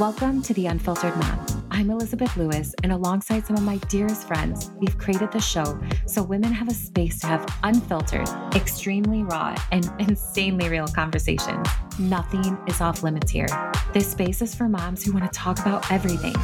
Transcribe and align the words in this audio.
Welcome 0.00 0.42
to 0.42 0.54
The 0.54 0.66
Unfiltered 0.66 1.16
Mom. 1.18 1.68
I'm 1.70 1.88
Elizabeth 1.88 2.36
Lewis, 2.36 2.74
and 2.82 2.90
alongside 2.90 3.46
some 3.46 3.54
of 3.54 3.62
my 3.62 3.76
dearest 3.88 4.26
friends, 4.26 4.72
we've 4.80 4.98
created 4.98 5.30
the 5.30 5.38
show 5.38 5.78
so 6.04 6.20
women 6.20 6.52
have 6.52 6.66
a 6.66 6.74
space 6.74 7.20
to 7.20 7.28
have 7.28 7.46
unfiltered, 7.62 8.28
extremely 8.56 9.22
raw, 9.22 9.54
and 9.70 9.88
insanely 10.00 10.68
real 10.68 10.88
conversations. 10.88 11.68
Nothing 11.96 12.58
is 12.66 12.80
off 12.80 13.04
limits 13.04 13.30
here. 13.30 13.46
This 13.92 14.10
space 14.10 14.42
is 14.42 14.52
for 14.52 14.68
moms 14.68 15.04
who 15.04 15.12
want 15.12 15.32
to 15.32 15.38
talk 15.38 15.60
about 15.60 15.88
everything, 15.92 16.34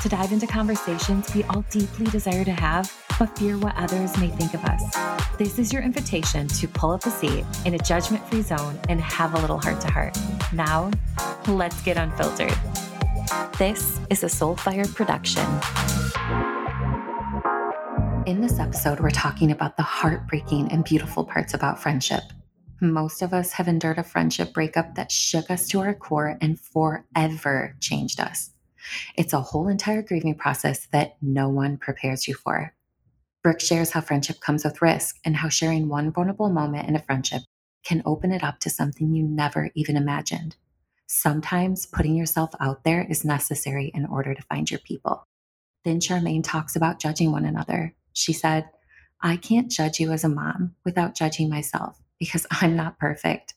to 0.00 0.08
dive 0.08 0.32
into 0.32 0.46
conversations 0.46 1.34
we 1.34 1.44
all 1.44 1.62
deeply 1.68 2.06
desire 2.06 2.44
to 2.44 2.52
have, 2.52 2.90
but 3.18 3.36
fear 3.38 3.58
what 3.58 3.76
others 3.76 4.16
may 4.16 4.28
think 4.28 4.54
of 4.54 4.64
us. 4.64 4.96
This 5.36 5.58
is 5.58 5.74
your 5.74 5.82
invitation 5.82 6.48
to 6.48 6.66
pull 6.68 6.92
up 6.92 7.04
a 7.04 7.10
seat 7.10 7.44
in 7.66 7.74
a 7.74 7.78
judgment 7.78 8.26
free 8.30 8.40
zone 8.40 8.80
and 8.88 8.98
have 9.02 9.34
a 9.34 9.38
little 9.40 9.58
heart 9.58 9.82
to 9.82 9.90
heart. 9.90 10.16
Now, 10.54 10.90
let's 11.46 11.82
get 11.82 11.98
unfiltered. 11.98 12.56
This 13.58 14.00
is 14.10 14.24
a 14.24 14.26
Soulfire 14.26 14.92
production. 14.94 15.44
In 18.26 18.40
this 18.40 18.58
episode, 18.58 19.00
we're 19.00 19.10
talking 19.10 19.52
about 19.52 19.76
the 19.76 19.82
heartbreaking 19.82 20.72
and 20.72 20.84
beautiful 20.84 21.24
parts 21.24 21.54
about 21.54 21.80
friendship. 21.80 22.22
Most 22.80 23.22
of 23.22 23.32
us 23.32 23.52
have 23.52 23.68
endured 23.68 23.98
a 23.98 24.02
friendship 24.02 24.52
breakup 24.52 24.94
that 24.94 25.12
shook 25.12 25.50
us 25.50 25.68
to 25.68 25.80
our 25.80 25.94
core 25.94 26.36
and 26.40 26.58
forever 26.58 27.76
changed 27.80 28.20
us. 28.20 28.50
It's 29.16 29.32
a 29.32 29.40
whole 29.40 29.68
entire 29.68 30.02
grieving 30.02 30.34
process 30.34 30.86
that 30.92 31.16
no 31.22 31.48
one 31.48 31.76
prepares 31.76 32.26
you 32.26 32.34
for. 32.34 32.74
Brooke 33.42 33.60
shares 33.60 33.90
how 33.90 34.00
friendship 34.00 34.40
comes 34.40 34.64
with 34.64 34.82
risk 34.82 35.16
and 35.24 35.36
how 35.36 35.48
sharing 35.48 35.88
one 35.88 36.10
vulnerable 36.10 36.50
moment 36.50 36.88
in 36.88 36.96
a 36.96 37.02
friendship 37.02 37.42
can 37.84 38.02
open 38.06 38.32
it 38.32 38.42
up 38.42 38.58
to 38.60 38.70
something 38.70 39.12
you 39.12 39.22
never 39.22 39.70
even 39.74 39.96
imagined. 39.96 40.56
Sometimes 41.06 41.86
putting 41.86 42.16
yourself 42.16 42.50
out 42.60 42.84
there 42.84 43.06
is 43.08 43.24
necessary 43.24 43.90
in 43.94 44.06
order 44.06 44.34
to 44.34 44.42
find 44.42 44.70
your 44.70 44.80
people. 44.80 45.26
Then 45.84 46.00
Charmaine 46.00 46.42
talks 46.42 46.76
about 46.76 46.98
judging 46.98 47.30
one 47.30 47.44
another. 47.44 47.94
She 48.14 48.32
said, 48.32 48.70
I 49.20 49.36
can't 49.36 49.70
judge 49.70 50.00
you 50.00 50.12
as 50.12 50.24
a 50.24 50.28
mom 50.28 50.74
without 50.84 51.14
judging 51.14 51.48
myself 51.48 52.00
because 52.18 52.46
I'm 52.50 52.76
not 52.76 52.98
perfect. 52.98 53.54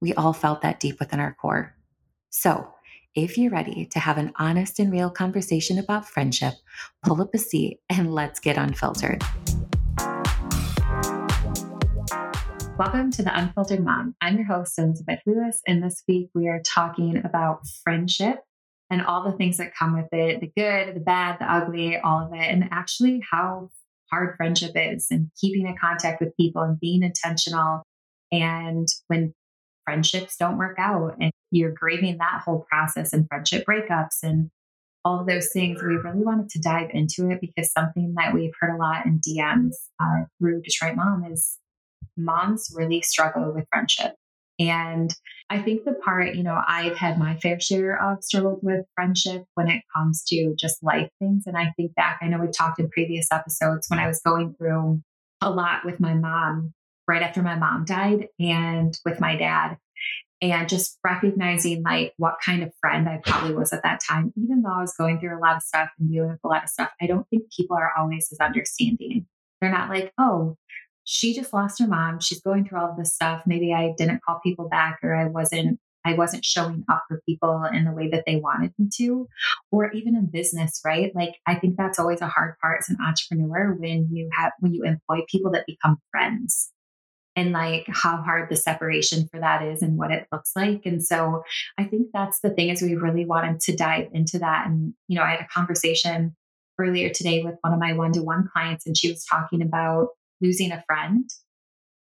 We 0.00 0.14
all 0.14 0.32
felt 0.32 0.62
that 0.62 0.80
deep 0.80 0.98
within 1.00 1.20
our 1.20 1.34
core. 1.34 1.74
So, 2.30 2.72
if 3.14 3.36
you're 3.36 3.50
ready 3.50 3.86
to 3.86 3.98
have 3.98 4.18
an 4.18 4.32
honest 4.36 4.78
and 4.78 4.92
real 4.92 5.10
conversation 5.10 5.78
about 5.78 6.08
friendship, 6.08 6.54
pull 7.02 7.20
up 7.20 7.34
a 7.34 7.38
seat 7.38 7.80
and 7.88 8.14
let's 8.14 8.38
get 8.38 8.56
unfiltered. 8.56 9.24
Welcome 12.78 13.10
to 13.10 13.24
the 13.24 13.36
Unfiltered 13.36 13.84
Mom. 13.84 14.14
I'm 14.20 14.36
your 14.36 14.46
host, 14.46 14.78
Elizabeth 14.78 15.18
Lewis, 15.26 15.60
and 15.66 15.82
this 15.82 16.04
week 16.06 16.30
we 16.32 16.46
are 16.46 16.62
talking 16.64 17.20
about 17.24 17.66
friendship 17.82 18.38
and 18.88 19.02
all 19.04 19.24
the 19.24 19.36
things 19.36 19.56
that 19.56 19.74
come 19.74 19.96
with 19.96 20.06
it 20.12 20.40
the 20.40 20.52
good, 20.56 20.94
the 20.94 21.00
bad, 21.00 21.40
the 21.40 21.52
ugly, 21.52 21.98
all 21.98 22.24
of 22.24 22.32
it, 22.32 22.38
and 22.38 22.68
actually 22.70 23.20
how 23.28 23.70
hard 24.12 24.36
friendship 24.36 24.70
is 24.76 25.08
and 25.10 25.28
keeping 25.40 25.66
in 25.66 25.74
contact 25.76 26.20
with 26.20 26.36
people 26.36 26.62
and 26.62 26.78
being 26.78 27.02
intentional. 27.02 27.82
And 28.30 28.86
when 29.08 29.34
friendships 29.84 30.36
don't 30.36 30.56
work 30.56 30.76
out 30.78 31.16
and 31.20 31.32
you're 31.50 31.72
grieving 31.72 32.18
that 32.18 32.42
whole 32.44 32.64
process 32.70 33.12
and 33.12 33.26
friendship 33.26 33.66
breakups 33.66 34.22
and 34.22 34.50
all 35.04 35.18
of 35.18 35.26
those 35.26 35.50
things, 35.52 35.82
we 35.82 35.96
really 35.96 36.24
wanted 36.24 36.48
to 36.50 36.60
dive 36.60 36.90
into 36.92 37.28
it 37.28 37.40
because 37.40 37.72
something 37.72 38.14
that 38.16 38.32
we've 38.32 38.54
heard 38.60 38.76
a 38.76 38.78
lot 38.78 39.04
in 39.04 39.18
DMs 39.18 39.74
uh, 40.00 40.26
through 40.38 40.62
Detroit 40.62 40.94
Mom 40.94 41.24
is 41.24 41.58
moms 42.18 42.72
really 42.74 43.00
struggle 43.02 43.52
with 43.52 43.66
friendship. 43.70 44.14
And 44.58 45.14
I 45.50 45.60
think 45.60 45.84
the 45.84 45.92
part, 45.92 46.34
you 46.34 46.42
know, 46.42 46.60
I've 46.66 46.96
had 46.96 47.18
my 47.18 47.36
fair 47.36 47.60
share 47.60 48.02
of 48.02 48.24
struggles 48.24 48.58
with 48.62 48.84
friendship 48.94 49.44
when 49.54 49.68
it 49.68 49.82
comes 49.96 50.24
to 50.24 50.54
just 50.58 50.82
life 50.82 51.10
things. 51.20 51.44
And 51.46 51.56
I 51.56 51.72
think 51.76 51.94
back, 51.94 52.18
I 52.20 52.26
know 52.26 52.38
we 52.38 52.48
talked 52.48 52.80
in 52.80 52.90
previous 52.90 53.28
episodes 53.32 53.86
when 53.88 54.00
I 54.00 54.08
was 54.08 54.20
going 54.20 54.54
through 54.54 55.00
a 55.40 55.50
lot 55.50 55.84
with 55.84 56.00
my 56.00 56.14
mom 56.14 56.72
right 57.06 57.22
after 57.22 57.40
my 57.40 57.54
mom 57.54 57.84
died 57.84 58.26
and 58.40 58.98
with 59.04 59.20
my 59.20 59.36
dad. 59.36 59.78
And 60.40 60.68
just 60.68 60.98
recognizing 61.02 61.82
like 61.82 62.12
what 62.16 62.36
kind 62.44 62.62
of 62.62 62.72
friend 62.80 63.08
I 63.08 63.20
probably 63.24 63.54
was 63.54 63.72
at 63.72 63.82
that 63.82 64.00
time, 64.06 64.32
even 64.36 64.62
though 64.62 64.72
I 64.72 64.80
was 64.80 64.94
going 64.96 65.18
through 65.18 65.36
a 65.36 65.40
lot 65.40 65.56
of 65.56 65.62
stuff 65.62 65.88
and 65.98 66.10
dealing 66.10 66.30
with 66.30 66.38
a 66.44 66.48
lot 66.48 66.62
of 66.62 66.68
stuff, 66.68 66.90
I 67.00 67.06
don't 67.06 67.28
think 67.28 67.44
people 67.56 67.76
are 67.76 67.90
always 67.98 68.28
as 68.30 68.38
understanding. 68.38 69.26
They're 69.60 69.72
not 69.72 69.88
like, 69.88 70.12
oh, 70.16 70.56
she 71.10 71.34
just 71.34 71.54
lost 71.54 71.78
her 71.78 71.86
mom. 71.86 72.20
She's 72.20 72.42
going 72.42 72.68
through 72.68 72.80
all 72.80 72.94
this 72.94 73.14
stuff. 73.14 73.42
Maybe 73.46 73.72
I 73.72 73.94
didn't 73.96 74.22
call 74.22 74.40
people 74.44 74.68
back 74.68 74.98
or 75.02 75.14
I 75.14 75.24
wasn't 75.24 75.80
I 76.04 76.12
wasn't 76.12 76.44
showing 76.44 76.84
up 76.90 77.04
for 77.08 77.22
people 77.26 77.64
in 77.72 77.86
the 77.86 77.92
way 77.92 78.10
that 78.10 78.24
they 78.26 78.36
wanted 78.36 78.72
me 78.78 78.88
to, 78.98 79.26
or 79.72 79.90
even 79.92 80.14
in 80.14 80.26
business, 80.26 80.82
right? 80.84 81.10
Like 81.14 81.36
I 81.46 81.54
think 81.54 81.78
that's 81.78 81.98
always 81.98 82.20
a 82.20 82.28
hard 82.28 82.56
part 82.60 82.80
as 82.80 82.90
an 82.90 82.98
entrepreneur 83.02 83.74
when 83.74 84.08
you 84.12 84.28
have 84.36 84.52
when 84.60 84.74
you 84.74 84.84
employ 84.84 85.20
people 85.30 85.50
that 85.52 85.64
become 85.66 85.96
friends 86.10 86.70
and 87.36 87.52
like 87.52 87.86
how 87.88 88.18
hard 88.18 88.50
the 88.50 88.56
separation 88.56 89.28
for 89.32 89.40
that 89.40 89.62
is 89.62 89.80
and 89.80 89.96
what 89.96 90.10
it 90.10 90.26
looks 90.30 90.52
like. 90.54 90.82
And 90.84 91.02
so 91.02 91.42
I 91.78 91.84
think 91.84 92.08
that's 92.12 92.40
the 92.40 92.50
thing 92.50 92.68
is 92.68 92.82
we 92.82 92.96
really 92.96 93.24
wanted 93.24 93.60
to 93.60 93.76
dive 93.76 94.08
into 94.12 94.38
that. 94.40 94.66
And, 94.66 94.92
you 95.08 95.16
know, 95.16 95.22
I 95.22 95.30
had 95.30 95.40
a 95.40 95.48
conversation 95.48 96.36
earlier 96.78 97.08
today 97.08 97.42
with 97.42 97.54
one 97.62 97.72
of 97.72 97.80
my 97.80 97.94
one-to-one 97.94 98.50
clients 98.52 98.86
and 98.86 98.96
she 98.96 99.10
was 99.10 99.24
talking 99.24 99.62
about 99.62 100.08
losing 100.40 100.72
a 100.72 100.82
friend. 100.86 101.28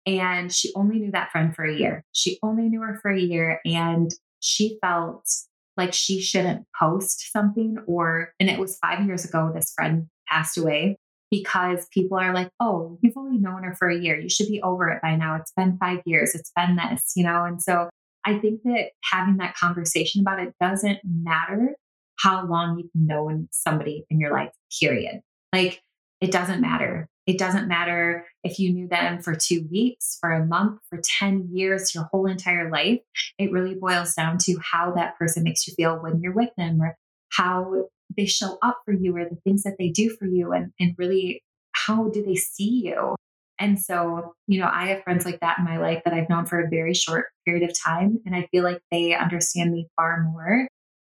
And 0.06 0.54
she 0.54 0.72
only 0.76 1.00
knew 1.00 1.12
that 1.12 1.32
friend 1.32 1.54
for 1.54 1.66
a 1.66 1.76
year. 1.76 2.04
She 2.14 2.40
only 2.42 2.70
knew 2.70 2.82
her 2.82 2.98
for 3.02 3.12
a 3.12 3.20
year. 3.20 3.60
And 3.66 4.10
she 4.40 4.78
felt 4.82 5.28
like 5.76 5.94
she 5.94 6.22
shouldn't 6.22 6.66
post 6.80 7.32
something 7.32 7.78
or, 7.88 8.34
and 8.40 8.50
it 8.50 8.60
was 8.60 8.78
five 8.78 9.06
years 9.06 9.26
ago, 9.26 9.52
this 9.54 9.74
friend 9.76 10.08
passed 10.28 10.58
away 10.58 10.98
because 11.30 11.88
people 11.94 12.18
are 12.18 12.34
like, 12.34 12.50
oh, 12.60 12.98
you've 13.02 13.18
only 13.18 13.38
known 13.38 13.64
her 13.64 13.76
for 13.76 13.90
a 13.90 14.00
year. 14.00 14.18
You 14.18 14.30
should 14.30 14.48
be 14.48 14.62
over 14.62 14.90
it 14.90 15.02
by 15.02 15.16
now. 15.16 15.36
It's 15.36 15.52
been 15.52 15.78
five 15.78 16.00
years. 16.06 16.34
It's 16.34 16.52
been 16.56 16.78
this, 16.78 17.12
you 17.16 17.24
know? 17.24 17.44
And 17.44 17.62
so 17.62 17.90
I 18.26 18.40
think 18.40 18.62
that 18.64 18.92
having 19.04 19.38
that 19.38 19.56
conversation 19.56 20.22
about 20.22 20.40
it 20.40 20.54
doesn't 20.60 21.00
matter 21.04 21.76
how 22.20 22.46
long 22.48 22.80
you've 22.80 22.92
known 22.96 23.48
somebody 23.52 24.06
in 24.10 24.20
your 24.20 24.32
life, 24.32 24.52
period. 24.80 25.22
Like, 25.54 25.82
it 26.20 26.32
doesn't 26.32 26.62
matter. 26.62 27.08
It 27.28 27.38
doesn't 27.38 27.68
matter 27.68 28.26
if 28.44 28.58
you 28.58 28.74
knew 28.74 28.88
them 28.88 29.22
for 29.22 29.36
two 29.36 29.68
weeks, 29.70 30.18
for 30.22 30.32
a 30.32 30.46
month, 30.46 30.80
for 30.90 31.00
10 31.20 31.50
years, 31.52 31.94
your 31.94 32.06
whole 32.06 32.26
entire 32.26 32.72
life. 32.72 33.02
It 33.38 33.52
really 33.52 33.76
boils 33.76 34.14
down 34.14 34.38
to 34.44 34.58
how 34.64 34.94
that 34.96 35.18
person 35.18 35.44
makes 35.44 35.68
you 35.68 35.74
feel 35.76 36.02
when 36.02 36.22
you're 36.22 36.34
with 36.34 36.52
them 36.58 36.82
or 36.82 36.98
how 37.34 37.90
they 38.16 38.26
show 38.26 38.58
up 38.62 38.80
for 38.86 38.94
you 38.94 39.16
or 39.18 39.26
the 39.26 39.36
things 39.44 39.64
that 39.64 39.76
they 39.78 39.90
do 39.90 40.16
for 40.18 40.26
you 40.26 40.54
and, 40.54 40.72
and 40.80 40.96
really 40.98 41.44
how 41.74 42.08
do 42.08 42.24
they 42.24 42.36
see 42.36 42.82
you? 42.86 43.16
And 43.60 43.80
so, 43.80 44.34
you 44.48 44.62
know, 44.62 44.70
I 44.72 44.88
have 44.88 45.04
friends 45.04 45.26
like 45.26 45.42
that 45.42 45.60
in 45.60 45.66
my 45.66 45.78
life 45.78 46.04
that 46.06 46.14
I've 46.14 46.30
known 46.30 46.46
for 46.46 46.62
a 46.62 46.70
very 46.70 46.94
short 46.94 47.26
period 47.46 47.70
of 47.70 47.76
time. 47.78 48.20
And 48.26 48.36
I 48.36 48.48
feel 48.52 48.64
like 48.64 48.80
they 48.90 49.16
understand 49.16 49.74
me 49.74 49.88
far 49.98 50.24
more 50.24 50.68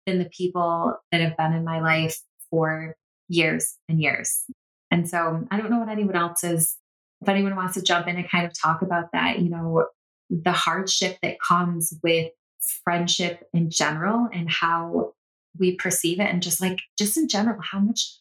than 0.06 0.18
the 0.18 0.30
people 0.30 0.96
that 1.12 1.20
have 1.20 1.36
been 1.36 1.52
in 1.52 1.64
my 1.64 1.80
life 1.80 2.18
for 2.50 2.94
years 3.28 3.76
and 3.88 4.00
years. 4.00 4.44
And 4.96 5.06
so 5.06 5.46
I 5.50 5.58
don't 5.58 5.70
know 5.70 5.80
what 5.80 5.90
anyone 5.90 6.16
else 6.16 6.42
is, 6.42 6.78
if 7.20 7.28
anyone 7.28 7.54
wants 7.54 7.74
to 7.74 7.82
jump 7.82 8.08
in 8.08 8.16
and 8.16 8.30
kind 8.30 8.46
of 8.46 8.58
talk 8.58 8.80
about 8.80 9.12
that, 9.12 9.40
you 9.40 9.50
know, 9.50 9.84
the 10.30 10.52
hardship 10.52 11.18
that 11.22 11.38
comes 11.38 11.92
with 12.02 12.32
friendship 12.82 13.46
in 13.52 13.68
general 13.68 14.26
and 14.32 14.50
how 14.50 15.12
we 15.58 15.76
perceive 15.76 16.18
it 16.18 16.30
and 16.30 16.42
just 16.42 16.62
like 16.62 16.78
just 16.98 17.18
in 17.18 17.28
general 17.28 17.60
how 17.62 17.78
much 17.78 18.16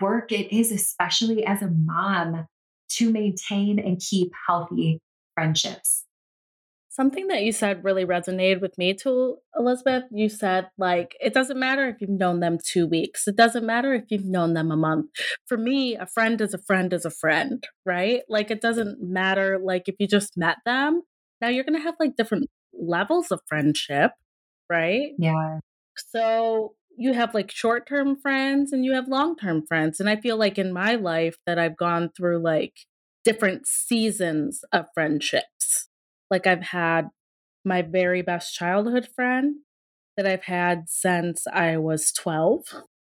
work 0.00 0.30
it 0.30 0.54
is 0.54 0.70
especially 0.70 1.44
as 1.44 1.60
a 1.60 1.68
mom 1.68 2.46
to 2.88 3.10
maintain 3.10 3.78
and 3.78 4.00
keep 4.00 4.30
healthy 4.46 5.00
friendships 5.34 6.04
Something 7.00 7.28
that 7.28 7.44
you 7.44 7.52
said 7.52 7.82
really 7.82 8.04
resonated 8.04 8.60
with 8.60 8.76
me 8.76 8.92
too, 8.92 9.38
Elizabeth. 9.58 10.04
You 10.10 10.28
said, 10.28 10.68
like, 10.76 11.16
it 11.18 11.32
doesn't 11.32 11.58
matter 11.58 11.88
if 11.88 11.96
you've 12.02 12.10
known 12.10 12.40
them 12.40 12.58
two 12.62 12.86
weeks, 12.86 13.26
it 13.26 13.36
doesn't 13.36 13.64
matter 13.64 13.94
if 13.94 14.04
you've 14.10 14.26
known 14.26 14.52
them 14.52 14.70
a 14.70 14.76
month. 14.76 15.06
For 15.46 15.56
me, 15.56 15.96
a 15.96 16.04
friend 16.04 16.38
is 16.42 16.52
a 16.52 16.58
friend 16.58 16.92
is 16.92 17.06
a 17.06 17.10
friend, 17.10 17.66
right? 17.86 18.20
Like, 18.28 18.50
it 18.50 18.60
doesn't 18.60 18.98
matter, 19.00 19.58
like, 19.58 19.88
if 19.88 19.94
you 19.98 20.06
just 20.06 20.36
met 20.36 20.58
them. 20.66 21.00
Now 21.40 21.48
you're 21.48 21.64
going 21.64 21.78
to 21.78 21.82
have 21.82 21.94
like 21.98 22.16
different 22.16 22.50
levels 22.78 23.30
of 23.30 23.40
friendship, 23.46 24.10
right? 24.68 25.12
Yeah. 25.18 25.60
So 25.96 26.74
you 26.98 27.14
have 27.14 27.32
like 27.32 27.50
short 27.50 27.88
term 27.88 28.20
friends 28.20 28.74
and 28.74 28.84
you 28.84 28.92
have 28.92 29.08
long 29.08 29.36
term 29.36 29.64
friends. 29.66 30.00
And 30.00 30.10
I 30.10 30.16
feel 30.16 30.36
like 30.36 30.58
in 30.58 30.70
my 30.70 30.96
life 30.96 31.36
that 31.46 31.58
I've 31.58 31.78
gone 31.78 32.10
through 32.14 32.42
like 32.42 32.74
different 33.24 33.66
seasons 33.66 34.64
of 34.70 34.84
friendships. 34.92 35.88
Like 36.30 36.46
I've 36.46 36.62
had 36.62 37.08
my 37.64 37.82
very 37.82 38.22
best 38.22 38.54
childhood 38.54 39.08
friend 39.14 39.56
that 40.16 40.26
I've 40.26 40.44
had 40.44 40.84
since 40.88 41.46
I 41.52 41.76
was 41.76 42.12
12. 42.12 42.64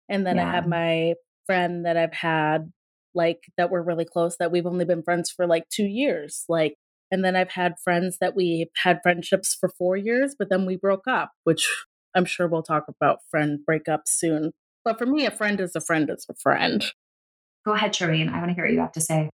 And 0.10 0.26
then 0.26 0.38
yeah. 0.38 0.48
I 0.48 0.52
have 0.52 0.68
my 0.68 1.14
friend 1.46 1.86
that 1.86 1.98
I've 1.98 2.14
had 2.14 2.72
like 3.14 3.44
that 3.58 3.70
we're 3.70 3.82
really 3.82 4.06
close 4.06 4.38
that 4.38 4.52
we've 4.52 4.66
only 4.66 4.86
been 4.86 5.04
friends 5.04 5.30
for 5.30 5.46
like 5.46 5.68
2 5.70 5.84
years. 5.84 6.46
Like 6.48 6.76
and 7.12 7.26
then 7.26 7.36
I've 7.36 7.52
had 7.52 7.76
friends 7.84 8.18
that 8.22 8.36
we 8.36 8.70
had 8.84 9.00
friendships 9.04 9.56
for 9.60 9.70
4 9.70 9.98
years 9.98 10.36
but 10.38 10.50
then 10.50 10.66
we 10.66 10.78
broke 10.78 11.08
up, 11.08 11.32
which 11.44 11.68
I'm 12.16 12.26
sure 12.26 12.48
we'll 12.48 12.64
talk 12.64 12.86
about 12.88 13.20
friend 13.30 13.60
breakups 13.70 14.08
soon. 14.08 14.52
But 14.84 14.98
for 14.98 15.06
me, 15.06 15.26
a 15.26 15.32
friend 15.32 15.60
is 15.60 15.76
a 15.76 15.82
friend 15.82 16.10
is 16.10 16.26
a 16.30 16.34
friend. 16.36 16.84
Go 17.66 17.74
ahead, 17.74 17.94
Shireen. 17.94 18.32
I 18.34 18.40
want 18.40 18.50
to 18.50 18.56
hear 18.56 18.66
what 18.66 18.74
you 18.74 18.80
have 18.80 18.92
to 18.94 19.02
say. 19.02 19.30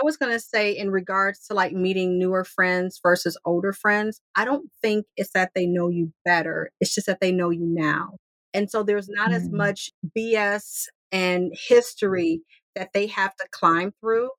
I 0.00 0.04
was 0.04 0.16
going 0.16 0.32
to 0.32 0.40
say, 0.40 0.72
in 0.72 0.90
regards 0.90 1.46
to 1.46 1.54
like 1.54 1.72
meeting 1.72 2.18
newer 2.18 2.44
friends 2.44 3.00
versus 3.02 3.38
older 3.44 3.72
friends, 3.72 4.20
I 4.34 4.44
don't 4.44 4.70
think 4.82 5.06
it's 5.16 5.32
that 5.32 5.52
they 5.54 5.66
know 5.66 5.88
you 5.88 6.12
better. 6.24 6.70
It's 6.80 6.94
just 6.94 7.06
that 7.06 7.20
they 7.20 7.32
know 7.32 7.50
you 7.50 7.66
now. 7.66 8.16
And 8.54 8.70
so 8.70 8.82
there's 8.82 9.08
not 9.08 9.30
mm. 9.30 9.34
as 9.34 9.48
much 9.50 9.90
BS 10.16 10.86
and 11.12 11.52
history 11.54 12.42
that 12.74 12.90
they 12.92 13.06
have 13.08 13.34
to 13.36 13.46
climb 13.50 13.92
through. 14.00 14.30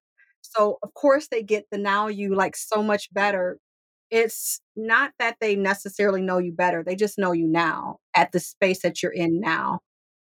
So, 0.42 0.80
of 0.82 0.94
course, 0.94 1.28
they 1.28 1.44
get 1.44 1.66
the 1.72 1.78
now 1.78 2.08
you 2.08 2.36
like 2.36 2.56
so 2.56 2.82
much 2.82 3.14
better. 3.14 3.60
It's 4.10 4.62
not 4.76 5.12
that 5.20 5.38
they 5.40 5.56
necessarily 5.56 6.22
know 6.22 6.40
you 6.40 6.52
better, 6.52 6.84
they 6.84 6.96
just 6.96 7.20
know 7.20 7.32
you 7.32 7.48
now 7.48 7.98
at 8.16 8.32
the 8.32 8.40
space 8.40 8.82
that 8.82 9.04
you're 9.04 9.12
in 9.12 9.40
now. 9.40 9.80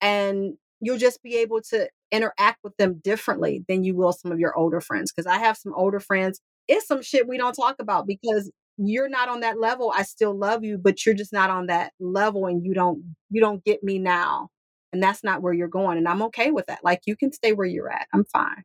And 0.01 0.56
you'll 0.81 0.98
just 0.98 1.21
be 1.24 1.38
able 1.38 1.62
to 1.69 1.89
interact 2.11 2.59
with 2.63 2.75
them 2.77 3.00
differently 3.03 3.63
than 3.67 3.83
you 3.83 3.95
will 3.95 4.13
some 4.13 4.31
of 4.31 4.39
your 4.39 4.57
older 4.57 4.81
friends. 4.81 5.11
Because 5.11 5.27
I 5.27 5.38
have 5.38 5.57
some 5.57 5.73
older 5.75 6.00
friends, 6.00 6.41
it's 6.67 6.88
some 6.88 7.01
shit 7.01 7.27
we 7.27 7.38
don't 7.38 7.53
talk 7.53 7.75
about 7.79 8.07
because 8.07 8.51
you're 8.77 9.09
not 9.09 9.29
on 9.29 9.41
that 9.41 9.59
level. 9.59 9.91
I 9.95 10.03
still 10.03 10.38
love 10.38 10.63
you, 10.63 10.77
but 10.77 11.06
you're 11.06 11.15
just 11.15 11.33
not 11.33 11.50
on 11.50 11.67
that 11.67 11.91
level 12.00 12.45
and 12.45 12.65
you 12.65 12.73
don't 12.73 13.15
you 13.29 13.41
don't 13.41 13.63
get 13.63 13.83
me 13.83 14.00
now. 14.00 14.50
And 14.91 15.03
that's 15.03 15.23
not 15.23 15.41
where 15.41 15.53
you're 15.53 15.67
going. 15.67 15.97
And 15.97 16.07
I'm 16.07 16.21
okay 16.23 16.51
with 16.51 16.65
that. 16.67 16.79
Like 16.83 17.01
you 17.06 17.15
can 17.15 17.31
stay 17.31 17.53
where 17.53 17.67
you're 17.67 17.91
at. 17.91 18.07
I'm 18.13 18.25
fine. 18.25 18.63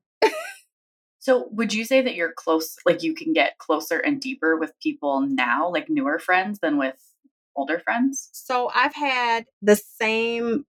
so 1.18 1.48
would 1.50 1.74
you 1.74 1.84
say 1.84 2.00
that 2.00 2.14
you're 2.14 2.32
close 2.32 2.76
like 2.86 3.02
you 3.02 3.14
can 3.14 3.32
get 3.32 3.58
closer 3.58 3.98
and 3.98 4.20
deeper 4.20 4.56
with 4.56 4.72
people 4.80 5.22
now, 5.22 5.70
like 5.70 5.90
newer 5.90 6.18
friends 6.18 6.60
than 6.60 6.78
with 6.78 6.96
older 7.56 7.80
friends? 7.80 8.30
So 8.32 8.70
I've 8.74 8.94
had 8.94 9.46
the 9.60 9.76
same 9.76 10.64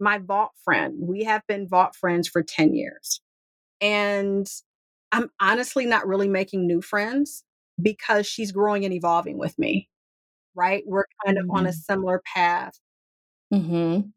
my 0.00 0.18
vault 0.18 0.52
friend. 0.64 0.96
We 1.00 1.24
have 1.24 1.42
been 1.46 1.68
vault 1.68 1.94
friends 1.94 2.28
for 2.28 2.42
10 2.42 2.74
years. 2.74 3.20
And 3.80 4.46
I'm 5.12 5.30
honestly 5.40 5.86
not 5.86 6.06
really 6.06 6.28
making 6.28 6.66
new 6.66 6.80
friends 6.80 7.44
because 7.80 8.26
she's 8.26 8.52
growing 8.52 8.84
and 8.84 8.94
evolving 8.94 9.38
with 9.38 9.58
me. 9.58 9.88
Right? 10.54 10.82
We're 10.86 11.04
kind 11.24 11.38
mm-hmm. 11.38 11.50
of 11.50 11.56
on 11.56 11.66
a 11.66 11.70
mm-hmm. 11.70 11.76
similar 11.76 12.22
path. 12.34 12.78
Mm-hmm. 13.52 14.08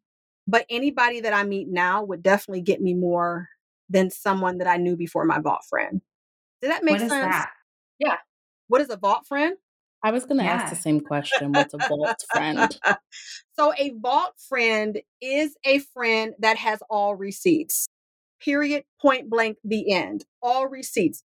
But 0.48 0.66
anybody 0.70 1.22
that 1.22 1.34
I 1.34 1.44
meet 1.44 1.68
now 1.68 2.04
would 2.04 2.24
definitely 2.24 2.62
get 2.62 2.82
me 2.82 2.94
more 2.94 3.50
than 3.90 4.10
someone 4.10 4.60
that 4.60 4.68
I 4.68 4.78
knew 4.78 4.96
before 4.96 5.26
my 5.26 5.40
vault 5.40 5.62
friend. 5.70 6.02
Did 6.62 6.72
that 6.72 6.84
make 6.84 6.94
what 6.94 7.10
sense? 7.10 7.12
That? 7.12 7.52
Yeah. 8.00 8.18
What 8.68 8.82
is 8.82 8.90
a 8.90 8.98
vault 8.98 9.28
friend? 9.28 9.56
I 10.02 10.12
was 10.12 10.26
going 10.26 10.38
to 10.38 10.46
yeah. 10.46 10.54
ask 10.54 10.70
the 10.70 10.82
same 10.82 11.02
question. 11.02 11.52
What's 11.52 11.74
a 11.74 11.78
vault 11.78 12.24
friend? 12.32 12.78
So, 13.58 13.74
a 13.78 13.92
vault 14.00 14.36
friend 14.48 15.02
is 15.22 15.58
a 15.66 15.80
friend 15.80 16.34
that 16.40 16.56
has 16.56 16.80
all 16.90 17.18
receipts, 17.18 17.90
period, 18.42 18.86
point 19.02 19.30
blank, 19.30 19.58
the 19.66 19.92
end. 19.92 20.24
All 20.42 20.70
receipts. 20.70 21.24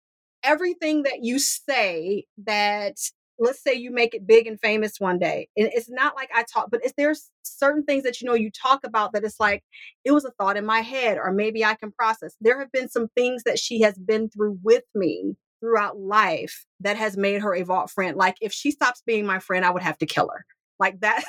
Everything 0.43 1.03
that 1.03 1.23
you 1.23 1.39
say 1.39 2.25
that, 2.45 2.97
let's 3.39 3.63
say 3.63 3.75
you 3.75 3.91
make 3.91 4.13
it 4.13 4.27
big 4.27 4.45
and 4.45 4.59
famous 4.59 4.99
one 4.99 5.19
day. 5.19 5.47
And 5.55 5.69
it's 5.73 5.89
not 5.89 6.17
like 6.17 6.29
I 6.35 6.43
talk, 6.43 6.67
but 6.69 6.83
if 6.83 6.97
there's 6.97 7.31
certain 7.43 7.85
things 7.85 8.03
that 8.03 8.19
you 8.19 8.27
know 8.27 8.35
you 8.35 8.51
talk 8.51 8.81
about 8.83 9.13
that 9.13 9.23
it's 9.23 9.39
like, 9.39 9.63
it 10.03 10.11
was 10.11 10.25
a 10.25 10.31
thought 10.31 10.57
in 10.57 10.65
my 10.65 10.81
head, 10.81 11.17
or 11.17 11.31
maybe 11.31 11.63
I 11.63 11.75
can 11.75 11.93
process. 11.93 12.35
There 12.41 12.59
have 12.59 12.73
been 12.73 12.89
some 12.89 13.07
things 13.15 13.43
that 13.43 13.57
she 13.57 13.79
has 13.83 13.97
been 13.97 14.29
through 14.29 14.59
with 14.61 14.83
me 14.93 15.37
throughout 15.59 15.99
life 15.99 16.65
that 16.79 16.97
has 16.97 17.17
made 17.17 17.41
her 17.41 17.55
a 17.55 17.63
vault 17.63 17.89
friend. 17.89 18.17
Like 18.17 18.37
if 18.41 18.53
she 18.53 18.71
stops 18.71 19.01
being 19.05 19.25
my 19.25 19.39
friend, 19.39 19.65
I 19.65 19.71
would 19.71 19.83
have 19.83 19.97
to 19.99 20.05
kill 20.05 20.29
her. 20.33 20.45
Like 20.79 20.99
that. 21.01 21.23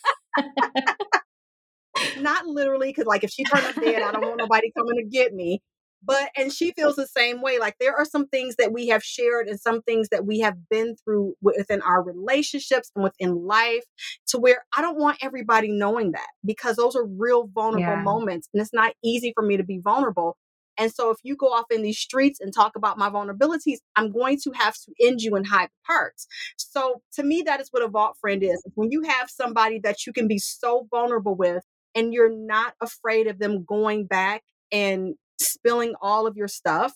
Not 2.19 2.45
literally, 2.45 2.89
because 2.89 3.05
like 3.05 3.23
if 3.23 3.31
she 3.31 3.43
turned 3.43 3.65
up 3.65 3.75
dead, 3.75 4.01
I 4.01 4.11
don't 4.11 4.21
want 4.21 4.37
nobody 4.37 4.71
coming 4.77 4.97
to 4.97 5.03
get 5.03 5.33
me. 5.33 5.61
But 6.03 6.29
and 6.37 6.53
she 6.53 6.73
feels 6.73 6.95
the 6.95 7.07
same 7.07 7.41
way. 7.41 7.59
Like 7.59 7.75
there 7.79 7.95
are 7.95 8.05
some 8.05 8.27
things 8.27 8.55
that 8.57 8.71
we 8.71 8.87
have 8.89 9.03
shared 9.03 9.47
and 9.47 9.59
some 9.59 9.81
things 9.81 10.09
that 10.09 10.25
we 10.25 10.39
have 10.39 10.69
been 10.69 10.95
through 11.03 11.33
within 11.41 11.81
our 11.81 12.03
relationships 12.03 12.91
and 12.95 13.03
within 13.03 13.45
life 13.45 13.83
to 14.27 14.37
where 14.37 14.63
I 14.77 14.81
don't 14.81 14.99
want 14.99 15.17
everybody 15.21 15.69
knowing 15.69 16.11
that 16.11 16.27
because 16.45 16.75
those 16.75 16.95
are 16.95 17.05
real 17.05 17.47
vulnerable 17.47 17.97
yeah. 17.97 18.03
moments. 18.03 18.47
And 18.53 18.61
it's 18.61 18.73
not 18.73 18.93
easy 19.03 19.33
for 19.35 19.43
me 19.43 19.57
to 19.57 19.63
be 19.63 19.79
vulnerable. 19.83 20.37
And 20.77 20.93
so 20.93 21.09
if 21.09 21.17
you 21.23 21.35
go 21.35 21.47
off 21.47 21.65
in 21.71 21.81
these 21.81 21.99
streets 21.99 22.39
and 22.39 22.53
talk 22.53 22.75
about 22.75 22.97
my 22.97 23.09
vulnerabilities, 23.09 23.77
I'm 23.95 24.11
going 24.11 24.37
to 24.43 24.51
have 24.51 24.75
to 24.75 24.93
end 25.01 25.21
you 25.21 25.35
in 25.35 25.43
high 25.43 25.69
parts. 25.85 26.27
So 26.57 27.01
to 27.13 27.23
me, 27.23 27.43
that 27.45 27.59
is 27.59 27.69
what 27.71 27.83
a 27.83 27.87
vault 27.87 28.17
friend 28.19 28.43
is. 28.43 28.63
When 28.75 28.91
you 28.91 29.03
have 29.03 29.29
somebody 29.29 29.79
that 29.83 30.05
you 30.05 30.13
can 30.13 30.27
be 30.27 30.37
so 30.37 30.87
vulnerable 30.91 31.35
with 31.35 31.63
and 31.95 32.13
you're 32.13 32.33
not 32.33 32.73
afraid 32.81 33.27
of 33.27 33.39
them 33.39 33.65
going 33.67 34.05
back 34.05 34.43
and 34.71 35.15
spilling 35.39 35.93
all 36.01 36.27
of 36.27 36.35
your 36.35 36.47
stuff 36.47 36.93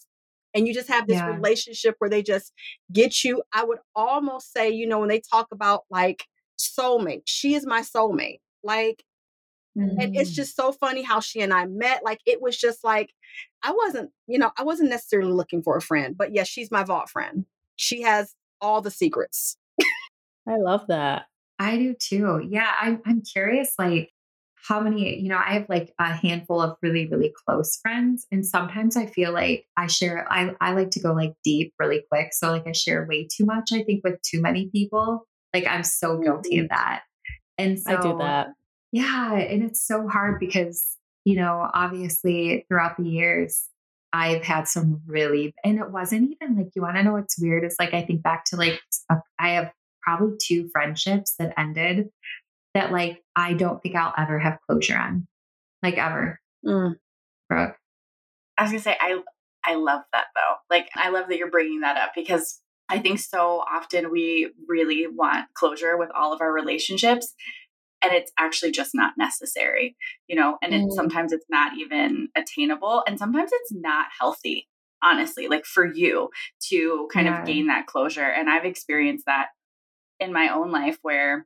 and 0.53 0.67
you 0.67 0.73
just 0.73 0.89
have 0.89 1.07
this 1.07 1.17
yeah. 1.17 1.27
relationship 1.27 1.95
where 1.99 2.09
they 2.09 2.23
just 2.23 2.51
get 2.91 3.23
you 3.23 3.41
i 3.53 3.63
would 3.63 3.77
almost 3.95 4.51
say 4.51 4.69
you 4.69 4.87
know 4.87 4.99
when 4.99 5.09
they 5.09 5.21
talk 5.31 5.47
about 5.51 5.81
like 5.89 6.25
soulmate 6.59 7.21
she 7.25 7.53
is 7.53 7.65
my 7.65 7.81
soulmate 7.81 8.39
like 8.63 9.03
mm-hmm. 9.77 9.99
and 9.99 10.15
it's 10.15 10.31
mm. 10.31 10.35
just 10.35 10.55
so 10.55 10.71
funny 10.71 11.01
how 11.01 11.19
she 11.19 11.41
and 11.41 11.53
i 11.53 11.65
met 11.65 12.03
like 12.03 12.19
it 12.25 12.41
was 12.41 12.57
just 12.57 12.83
like 12.83 13.11
I 13.63 13.71
wasn't, 13.71 14.11
you 14.27 14.39
know, 14.39 14.51
I 14.57 14.63
wasn't 14.63 14.89
necessarily 14.89 15.31
looking 15.31 15.61
for 15.61 15.77
a 15.77 15.81
friend, 15.81 16.15
but 16.17 16.33
yes, 16.33 16.47
she's 16.47 16.71
my 16.71 16.83
vault 16.83 17.09
friend. 17.09 17.45
She 17.75 18.01
has 18.01 18.33
all 18.59 18.81
the 18.81 18.91
secrets. 18.91 19.57
I 20.47 20.57
love 20.57 20.87
that. 20.87 21.25
I 21.59 21.77
do 21.77 21.93
too. 21.93 22.47
Yeah, 22.49 22.71
I'm 22.81 23.01
I'm 23.05 23.21
curious 23.21 23.73
like 23.77 24.09
how 24.67 24.79
many, 24.79 25.19
you 25.19 25.29
know, 25.29 25.37
I 25.43 25.53
have 25.53 25.65
like 25.69 25.91
a 25.99 26.13
handful 26.13 26.61
of 26.61 26.77
really, 26.81 27.07
really 27.07 27.33
close 27.47 27.79
friends. 27.81 28.27
And 28.31 28.45
sometimes 28.45 28.95
I 28.95 29.07
feel 29.07 29.31
like 29.31 29.65
I 29.75 29.87
share, 29.87 30.31
I, 30.31 30.55
I 30.61 30.73
like 30.73 30.91
to 30.91 30.99
go 30.99 31.13
like 31.13 31.33
deep 31.43 31.73
really 31.79 32.03
quick. 32.11 32.29
So 32.31 32.51
like 32.51 32.67
I 32.67 32.71
share 32.71 33.07
way 33.09 33.27
too 33.27 33.45
much, 33.45 33.71
I 33.73 33.81
think, 33.81 34.03
with 34.03 34.21
too 34.21 34.39
many 34.39 34.69
people. 34.69 35.27
Like 35.51 35.65
I'm 35.65 35.83
so 35.83 36.19
guilty 36.19 36.59
of 36.59 36.65
mm-hmm. 36.65 36.75
that. 36.75 37.01
And 37.57 37.79
so 37.79 37.97
I 37.97 38.01
do 38.01 38.17
that. 38.19 38.49
Yeah. 38.91 39.33
And 39.35 39.63
it's 39.63 39.85
so 39.85 40.07
hard 40.07 40.39
because 40.39 40.97
you 41.25 41.35
know, 41.35 41.69
obviously 41.73 42.65
throughout 42.67 42.97
the 42.97 43.07
years, 43.07 43.67
I've 44.13 44.43
had 44.43 44.67
some 44.67 45.01
really, 45.05 45.53
and 45.63 45.79
it 45.79 45.91
wasn't 45.91 46.35
even 46.41 46.57
like, 46.57 46.71
you 46.75 46.81
want 46.81 46.97
to 46.97 47.03
know 47.03 47.13
what's 47.13 47.39
weird? 47.39 47.63
It's 47.63 47.77
like, 47.79 47.93
I 47.93 48.01
think 48.01 48.21
back 48.23 48.45
to 48.45 48.55
like, 48.57 48.79
a, 49.09 49.17
I 49.39 49.49
have 49.51 49.71
probably 50.01 50.37
two 50.41 50.69
friendships 50.69 51.35
that 51.39 51.53
ended 51.57 52.09
that 52.73 52.91
like, 52.91 53.21
I 53.35 53.53
don't 53.53 53.81
think 53.81 53.95
I'll 53.95 54.13
ever 54.17 54.39
have 54.39 54.57
closure 54.67 54.97
on, 54.97 55.27
like 55.83 55.97
ever. 55.97 56.39
Mm. 56.65 56.95
Brooke. 57.49 57.75
I 58.57 58.63
was 58.63 58.71
gonna 58.71 58.81
say, 58.81 58.97
I, 58.99 59.19
I 59.65 59.75
love 59.75 60.01
that 60.11 60.25
though. 60.35 60.75
Like, 60.75 60.89
I 60.95 61.09
love 61.09 61.27
that 61.29 61.37
you're 61.37 61.51
bringing 61.51 61.81
that 61.81 61.97
up 61.97 62.11
because 62.15 62.59
I 62.89 62.99
think 62.99 63.19
so 63.19 63.63
often 63.71 64.11
we 64.11 64.51
really 64.67 65.07
want 65.07 65.53
closure 65.53 65.97
with 65.97 66.09
all 66.13 66.33
of 66.33 66.41
our 66.41 66.51
relationships 66.51 67.33
and 68.03 68.13
it's 68.13 68.31
actually 68.37 68.71
just 68.71 68.91
not 68.93 69.13
necessary 69.17 69.95
you 70.27 70.35
know 70.35 70.57
and 70.61 70.73
mm. 70.73 70.85
it, 70.85 70.93
sometimes 70.93 71.31
it's 71.31 71.45
not 71.49 71.77
even 71.77 72.29
attainable 72.35 73.03
and 73.07 73.17
sometimes 73.19 73.51
it's 73.53 73.71
not 73.71 74.07
healthy 74.19 74.67
honestly 75.03 75.47
like 75.47 75.65
for 75.65 75.85
you 75.85 76.29
to 76.69 77.07
kind 77.11 77.27
yeah. 77.27 77.39
of 77.39 77.47
gain 77.47 77.67
that 77.67 77.87
closure 77.87 78.27
and 78.27 78.49
i've 78.49 78.65
experienced 78.65 79.25
that 79.25 79.47
in 80.19 80.31
my 80.31 80.49
own 80.49 80.71
life 80.71 80.97
where 81.01 81.45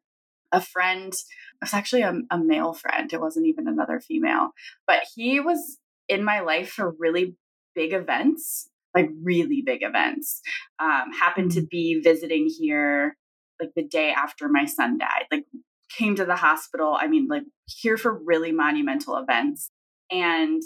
a 0.52 0.62
friend 0.62 1.14
it 1.14 1.62
was 1.62 1.74
actually 1.74 2.02
a, 2.02 2.14
a 2.32 2.38
male 2.38 2.74
friend 2.74 3.12
it 3.12 3.22
wasn't 3.22 3.46
even 3.46 3.68
another 3.68 4.00
female 4.00 4.52
but 4.88 5.00
he 5.16 5.40
was 5.40 5.80
in 6.08 6.24
my 6.24 6.42
life 6.42 6.70
for 6.70 6.96
really 7.00 7.36
big 7.74 7.94
events 7.94 8.70
like 8.94 9.10
really 9.22 9.62
big 9.66 9.84
events 9.84 10.42
um, 10.80 11.12
happened 11.12 11.52
to 11.52 11.62
mm. 11.62 11.70
be 11.70 12.02
visiting 12.02 12.48
here 12.60 13.18
like 13.60 13.72
the 13.76 13.84
day 13.84 14.12
after 14.16 14.48
my 14.48 14.66
son 14.66 14.98
died 14.98 15.26
like 15.32 15.46
came 15.89 16.15
to 16.15 16.25
the 16.25 16.36
hospital. 16.36 16.98
I 17.00 17.08
mean, 17.08 17.27
like 17.27 17.44
here 17.65 17.98
for 17.98 18.13
really 18.13 18.51
monumental 18.51 19.18
events. 19.18 19.72
And 20.12 20.62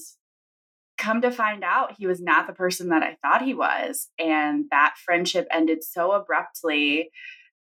come 0.97 1.21
to 1.21 1.31
find 1.31 1.63
out, 1.63 1.95
he 1.97 2.07
was 2.07 2.21
not 2.21 2.45
the 2.45 2.53
person 2.53 2.89
that 2.89 3.03
I 3.03 3.17
thought 3.21 3.41
he 3.41 3.53
was. 3.53 4.09
And 4.19 4.65
that 4.71 4.95
friendship 5.03 5.47
ended 5.51 5.83
so 5.83 6.11
abruptly 6.11 7.09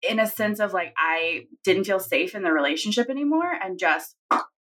in 0.08 0.18
a 0.18 0.26
sense 0.26 0.60
of 0.60 0.72
like, 0.72 0.94
I 0.96 1.44
didn't 1.62 1.84
feel 1.84 2.00
safe 2.00 2.34
in 2.34 2.42
the 2.42 2.52
relationship 2.52 3.10
anymore 3.10 3.52
and 3.52 3.78
just 3.78 4.16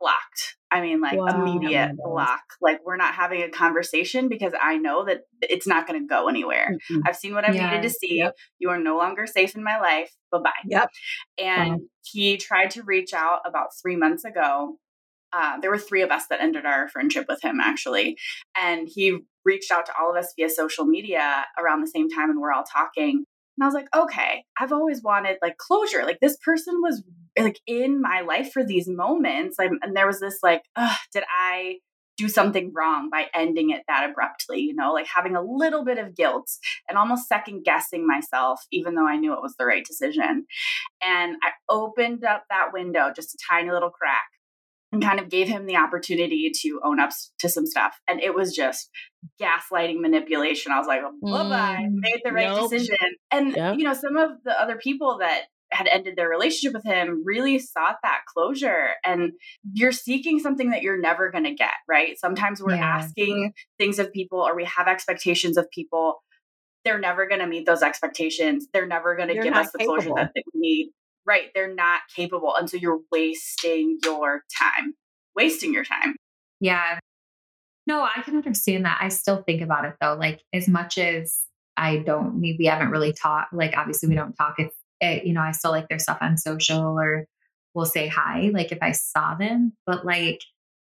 blocked. 0.02 0.58
I 0.72 0.82
mean, 0.82 1.02
like 1.02 1.18
wow. 1.18 1.28
immediate 1.28 1.92
block. 1.98 2.42
Like 2.62 2.80
we're 2.86 2.98
not 2.98 3.14
having 3.14 3.44
a 3.44 3.50
conversation 3.50 4.30
because 4.30 4.54
I 4.60 4.78
know 4.78 5.06
that 5.06 5.22
it's 5.42 5.68
not 5.68 5.88
going 5.88 6.02
to 6.02 6.08
go 6.08 6.28
anywhere. 6.28 6.78
Mm-hmm. 6.92 7.02
I've 7.06 7.16
seen 7.16 7.34
what 7.34 7.48
I've 7.48 7.56
yeah. 7.56 7.70
needed 7.70 7.84
to 7.84 7.90
see. 7.90 8.18
Yep. 8.18 8.36
You 8.60 8.70
are 8.70 8.80
no 8.80 8.98
longer 8.98 9.28
safe 9.28 9.56
in 9.56 9.64
my 9.64 9.80
life. 9.80 10.12
Bye 10.32 10.40
bye. 10.40 10.52
Yep. 10.66 10.90
And 11.38 11.72
wow. 11.72 11.80
he 12.04 12.38
tried 12.38 12.72
to 12.72 12.84
reach 12.84 13.14
out 13.14 13.40
about 13.46 13.70
three 13.82 13.96
months 13.96 14.24
ago. 14.24 14.78
Uh, 15.34 15.60
there 15.62 15.70
were 15.70 15.78
three 15.78 16.02
of 16.02 16.12
us 16.12 16.26
that 16.30 16.42
ended 16.42 16.66
our 16.66 16.90
friendship 16.90 17.26
with 17.30 17.42
him 17.42 17.60
actually, 17.62 18.18
and 18.60 18.90
he 18.94 19.18
reached 19.46 19.72
out 19.72 19.86
to 19.86 19.94
all 19.98 20.12
of 20.12 20.18
us 20.18 20.34
via 20.36 20.50
social 20.50 20.86
media 20.86 21.46
around 21.58 21.80
the 21.80 21.88
same 21.88 22.10
time, 22.10 22.30
and 22.30 22.40
we're 22.42 22.52
all 22.52 22.66
talking. 22.66 23.24
And 23.58 23.64
I 23.64 23.66
was 23.66 23.74
like, 23.74 23.88
okay, 23.96 24.44
I've 24.60 24.74
always 24.74 25.02
wanted 25.02 25.38
like 25.42 25.58
closure. 25.58 26.04
Like 26.04 26.20
this 26.22 26.38
person 26.44 26.82
was 26.82 27.04
like 27.38 27.60
in 27.66 28.02
my 28.02 28.22
life 28.22 28.52
for 28.52 28.64
these 28.64 28.88
moments. 28.88 29.58
I'm, 29.60 29.80
and 29.82 29.96
there 29.96 30.08
was 30.08 30.20
this 30.20 30.40
like, 30.44 30.64
did 31.14 31.24
I 31.30 31.78
do 32.18 32.28
something 32.30 32.72
wrong 32.76 33.10
by 33.10 33.28
ending 33.34 33.72
it 33.72 33.82
that 33.88 34.10
abruptly, 34.10 34.60
you 34.60 34.76
know, 34.76 34.94
like 34.94 35.08
having 35.08 35.36
a 35.36 35.42
little 35.42 35.84
bit 35.84 35.98
of 35.98 36.16
guilt 36.16 36.50
and 36.88 36.98
almost 36.98 37.28
second 37.28 37.64
guessing 37.64 38.06
myself, 38.06 38.62
even 38.72 38.96
though 38.96 39.08
I 39.08 39.18
knew 39.18 39.34
it 39.34 39.42
was 39.42 39.56
the 39.58 39.66
right 39.66 39.84
decision. 39.84 40.46
And 41.02 41.38
I 41.44 41.52
opened 41.70 42.24
up 42.24 42.44
that 42.50 42.74
window, 42.74 43.12
just 43.16 43.34
a 43.34 43.38
tiny 43.50 43.72
little 43.72 43.90
crack, 43.90 44.28
and 44.92 45.02
kind 45.02 45.20
of 45.20 45.30
gave 45.30 45.48
him 45.48 45.66
the 45.66 45.78
opportunity 45.78 46.52
to 46.54 46.82
own 46.84 47.00
up 47.00 47.12
to 47.40 47.50
some 47.50 47.66
stuff. 47.66 47.96
And 48.08 48.22
it 48.22 48.36
was 48.36 48.54
just 48.54 48.90
gaslighting 49.42 50.02
manipulation. 50.02 50.74
I 50.74 50.80
was 50.80 50.88
like, 50.88 51.02
bye 51.02 51.50
bye, 51.50 51.88
mm, 51.90 51.94
made 51.94 52.22
the 52.24 52.34
right 52.34 52.50
nope. 52.50 52.70
decision. 52.70 52.98
And, 53.32 53.56
yep. 53.56 53.78
you 53.78 53.86
know, 53.86 53.94
some 53.94 54.18
of 54.18 54.32
the 54.44 54.52
other 54.62 54.76
people 54.76 55.20
that 55.22 55.44
had 55.72 55.88
ended 55.88 56.16
their 56.16 56.30
relationship 56.30 56.74
with 56.74 56.84
him 56.84 57.24
really 57.26 57.60
sought 57.60 57.98
that 58.04 58.22
closure. 58.28 58.90
And 59.06 59.34
you're 59.74 59.92
seeking 59.92 60.40
something 60.40 60.72
that 60.72 60.82
you're 60.82 61.00
never 61.00 61.32
going 61.32 61.46
to 61.46 61.54
get, 61.54 61.74
right? 61.88 62.20
Sometimes 62.20 62.62
we're 62.62 62.76
yeah. 62.76 62.98
asking 62.98 63.54
things 63.78 64.00
of 64.00 64.12
people 64.12 64.40
or 64.40 64.56
we 64.56 64.66
have 64.66 64.88
expectations 64.88 65.58
of 65.58 65.70
people. 65.72 66.24
They're 66.84 67.00
never 67.00 67.28
going 67.28 67.42
to 67.42 67.48
meet 67.48 67.66
those 67.66 67.84
expectations. 67.84 68.68
They're 68.74 68.88
never 68.88 69.16
going 69.16 69.30
to 69.30 69.36
give 69.36 69.54
us 69.54 69.72
the 69.72 69.80
capable. 69.80 69.96
closure 69.96 70.16
that 70.16 70.44
we 70.54 70.60
need 70.60 70.92
right 71.26 71.50
they're 71.54 71.74
not 71.74 72.02
capable 72.16 72.56
and 72.56 72.70
so 72.70 72.78
you're 72.78 73.00
wasting 73.12 74.00
your 74.04 74.44
time 74.58 74.94
wasting 75.36 75.74
your 75.74 75.84
time 75.84 76.16
yeah 76.60 77.00
no 77.88 78.04
i 78.04 78.22
can 78.22 78.36
understand 78.36 78.86
that 78.86 78.98
i 79.02 79.08
still 79.08 79.44
think 79.44 79.62
about 79.62 79.86
it 79.86 79.96
though 80.02 80.16
like 80.20 80.42
as 80.54 80.68
much 80.68 80.98
as 80.98 81.42
i 81.78 81.98
don't 81.98 82.40
we 82.40 82.66
haven't 82.66 82.90
really 82.90 83.14
talked 83.14 83.54
like 83.54 83.74
obviously 83.78 84.10
we 84.10 84.16
don't 84.16 84.34
talk 84.34 84.56
if 84.58 84.72
it, 85.02 85.26
you 85.26 85.34
know 85.34 85.42
i 85.42 85.52
still 85.52 85.72
like 85.72 85.88
their 85.90 86.00
stuff 86.00 86.18
on 86.22 86.38
social 86.38 87.00
or 87.00 87.26
we'll 87.74 87.86
say 87.86 88.08
hi 88.08 88.52
like 88.54 88.72
if 88.72 88.80
i 88.82 88.92
saw 88.92 89.36
them 89.36 89.74
but 89.86 90.06
like 90.06 90.42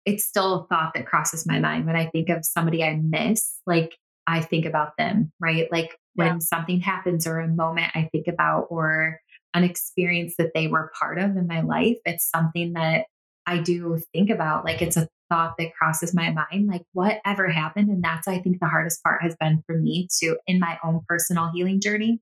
it's 0.04 0.24
still 0.24 0.54
a 0.54 0.66
thought 0.66 0.92
that 0.94 1.06
crosses 1.06 1.46
my 1.46 1.58
mind 1.58 1.86
when 1.86 1.96
i 1.96 2.06
think 2.06 2.28
of 2.28 2.44
somebody 2.44 2.84
i 2.84 2.94
miss 2.96 3.58
like 3.66 3.96
i 4.26 4.40
think 4.40 4.66
about 4.66 4.96
them 4.96 5.32
right 5.40 5.70
like 5.72 5.96
when 6.14 6.40
something 6.40 6.80
happens 6.80 7.26
or 7.26 7.40
a 7.40 7.48
moment 7.48 7.90
i 7.94 8.08
think 8.12 8.28
about 8.28 8.66
or 8.70 9.18
an 9.54 9.62
experience 9.62 10.34
that 10.36 10.50
they 10.54 10.66
were 10.66 10.92
part 10.98 11.18
of 11.18 11.36
in 11.36 11.46
my 11.46 11.60
life. 11.60 11.96
It's 12.04 12.28
something 12.28 12.72
that 12.72 13.06
I 13.46 13.58
do 13.58 14.00
think 14.12 14.28
about. 14.28 14.64
Like 14.64 14.82
it's 14.82 14.96
a 14.96 15.08
thought 15.30 15.54
that 15.58 15.74
crosses 15.74 16.12
my 16.12 16.30
mind, 16.30 16.68
like 16.68 16.82
whatever 16.92 17.48
happened. 17.48 17.88
And 17.88 18.02
that's, 18.02 18.26
I 18.26 18.40
think, 18.40 18.58
the 18.60 18.66
hardest 18.66 19.02
part 19.02 19.22
has 19.22 19.36
been 19.36 19.62
for 19.66 19.78
me 19.78 20.08
to, 20.20 20.36
in 20.46 20.58
my 20.58 20.78
own 20.84 21.00
personal 21.08 21.50
healing 21.54 21.80
journey, 21.80 22.20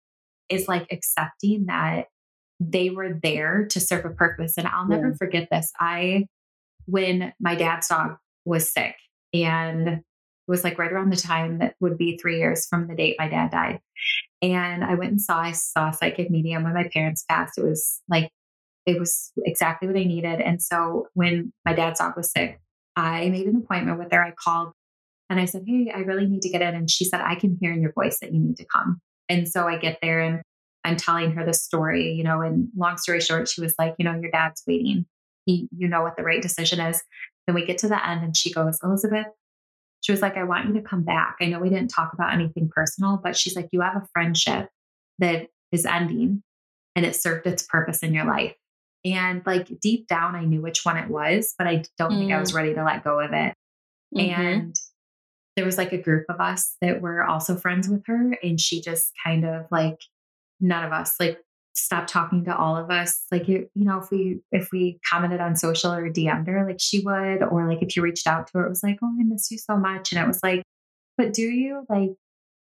is 0.49 0.69
like 0.69 0.87
accepting 0.91 1.67
that 1.67 2.07
they 2.61 2.91
were 2.91 3.19
there 3.23 3.67
to 3.71 3.81
serve 3.81 4.05
a 4.05 4.11
purpose. 4.11 4.55
And 4.57 4.67
I'll 4.67 4.87
never 4.87 5.09
yeah. 5.09 5.15
forget 5.19 5.49
this. 5.51 5.73
I, 5.79 6.27
when 6.87 7.33
my 7.41 7.55
dad's 7.55 7.89
dog 7.89 8.17
was 8.45 8.71
sick 8.71 8.97
and 9.33 9.89
it 9.89 10.03
was 10.49 10.65
like 10.65 10.79
right 10.79 10.93
around 10.93 11.11
the 11.11 11.17
time 11.17 11.59
that 11.59 11.75
would 11.81 11.97
be 11.97 12.19
three 12.19 12.39
years 12.39 12.67
from 12.67 12.89
the 12.89 12.95
date 12.95 13.17
my 13.19 13.29
dad 13.29 13.51
died. 13.51 13.81
And 14.41 14.85
I 14.85 14.95
went 14.95 15.13
and 15.13 15.21
saw, 15.21 15.39
I 15.39 15.53
saw 15.53 15.91
a 15.91 15.93
psychic 15.93 16.31
medium 16.31 16.65
when 16.65 16.75
my 16.75 16.89
parents 16.93 17.25
passed. 17.29 17.59
It 17.59 17.65
was 17.65 18.01
like, 18.09 18.31
it 18.85 18.99
was 18.99 19.31
exactly 19.45 19.87
what 19.87 19.97
I 19.97 20.05
needed. 20.05 20.41
And 20.41 20.61
so 20.61 21.07
when 21.15 21.53
my 21.65 21.73
dad's 21.73 22.01
dog 22.01 22.17
was 22.17 22.33
sick, 22.33 22.61
I 22.97 23.29
made 23.29 23.47
an 23.47 23.57
appointment 23.57 23.99
with 23.99 24.11
her. 24.11 24.23
I 24.23 24.33
called 24.33 24.73
and 25.31 25.41
I 25.41 25.45
said, 25.45 25.63
Hey, 25.67 25.93
I 25.95 26.01
really 26.01 26.27
need 26.27 26.43
to 26.43 26.51
get 26.51 26.63
in. 26.63 26.75
And 26.75 26.91
she 26.91 27.05
said, 27.05 27.21
I 27.21 27.37
can 27.37 27.57
hear 27.61 27.73
in 27.73 27.81
your 27.81 27.93
voice 27.93 28.19
that 28.21 28.33
you 28.33 28.41
need 28.41 28.57
to 28.57 28.67
come. 28.67 29.01
And 29.29 29.49
so 29.49 29.67
I 29.67 29.79
get 29.79 29.99
there 30.03 30.21
and 30.21 30.43
I'm 30.85 30.97
telling 30.97 31.33
her 31.33 31.45
the 31.45 31.55
story, 31.55 32.13
you 32.13 32.25
know, 32.25 32.41
and 32.41 32.69
long 32.77 32.99
story 32.99 33.21
short, 33.21 33.49
she 33.49 33.61
was 33.61 33.75
like, 33.79 33.95
you 33.99 34.05
know, 34.05 34.19
your 34.21 34.31
dad's 34.31 34.63
waiting. 34.67 35.07
He, 35.47 35.69
you 35.77 35.89
know 35.89 36.03
what 36.03 36.17
the 36.17 36.23
right 36.23 36.43
decision 36.43 36.81
is. 36.81 37.03
Then 37.47 37.55
we 37.55 37.65
get 37.65 37.79
to 37.79 37.89
the 37.89 38.07
end 38.07 38.25
and 38.25 38.37
she 38.37 38.53
goes, 38.53 38.79
Elizabeth, 38.83 39.27
she 40.01 40.13
was 40.13 40.21
like, 40.21 40.37
I 40.37 40.45
want 40.45 40.69
you 40.69 40.75
to 40.75 40.83
come 40.83 41.03
back. 41.03 41.37
I 41.41 41.47
know 41.47 41.61
we 41.61 41.69
didn't 41.69 41.89
talk 41.89 42.13
about 42.13 42.33
anything 42.33 42.69
personal, 42.75 43.21
but 43.23 43.37
she's 43.37 43.57
like, 43.57 43.69
you 43.73 43.81
have 43.81 43.97
a 43.97 44.07
friendship 44.13 44.69
that 45.19 45.49
is 45.71 45.87
ending 45.87 46.43
and 46.97 47.07
it 47.07 47.17
served 47.17 47.47
its 47.47 47.63
purpose 47.63 48.01
in 48.01 48.13
your 48.13 48.27
life. 48.27 48.55
And 49.05 49.43
like 49.47 49.81
deep 49.81 50.07
down, 50.07 50.35
I 50.35 50.45
knew 50.45 50.61
which 50.61 50.85
one 50.85 50.97
it 50.97 51.09
was, 51.09 51.55
but 51.57 51.67
I 51.67 51.85
don't 51.99 52.13
mm. 52.13 52.19
think 52.19 52.33
I 52.33 52.41
was 52.41 52.53
mm. 52.53 52.57
ready 52.57 52.75
to 52.75 52.85
let 52.85 53.05
go 53.05 53.21
of 53.21 53.33
it. 53.33 53.55
Mm-hmm. 54.15 54.41
And 54.41 54.77
there 55.57 55.65
was 55.65 55.79
like 55.79 55.93
a 55.93 55.99
group 55.99 56.25
of 56.29 56.41
us 56.41 56.77
that 56.81 57.01
were 57.01 57.25
also 57.25 57.57
friends 57.57 57.89
with 57.89 58.07
her. 58.07 58.37
And 58.43 58.61
she 58.61 58.81
just 58.81 59.13
kind 59.23 59.45
of 59.45 59.67
like, 59.71 60.01
none 60.61 60.85
of 60.85 60.93
us, 60.93 61.15
like 61.21 61.39
stopped 61.75 62.09
talking 62.09 62.45
to 62.45 62.57
all 62.57 62.77
of 62.77 62.91
us. 62.91 63.25
Like 63.31 63.49
you, 63.49 63.69
you 63.75 63.85
know 63.85 63.99
if 63.99 64.11
we 64.11 64.41
if 64.51 64.71
we 64.73 65.01
commented 65.09 65.41
on 65.41 65.57
social 65.57 65.93
or 65.93 66.11
dm'd 66.11 66.47
her 66.47 66.67
like 66.67 66.81
she 66.81 67.01
would 67.01 67.43
or 67.43 67.67
like 67.69 67.83
if 67.83 67.97
you 67.97 68.03
reached 68.03 68.27
out 68.27 68.47
to 68.49 68.59
her 68.59 68.67
it 68.67 68.69
was 68.69 68.83
like 68.83 68.99
oh 69.03 69.17
i 69.19 69.25
miss 69.25 69.51
you 69.51 69.59
so 69.59 69.77
much. 69.77 70.13
And 70.13 70.23
it 70.23 70.27
was 70.27 70.41
like 70.43 70.63
but 71.19 71.33
do 71.33 71.43
you? 71.43 71.85
Like 71.89 72.11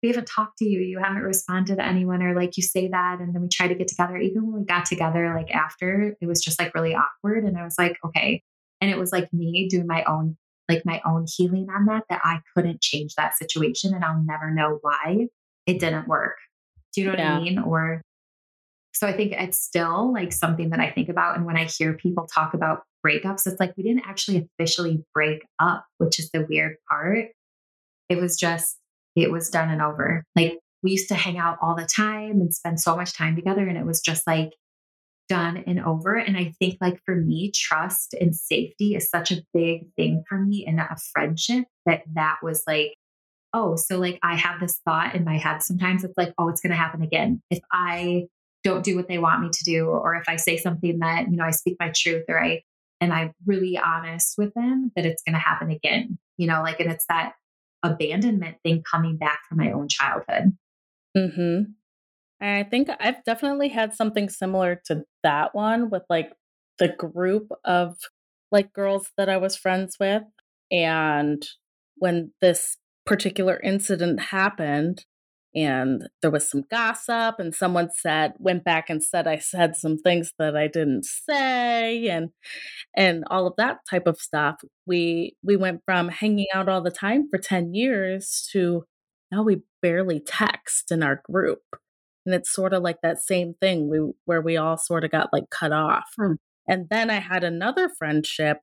we 0.01 0.10
haven't 0.10 0.27
talked 0.27 0.58
to 0.58 0.65
you. 0.65 0.82
You 0.82 1.00
haven't 1.00 1.22
responded 1.22 1.77
to 1.77 1.86
anyone 1.86 2.22
or 2.22 2.36
like 2.36 2.58
you 2.58 2.63
say 2.63 2.88
that 2.89 3.20
and 3.20 3.34
then 3.34 3.42
we 3.42 3.48
try 3.48 3.68
to 3.68 3.75
get 3.75 3.88
together. 3.88 4.18
Even 4.18 4.51
when 4.51 4.62
we 4.62 4.65
got 4.65 4.86
together 4.86 5.34
like 5.36 5.53
after 5.53 6.15
it 6.20 6.25
was 6.25 6.42
just 6.42 6.60
like 6.60 6.75
really 6.75 6.96
awkward 6.96 7.44
and 7.46 7.58
i 7.58 7.63
was 7.63 7.75
like 7.77 7.98
okay. 8.06 8.42
And 8.82 8.92
it 8.92 9.00
was 9.00 9.12
like 9.12 9.32
me 9.32 9.70
doing 9.70 9.88
my 9.88 10.03
own 10.03 10.38
like 10.74 10.86
my 10.86 11.01
own 11.06 11.25
healing 11.27 11.68
on 11.75 11.86
that 11.86 12.03
that 12.10 12.22
i 12.24 12.39
couldn't 12.56 12.82
change 12.82 13.15
that 13.15 13.38
situation 13.38 13.94
and 13.94 14.03
i'll 14.03 14.24
never 14.24 14.51
know 14.51 14.80
why 14.82 15.27
it 15.65 15.80
didn't 15.80 16.08
work 16.08 16.38
do 16.94 17.01
you 17.01 17.08
know 17.08 17.13
yeah. 17.18 17.34
what 17.34 17.42
i 17.42 17.44
mean 17.44 17.60
or 17.60 18.01
so 18.94 19.08
I 19.08 19.13
think 19.13 19.34
it's 19.34 19.60
still 19.60 20.13
like 20.13 20.32
something 20.32 20.70
that 20.70 20.80
I 20.80 20.92
think 20.92 21.10
about. 21.10 21.36
And 21.36 21.46
when 21.46 21.58
I 21.58 21.65
hear 21.65 21.94
people 21.94 22.27
talk 22.27 22.53
about 22.53 22.84
breakups, 23.06 23.48
it's 23.48 23.60
like 23.60 23.74
we 23.75 23.84
didn't 23.84 24.08
actually 24.08 24.48
officially 24.60 25.03
break 25.13 25.46
up, 25.60 25.86
which 25.98 26.20
is 26.20 26.30
the 26.32 26.46
weird 26.48 26.75
part. 26.89 27.30
It 28.10 28.18
was 28.18 28.38
just, 28.38 28.77
it 29.15 29.32
was 29.32 29.50
done 29.50 29.70
and 29.70 29.82
over. 29.82 30.24
Like 30.36 30.60
we 30.84 30.92
used 30.92 31.08
to 31.10 31.15
hang 31.15 31.39
out 31.39 31.58
all 31.62 31.75
the 31.75 31.88
time 31.88 32.39
and 32.39 32.53
spend 32.53 32.80
so 32.80 32.96
much 32.96 33.13
time 33.13 33.36
together. 33.36 33.68
And 33.68 33.77
it 33.77 33.86
was 33.86 34.00
just 34.00 34.27
like 34.27 34.51
done 35.30 35.63
and 35.65 35.80
over. 35.80 36.15
And 36.15 36.38
I 36.38 36.53
think, 36.60 36.77
like, 36.82 37.00
for 37.06 37.15
me, 37.15 37.51
trust 37.51 38.13
and 38.20 38.36
safety 38.36 38.96
is 38.96 39.10
such 39.10 39.32
a 39.32 39.44
big 39.53 39.94
thing 39.96 40.24
for 40.27 40.38
me 40.38 40.65
in 40.65 40.80
a 40.80 40.96
friendship 41.13 41.65
that 41.86 42.03
that 42.15 42.38
was 42.44 42.63
like, 42.68 42.94
oh, 43.53 43.75
so 43.75 44.00
like 44.00 44.20
I 44.24 44.36
have 44.36 44.60
this 44.60 44.80
thought 44.84 45.13
in 45.13 45.24
my 45.24 45.38
head 45.38 45.62
sometimes. 45.62 46.03
It's 46.03 46.18
like, 46.18 46.34
oh, 46.38 46.50
it's 46.50 46.62
going 46.62 46.72
to 46.72 46.77
happen 46.77 47.03
again. 47.03 47.42
If 47.51 47.60
I 47.72 48.27
don't 48.63 48.84
do 48.84 48.96
what 48.96 49.08
they 49.08 49.18
want 49.18 49.42
me 49.42 49.50
to 49.51 49.63
do 49.63 49.86
or 49.86 50.15
if 50.15 50.24
i 50.27 50.36
say 50.36 50.58
something 50.58 51.00
that 51.00 51.30
you 51.30 51.38
know 51.38 51.44
i 51.44 51.51
speak 51.51 51.75
my 51.80 51.92
truth 51.96 52.24
or 52.27 52.42
i 52.42 52.62
and 53.01 53.13
i'm 53.13 53.32
really 53.46 53.77
honest 53.77 54.36
with 54.38 54.53
them 54.53 54.92
that 54.96 55.06
it's 55.06 55.24
going 55.24 55.34
to 55.34 55.39
happen 55.39 55.70
again 55.70 56.18
you 56.38 56.48
know 56.48 56.62
like 56.62 56.80
and 56.80 56.92
it's 56.92 57.06
that 57.08 57.34
abandonment 57.84 58.58
thing 58.63 58.82
coming 58.89 59.18
back 59.18 59.39
from 59.48 59.58
my 59.58 59.72
own 59.72 59.88
childhood 59.88 60.56
hmm 61.15 61.62
i 62.43 62.63
think 62.63 62.89
i've 63.00 63.23
definitely 63.23 63.69
had 63.69 63.93
something 63.93 64.29
similar 64.29 64.81
to 64.85 65.03
that 65.23 65.53
one 65.55 65.89
with 65.89 66.03
like 66.09 66.31
the 66.79 66.89
group 66.89 67.50
of 67.63 67.95
like 68.51 68.73
girls 68.73 69.09
that 69.17 69.29
i 69.29 69.38
was 69.38 69.57
friends 69.57 69.97
with. 70.00 70.23
And 70.71 71.45
when 71.97 72.31
this 72.41 72.77
particular 73.05 73.59
incident 73.62 74.19
happened 74.19 75.05
and 75.55 76.07
there 76.21 76.31
was 76.31 76.50
some 76.50 76.63
gossip 76.71 77.35
and 77.38 77.53
someone 77.53 77.89
said 77.95 78.33
went 78.39 78.63
back 78.63 78.89
and 78.89 79.03
said 79.03 79.27
i 79.27 79.38
said 79.38 79.75
some 79.75 79.97
things 79.97 80.33
that 80.39 80.55
i 80.55 80.67
didn't 80.67 81.05
say 81.05 82.07
and 82.07 82.29
and 82.95 83.23
all 83.29 83.45
of 83.45 83.53
that 83.57 83.77
type 83.88 84.07
of 84.07 84.17
stuff 84.17 84.55
we 84.88 85.35
we 85.43 85.55
went 85.55 85.81
from 85.85 86.09
hanging 86.09 86.47
out 86.55 86.69
all 86.69 86.81
the 86.81 86.89
time 86.89 87.27
for 87.29 87.38
10 87.38 87.73
years 87.73 88.50
to 88.51 88.85
now 89.31 89.43
we 89.43 89.62
barely 89.81 90.19
text 90.19 90.91
in 90.91 91.03
our 91.03 91.21
group 91.29 91.62
and 92.25 92.34
it's 92.36 92.53
sort 92.53 92.74
of 92.74 92.84
like 92.84 92.98
that 93.01 93.20
same 93.20 93.53
thing 93.62 93.89
we, 93.89 94.13
where 94.25 94.42
we 94.42 94.58
all 94.58 94.77
sort 94.77 95.03
of 95.03 95.12
got 95.12 95.34
like 95.34 95.50
cut 95.50 95.72
off. 95.72 96.10
Mm. 96.20 96.38
and 96.68 96.88
then 96.89 97.10
i 97.10 97.20
had 97.20 97.44
another 97.44 97.89
friendship 97.89 98.58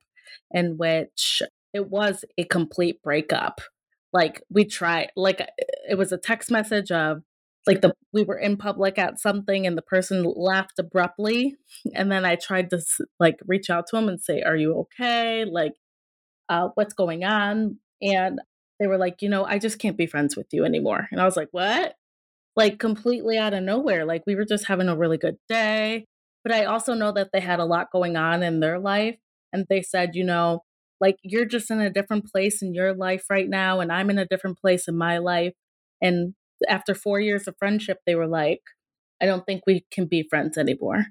in 0.51 0.77
which 0.77 1.41
it 1.73 1.89
was 1.89 2.25
a 2.37 2.43
complete 2.43 3.01
breakup. 3.01 3.61
Like 4.13 4.41
we 4.49 4.65
tried 4.65 5.11
like 5.15 5.47
it 5.89 5.97
was 5.97 6.11
a 6.11 6.17
text 6.17 6.51
message 6.51 6.91
of 6.91 7.21
like 7.65 7.81
the 7.81 7.93
we 8.11 8.23
were 8.23 8.37
in 8.37 8.57
public 8.57 8.97
at 8.97 9.19
something 9.19 9.65
and 9.65 9.77
the 9.77 9.81
person 9.83 10.23
laughed 10.35 10.79
abruptly 10.79 11.55
and 11.93 12.11
then 12.11 12.25
i 12.25 12.35
tried 12.35 12.71
to 12.71 12.81
like 13.19 13.37
reach 13.45 13.69
out 13.69 13.85
to 13.87 13.97
him 13.97 14.09
and 14.09 14.19
say 14.19 14.41
are 14.41 14.55
you 14.55 14.79
okay? 14.79 15.45
Like 15.45 15.73
uh 16.49 16.69
what's 16.75 16.93
going 16.93 17.23
on? 17.23 17.77
And 18.01 18.39
they 18.79 18.87
were 18.87 18.97
like 18.97 19.21
you 19.21 19.29
know 19.29 19.45
i 19.45 19.59
just 19.59 19.79
can't 19.79 19.97
be 19.97 20.07
friends 20.07 20.35
with 20.35 20.47
you 20.51 20.65
anymore. 20.65 21.07
And 21.11 21.21
i 21.21 21.25
was 21.25 21.37
like 21.37 21.49
what 21.51 21.95
like 22.55 22.79
completely 22.79 23.37
out 23.37 23.53
of 23.53 23.63
nowhere 23.63 24.05
like 24.05 24.23
we 24.25 24.35
were 24.35 24.45
just 24.45 24.67
having 24.67 24.87
a 24.87 24.95
really 24.95 25.17
good 25.17 25.37
day 25.47 26.05
but 26.43 26.53
i 26.53 26.65
also 26.65 26.93
know 26.93 27.11
that 27.11 27.29
they 27.31 27.39
had 27.39 27.59
a 27.59 27.65
lot 27.65 27.91
going 27.91 28.15
on 28.15 28.43
in 28.43 28.59
their 28.59 28.79
life 28.79 29.17
and 29.53 29.65
they 29.69 29.81
said 29.81 30.11
you 30.13 30.23
know 30.23 30.61
like 30.99 31.15
you're 31.23 31.45
just 31.45 31.71
in 31.71 31.79
a 31.79 31.89
different 31.89 32.25
place 32.25 32.61
in 32.61 32.73
your 32.73 32.93
life 32.93 33.23
right 33.29 33.49
now 33.49 33.79
and 33.79 33.91
i'm 33.91 34.09
in 34.09 34.17
a 34.17 34.27
different 34.27 34.59
place 34.59 34.87
in 34.87 34.97
my 34.97 35.17
life 35.17 35.53
and 36.01 36.33
after 36.69 36.93
four 36.93 37.19
years 37.19 37.47
of 37.47 37.55
friendship 37.57 37.97
they 38.05 38.15
were 38.15 38.27
like 38.27 38.61
i 39.21 39.25
don't 39.25 39.45
think 39.45 39.61
we 39.65 39.85
can 39.91 40.05
be 40.05 40.27
friends 40.29 40.57
anymore 40.57 41.05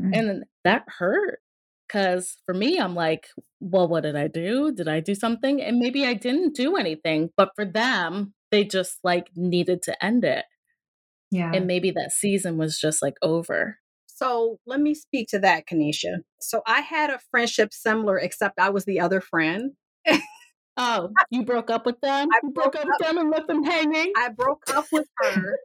mm-hmm. 0.00 0.14
and 0.14 0.44
that 0.64 0.84
hurt. 0.98 1.40
Because 1.88 2.38
for 2.46 2.54
me, 2.54 2.78
I'm 2.78 2.94
like, 2.94 3.26
well, 3.60 3.86
what 3.86 4.04
did 4.04 4.16
I 4.16 4.26
do? 4.26 4.72
Did 4.72 4.88
I 4.88 5.00
do 5.00 5.14
something? 5.14 5.60
And 5.60 5.78
maybe 5.78 6.06
I 6.06 6.14
didn't 6.14 6.54
do 6.54 6.76
anything. 6.76 7.30
But 7.36 7.50
for 7.54 7.66
them, 7.66 8.32
they 8.50 8.64
just 8.64 8.98
like 9.04 9.26
needed 9.36 9.82
to 9.82 10.04
end 10.04 10.24
it. 10.24 10.46
Yeah. 11.32 11.50
And 11.52 11.66
maybe 11.66 11.90
that 11.92 12.12
season 12.12 12.58
was 12.58 12.78
just 12.78 13.02
like 13.02 13.14
over. 13.22 13.78
So 14.06 14.58
let 14.66 14.80
me 14.80 14.94
speak 14.94 15.28
to 15.30 15.38
that, 15.40 15.64
Kenisha. 15.66 16.18
So 16.40 16.62
I 16.66 16.82
had 16.82 17.10
a 17.10 17.18
friendship 17.30 17.72
similar, 17.72 18.18
except 18.18 18.60
I 18.60 18.68
was 18.68 18.84
the 18.84 19.00
other 19.00 19.20
friend. 19.20 19.72
Oh, 20.78 21.10
you 21.30 21.44
broke 21.44 21.68
up 21.68 21.84
with 21.84 22.00
them? 22.00 22.28
I 22.32 22.40
you 22.42 22.50
broke, 22.50 22.72
broke 22.72 22.76
up 22.76 22.86
with 22.86 23.06
them 23.06 23.18
and 23.18 23.30
left 23.30 23.46
them 23.46 23.62
hanging? 23.62 24.10
I 24.16 24.30
broke 24.30 24.62
up 24.74 24.86
with 24.90 25.06
her 25.18 25.58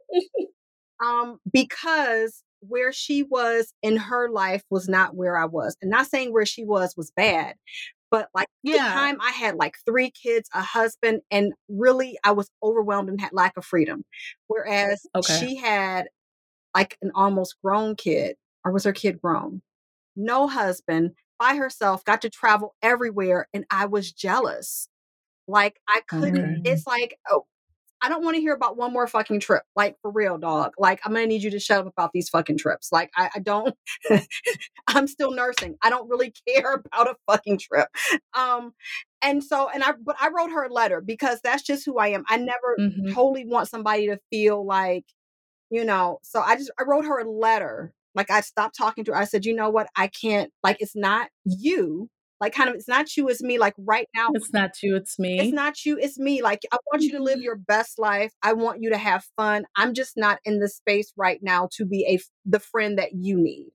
um, 1.02 1.38
because 1.50 2.42
where 2.60 2.92
she 2.92 3.22
was 3.22 3.72
in 3.82 3.96
her 3.96 4.28
life 4.30 4.64
was 4.70 4.86
not 4.86 5.16
where 5.16 5.38
I 5.38 5.46
was. 5.46 5.76
And 5.80 5.90
not 5.90 6.08
saying 6.08 6.32
where 6.32 6.44
she 6.44 6.62
was 6.62 6.94
was 6.94 7.10
bad, 7.16 7.54
but 8.10 8.28
like 8.34 8.48
at 8.72 8.72
the 8.72 8.80
Yeah. 8.82 8.92
time 8.92 9.18
I 9.20 9.30
had 9.32 9.56
like 9.56 9.76
three 9.86 10.10
kids, 10.10 10.48
a 10.54 10.62
husband, 10.62 11.22
and 11.30 11.52
really 11.68 12.18
I 12.24 12.32
was 12.32 12.50
overwhelmed 12.62 13.08
and 13.10 13.20
had 13.20 13.32
lack 13.32 13.56
of 13.56 13.64
freedom. 13.64 14.04
Whereas 14.48 15.06
Okay. 15.14 15.48
she 15.48 15.56
had 15.56 16.08
like 16.74 16.98
an 17.02 17.12
almost 17.14 17.56
grown 17.64 17.96
kid, 17.96 18.36
or 18.64 18.72
was 18.72 18.84
her 18.84 18.92
kid 18.92 19.20
grown? 19.22 19.62
No 20.16 20.48
husband, 20.48 21.12
by 21.38 21.56
herself, 21.56 22.04
got 22.04 22.22
to 22.22 22.30
travel 22.30 22.74
everywhere, 22.82 23.48
and 23.54 23.64
I 23.70 23.86
was 23.86 24.12
jealous. 24.12 24.88
Like 25.48 25.80
I 25.88 26.02
couldn't. 26.08 26.52
Okay. 26.52 26.62
It's 26.64 26.86
like, 26.86 27.18
oh, 27.30 27.46
I 28.02 28.08
don't 28.08 28.22
want 28.24 28.36
to 28.36 28.40
hear 28.40 28.54
about 28.54 28.76
one 28.76 28.92
more 28.92 29.06
fucking 29.06 29.40
trip. 29.40 29.62
Like 29.76 29.96
for 30.02 30.10
real, 30.10 30.38
dog. 30.38 30.72
Like 30.78 31.00
I'm 31.04 31.12
gonna 31.12 31.26
need 31.26 31.42
you 31.42 31.50
to 31.50 31.58
shut 31.60 31.78
up 31.80 31.86
about 31.86 32.12
these 32.12 32.28
fucking 32.28 32.58
trips. 32.58 32.90
Like 32.92 33.10
I, 33.16 33.30
I 33.36 33.38
don't. 33.40 33.74
I'm 34.86 35.06
still 35.06 35.32
nursing. 35.32 35.76
I 35.82 35.90
don't 35.90 36.08
really 36.08 36.32
care 36.48 36.74
about 36.74 37.08
a 37.08 37.16
fucking 37.30 37.58
trip. 37.58 37.88
Um, 38.34 38.72
and 39.22 39.42
so, 39.42 39.68
and 39.72 39.82
I, 39.82 39.92
but 40.02 40.16
I 40.20 40.28
wrote 40.28 40.50
her 40.50 40.64
a 40.64 40.72
letter 40.72 41.00
because 41.00 41.40
that's 41.42 41.62
just 41.62 41.84
who 41.84 41.98
I 41.98 42.08
am. 42.08 42.24
I 42.28 42.36
never 42.36 42.76
Mhm. 42.78 43.12
totally 43.14 43.44
want 43.46 43.68
somebody 43.68 44.06
to 44.08 44.18
feel 44.30 44.64
like, 44.64 45.04
you 45.70 45.84
know. 45.84 46.18
So 46.22 46.40
I 46.40 46.56
just 46.56 46.70
I 46.78 46.84
wrote 46.84 47.04
her 47.06 47.18
a 47.20 47.30
letter. 47.30 47.92
Like 48.14 48.30
I 48.30 48.40
stopped 48.40 48.76
talking 48.76 49.04
to 49.04 49.12
her. 49.12 49.18
I 49.18 49.24
said, 49.24 49.44
you 49.46 49.54
know 49.54 49.70
what? 49.70 49.88
I 49.96 50.08
can't. 50.08 50.52
Like 50.62 50.78
it's 50.80 50.96
not 50.96 51.28
you. 51.44 52.08
Like 52.40 52.54
kind 52.54 52.68
of, 52.68 52.76
it's 52.76 52.88
not 52.88 53.16
you. 53.16 53.28
It's 53.28 53.42
me. 53.42 53.58
Like 53.58 53.74
right 53.78 54.08
now, 54.14 54.30
It's 54.34 54.52
not 54.52 54.82
you, 54.82 54.96
it's 54.96 55.18
me. 55.18 55.40
it's 55.40 55.52
not 55.52 55.84
you, 55.84 55.98
it's 55.98 56.18
me. 56.18 56.42
Like, 56.42 56.60
I 56.72 56.76
want 56.90 57.02
you 57.02 57.12
to 57.12 57.22
live 57.22 57.38
Mhm. 57.38 57.42
your 57.44 57.56
best 57.56 57.98
life. 57.98 58.32
I 58.42 58.52
want 58.52 58.80
you 58.82 58.90
to 58.90 58.98
have 58.98 59.24
fun. 59.36 59.66
I'm 59.76 59.94
just 59.94 60.16
not 60.16 60.38
in 60.44 60.60
the 60.60 60.68
space 60.68 61.12
right 61.16 61.40
now 61.42 61.68
to 61.72 61.84
be 61.84 62.04
a 62.06 62.18
the 62.44 62.60
friend 62.60 62.98
that 62.98 63.12
you 63.14 63.36
need. 63.36 63.70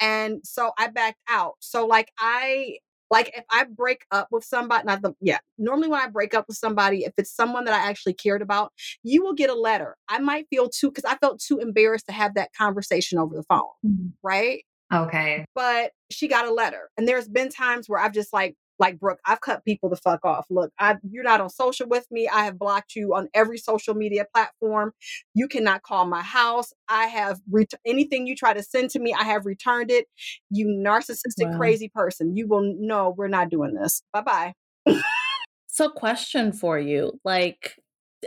And 0.00 0.40
so 0.44 0.72
I 0.78 0.88
backed 0.88 1.20
out. 1.28 1.54
So 1.60 1.86
like 1.86 2.12
I 2.18 2.78
like 3.10 3.30
if 3.36 3.44
I 3.50 3.64
break 3.64 4.04
up 4.10 4.28
with 4.32 4.44
somebody, 4.44 4.84
not 4.86 5.02
the 5.02 5.14
yeah, 5.20 5.38
normally 5.58 5.88
when 5.88 6.00
I 6.00 6.08
break 6.08 6.34
up 6.34 6.46
with 6.48 6.58
somebody, 6.58 7.04
if 7.04 7.14
it's 7.18 7.34
someone 7.34 7.64
that 7.66 7.74
I 7.74 7.88
actually 7.88 8.14
cared 8.14 8.42
about, 8.42 8.72
you 9.04 9.22
will 9.22 9.34
get 9.34 9.50
a 9.50 9.54
letter. 9.54 9.96
I 10.08 10.18
might 10.18 10.48
feel 10.50 10.68
too 10.68 10.90
because 10.90 11.04
I 11.04 11.16
felt 11.18 11.40
too 11.40 11.58
embarrassed 11.58 12.06
to 12.06 12.12
have 12.12 12.34
that 12.34 12.50
conversation 12.58 13.18
over 13.18 13.34
the 13.36 13.44
phone, 13.44 13.62
Mhm. 13.84 14.12
right? 14.22 14.64
Okay. 14.92 15.44
but 15.54 15.90
she 16.10 16.28
got 16.28 16.46
a 16.46 16.52
letter. 16.52 16.90
And 16.96 17.08
there's 17.08 17.28
been 17.28 17.48
times 17.48 17.88
where 17.88 18.00
I've 18.00 18.12
just 18.12 18.32
like, 18.32 18.54
like 18.78 19.00
Brooke, 19.00 19.20
I've 19.24 19.40
cut 19.40 19.64
people 19.64 19.88
the 19.88 19.96
fuck 19.96 20.24
off. 20.24 20.46
Look, 20.50 20.70
I 20.78 20.96
you're 21.10 21.24
not 21.24 21.40
on 21.40 21.48
social 21.48 21.88
with 21.88 22.06
me. 22.10 22.28
I 22.28 22.44
have 22.44 22.58
blocked 22.58 22.94
you 22.94 23.14
on 23.14 23.28
every 23.32 23.56
social 23.58 23.94
media 23.94 24.26
platform. 24.34 24.92
You 25.34 25.48
cannot 25.48 25.82
call 25.82 26.04
my 26.04 26.22
house. 26.22 26.72
I 26.88 27.06
have 27.06 27.40
ret- 27.50 27.72
anything 27.86 28.26
you 28.26 28.36
try 28.36 28.52
to 28.52 28.62
send 28.62 28.90
to 28.90 28.98
me. 28.98 29.14
I 29.14 29.24
have 29.24 29.46
returned 29.46 29.90
it. 29.90 30.06
You 30.50 30.66
narcissistic, 30.68 31.50
Wow. 31.52 31.56
crazy 31.56 31.88
person. 31.88 32.36
You 32.36 32.46
will 32.48 32.74
know 32.78 33.14
we're 33.16 33.28
not 33.28 33.48
doing 33.48 33.72
this. 33.74 34.02
Bye 34.12 34.20
bye. 34.20 34.52
So, 35.68 35.88
question 35.90 36.52
for 36.52 36.78
you 36.78 37.18
like, 37.24 37.74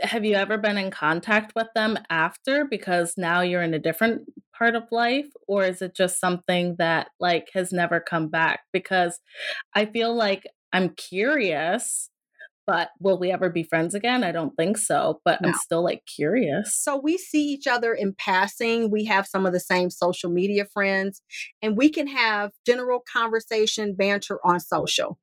have 0.02 0.24
you 0.24 0.34
ever 0.34 0.58
been 0.58 0.78
in 0.78 0.90
contact 0.90 1.52
with 1.54 1.68
them 1.74 1.98
after 2.10 2.64
because 2.64 3.14
now 3.16 3.40
you're 3.40 3.62
in 3.62 3.74
a 3.74 3.78
different 3.78 4.22
part 4.56 4.74
of 4.74 4.84
life? 4.90 5.26
Or 5.48 5.64
is 5.64 5.82
it 5.82 5.94
just 5.94 6.20
something 6.20 6.76
that 6.78 7.08
like 7.18 7.48
has 7.54 7.72
never 7.72 8.00
come 8.00 8.28
back? 8.28 8.60
Because 8.72 9.18
I 9.74 9.86
feel 9.86 10.14
like 10.14 10.44
I'm 10.72 10.90
curious, 10.90 12.10
but 12.66 12.90
will 13.00 13.18
we 13.18 13.32
ever 13.32 13.50
be 13.50 13.64
friends 13.64 13.94
again? 13.94 14.22
I 14.22 14.32
don't 14.32 14.54
think 14.56 14.78
so, 14.78 15.20
but 15.24 15.40
I'm 15.44 15.54
still 15.54 15.82
like 15.82 16.02
curious. 16.06 16.76
So 16.80 16.96
we 16.96 17.18
see 17.18 17.44
each 17.48 17.66
other 17.66 17.92
in 17.92 18.14
passing. 18.16 18.90
We 18.90 19.06
have 19.06 19.26
some 19.26 19.44
of 19.46 19.52
the 19.52 19.60
same 19.60 19.90
social 19.90 20.30
media 20.30 20.66
friends, 20.72 21.20
and 21.62 21.76
we 21.76 21.90
can 21.90 22.06
have 22.06 22.52
general 22.64 23.02
conversation, 23.12 23.94
banter 23.96 24.38
on 24.44 24.60
social. 24.60 25.18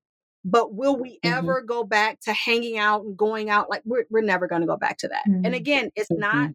But 0.50 0.74
will 0.74 0.96
we 0.98 1.20
Mhm. 1.24 1.32
ever 1.38 1.62
go 1.62 1.84
back 1.84 2.22
to 2.22 2.34
hanging 2.34 2.78
out 2.78 3.04
and 3.04 3.18
going 3.18 3.50
out? 3.50 3.70
Like 3.70 3.82
we're 3.86 4.06
we're 4.10 4.22
never 4.22 4.48
going 4.48 4.62
to 4.62 4.68
go 4.68 4.78
back 4.78 4.98
to 5.00 5.08
that. 5.10 5.26
And 5.28 5.46
Mhm. 5.48 5.58
again, 5.58 5.92
it's 5.96 6.10
not 6.10 6.52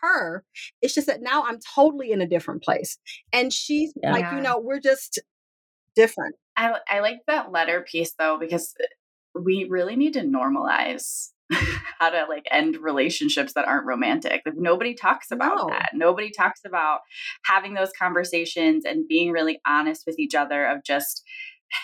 her. 0.00 0.44
It's 0.80 0.94
just 0.94 1.06
that 1.06 1.22
now 1.22 1.44
I'm 1.44 1.58
totally 1.74 2.12
in 2.12 2.20
a 2.20 2.26
different 2.26 2.62
place, 2.62 2.98
and 3.32 3.52
she's 3.52 3.92
Yeah. 3.96 4.12
like, 4.12 4.26
you 4.32 4.40
know, 4.42 4.58
we're 4.58 4.80
just 4.80 5.18
different. 5.96 6.36
I 6.56 6.78
I 6.88 7.00
like 7.00 7.20
that 7.26 7.52
letter 7.52 7.82
piece 7.82 8.14
though 8.18 8.38
because 8.38 8.74
we 9.34 9.66
really 9.70 9.96
need 9.96 10.14
to 10.14 10.20
normalize 10.20 11.30
how 11.98 12.10
to 12.10 12.26
like 12.28 12.46
end 12.50 12.76
relationships 12.78 13.54
that 13.54 13.66
aren't 13.66 13.86
romantic. 13.86 14.42
Like 14.46 14.56
nobody 14.56 14.94
talks 14.94 15.30
about 15.30 15.56
No. 15.58 15.68
that. 15.70 15.90
Nobody 15.94 16.30
talks 16.30 16.60
about 16.66 17.00
having 17.44 17.74
those 17.74 17.92
conversations 17.98 18.84
and 18.84 19.08
being 19.08 19.30
really 19.32 19.60
honest 19.66 20.04
with 20.06 20.18
each 20.18 20.34
other 20.34 20.64
of 20.66 20.84
just 20.84 21.22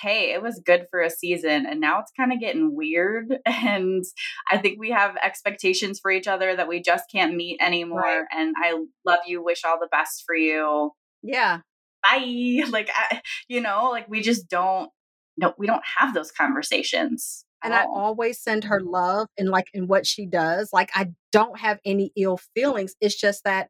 hey, 0.03 0.33
it 0.33 0.42
was 0.42 0.61
good 0.64 0.87
for 0.90 1.01
a 1.01 1.11
season 1.11 1.66
and 1.66 1.81
now 1.81 2.01
it's 2.01 2.12
kind 2.16 2.33
of 2.33 2.40
getting 2.40 2.74
weird 2.74 3.38
and 3.46 4.05
I 4.51 4.59
think 4.59 4.79
we 4.79 4.90
have 4.90 5.16
expectations 5.22 5.98
for 6.01 6.11
each 6.11 6.27
other 6.27 6.55
that 6.55 6.68
we 6.68 6.81
just 6.83 7.05
can't 7.11 7.35
meet 7.35 7.59
anymore 7.61 8.01
Right. 8.01 8.24
and 8.33 8.55
I 8.62 8.74
love 9.05 9.20
you, 9.27 9.42
wish 9.42 9.64
all 9.64 9.79
the 9.81 9.88
best 9.90 10.24
for 10.27 10.35
you 10.35 10.92
Yeah, 11.22 11.61
bye 12.03 12.62
like 12.70 12.90
I, 12.94 13.22
you 13.48 13.61
know 13.61 13.88
like 13.90 14.09
we 14.09 14.20
just 14.20 14.48
don't 14.48 14.90
no 15.37 15.55
we 15.59 15.66
don't 15.66 15.83
have 15.96 16.14
those 16.14 16.31
conversations 16.31 17.44
and 17.62 17.74
I 17.74 17.85
always 17.85 18.40
send 18.40 18.64
her 18.64 18.81
love 18.81 19.27
and 19.37 19.48
like 19.48 19.66
in 19.74 19.88
what 19.88 20.07
she 20.07 20.27
does. 20.27 20.70
Like 20.72 20.90
I 20.94 21.09
don't 21.33 21.59
have 21.59 21.81
any 21.85 22.12
ill 22.16 22.38
feelings. 22.55 22.94
It's 23.01 23.18
just 23.20 23.42
that 23.44 23.68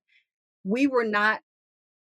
we 0.62 0.86
were 0.86 1.04
not, 1.04 1.40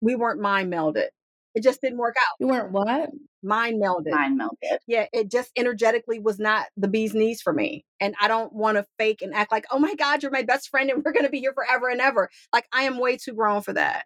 we 0.02 0.14
weren't 0.14 0.40
mind 0.40 0.70
melded. 0.72 1.08
It 1.54 1.62
just 1.62 1.80
didn't 1.80 1.98
work 1.98 2.16
out. 2.18 2.36
You 2.40 2.48
weren't 2.48 2.72
what? 2.72 3.10
Mind 3.42 3.82
melded. 3.82 4.10
mind 4.10 4.36
melted 4.38 4.78
Yeah, 4.86 5.06
it 5.12 5.30
just 5.30 5.50
energetically 5.56 6.18
was 6.18 6.38
not 6.38 6.66
the 6.76 6.88
bee's 6.88 7.14
knees 7.14 7.42
for 7.42 7.52
me. 7.52 7.84
And 8.00 8.14
I 8.20 8.28
don't 8.28 8.52
want 8.52 8.78
to 8.78 8.86
fake 8.98 9.20
and 9.22 9.34
act 9.34 9.52
like, 9.52 9.66
oh 9.70 9.78
my 9.78 9.94
God, 9.94 10.22
you're 10.22 10.32
my 10.32 10.42
best 10.42 10.70
friend 10.70 10.90
and 10.90 11.02
we're 11.04 11.12
going 11.12 11.24
to 11.24 11.30
be 11.30 11.40
here 11.40 11.52
forever 11.52 11.88
and 11.88 12.00
ever. 12.00 12.30
Like 12.52 12.66
I 12.72 12.82
am 12.84 12.98
way 12.98 13.16
too 13.16 13.34
grown 13.34 13.62
for 13.62 13.72
that. 13.74 14.04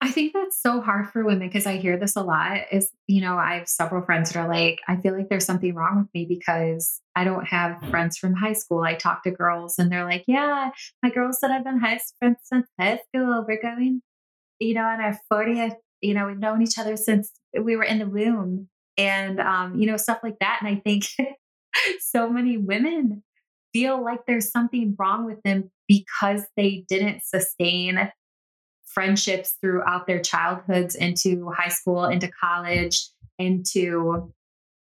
I 0.00 0.12
think 0.12 0.32
that's 0.32 0.60
so 0.60 0.80
hard 0.80 1.10
for 1.10 1.24
women 1.24 1.48
because 1.48 1.66
I 1.66 1.76
hear 1.76 1.98
this 1.98 2.14
a 2.14 2.22
lot. 2.22 2.60
Is, 2.70 2.90
you 3.08 3.20
know, 3.20 3.36
I 3.36 3.56
have 3.56 3.68
several 3.68 4.04
friends 4.04 4.30
that 4.30 4.38
are 4.38 4.48
like, 4.48 4.80
I 4.86 4.96
feel 4.96 5.16
like 5.16 5.28
there's 5.28 5.44
something 5.44 5.74
wrong 5.74 5.98
with 5.98 6.14
me 6.14 6.24
because 6.24 7.00
I 7.16 7.24
don't 7.24 7.44
have 7.46 7.82
friends 7.90 8.16
from 8.16 8.34
high 8.34 8.52
school. 8.52 8.82
I 8.82 8.94
talk 8.94 9.24
to 9.24 9.32
girls 9.32 9.76
and 9.76 9.90
they're 9.90 10.04
like, 10.04 10.24
yeah, 10.28 10.70
my 11.02 11.10
girls 11.10 11.40
said 11.40 11.50
I've 11.50 11.64
been 11.64 11.80
high 11.80 11.98
friends 12.20 12.38
since 12.44 12.68
high 12.78 13.00
school, 13.08 13.44
we're 13.46 13.60
going, 13.60 14.00
you 14.60 14.74
know, 14.74 14.84
on 14.84 15.00
our 15.00 15.18
40th, 15.32 15.76
you 16.00 16.14
know, 16.14 16.26
we've 16.26 16.38
known 16.38 16.62
each 16.62 16.78
other 16.78 16.96
since 16.96 17.30
we 17.60 17.76
were 17.76 17.84
in 17.84 17.98
the 17.98 18.06
womb 18.08 18.68
and, 18.96 19.40
um, 19.40 19.78
you 19.78 19.86
know, 19.86 19.96
stuff 19.96 20.20
like 20.22 20.38
that. 20.40 20.58
And 20.60 20.68
I 20.68 20.80
think 20.80 21.06
so 22.00 22.28
many 22.28 22.56
women 22.56 23.22
feel 23.72 24.02
like 24.02 24.20
there's 24.26 24.50
something 24.50 24.96
wrong 24.98 25.24
with 25.24 25.42
them 25.42 25.70
because 25.86 26.42
they 26.56 26.84
didn't 26.88 27.22
sustain 27.24 28.10
friendships 28.84 29.56
throughout 29.60 30.06
their 30.06 30.20
childhoods 30.20 30.94
into 30.94 31.50
high 31.50 31.68
school, 31.68 32.04
into 32.04 32.30
college, 32.42 33.08
into 33.38 34.32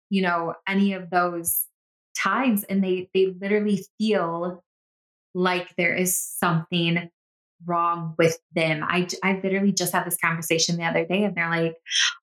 you 0.09 0.23
know 0.23 0.55
any 0.69 0.93
of 0.93 1.11
those 1.11 1.67
times 2.17 2.65
and 2.65 2.83
they 2.83 3.09
they 3.13 3.35
literally 3.41 3.85
feel 3.99 4.63
like 5.35 5.75
there 5.77 5.95
is 5.95 6.19
something 6.19 7.11
wrong 7.65 8.15
with 8.19 8.39
them. 8.55 8.85
I 8.87 9.09
I 9.23 9.41
literally 9.43 9.73
just 9.73 9.93
had 9.93 10.07
this 10.07 10.17
conversation 10.17 10.77
the 10.77 10.85
other 10.85 11.05
day 11.05 11.25
and 11.25 11.35
they're 11.35 11.51
like 11.51 11.77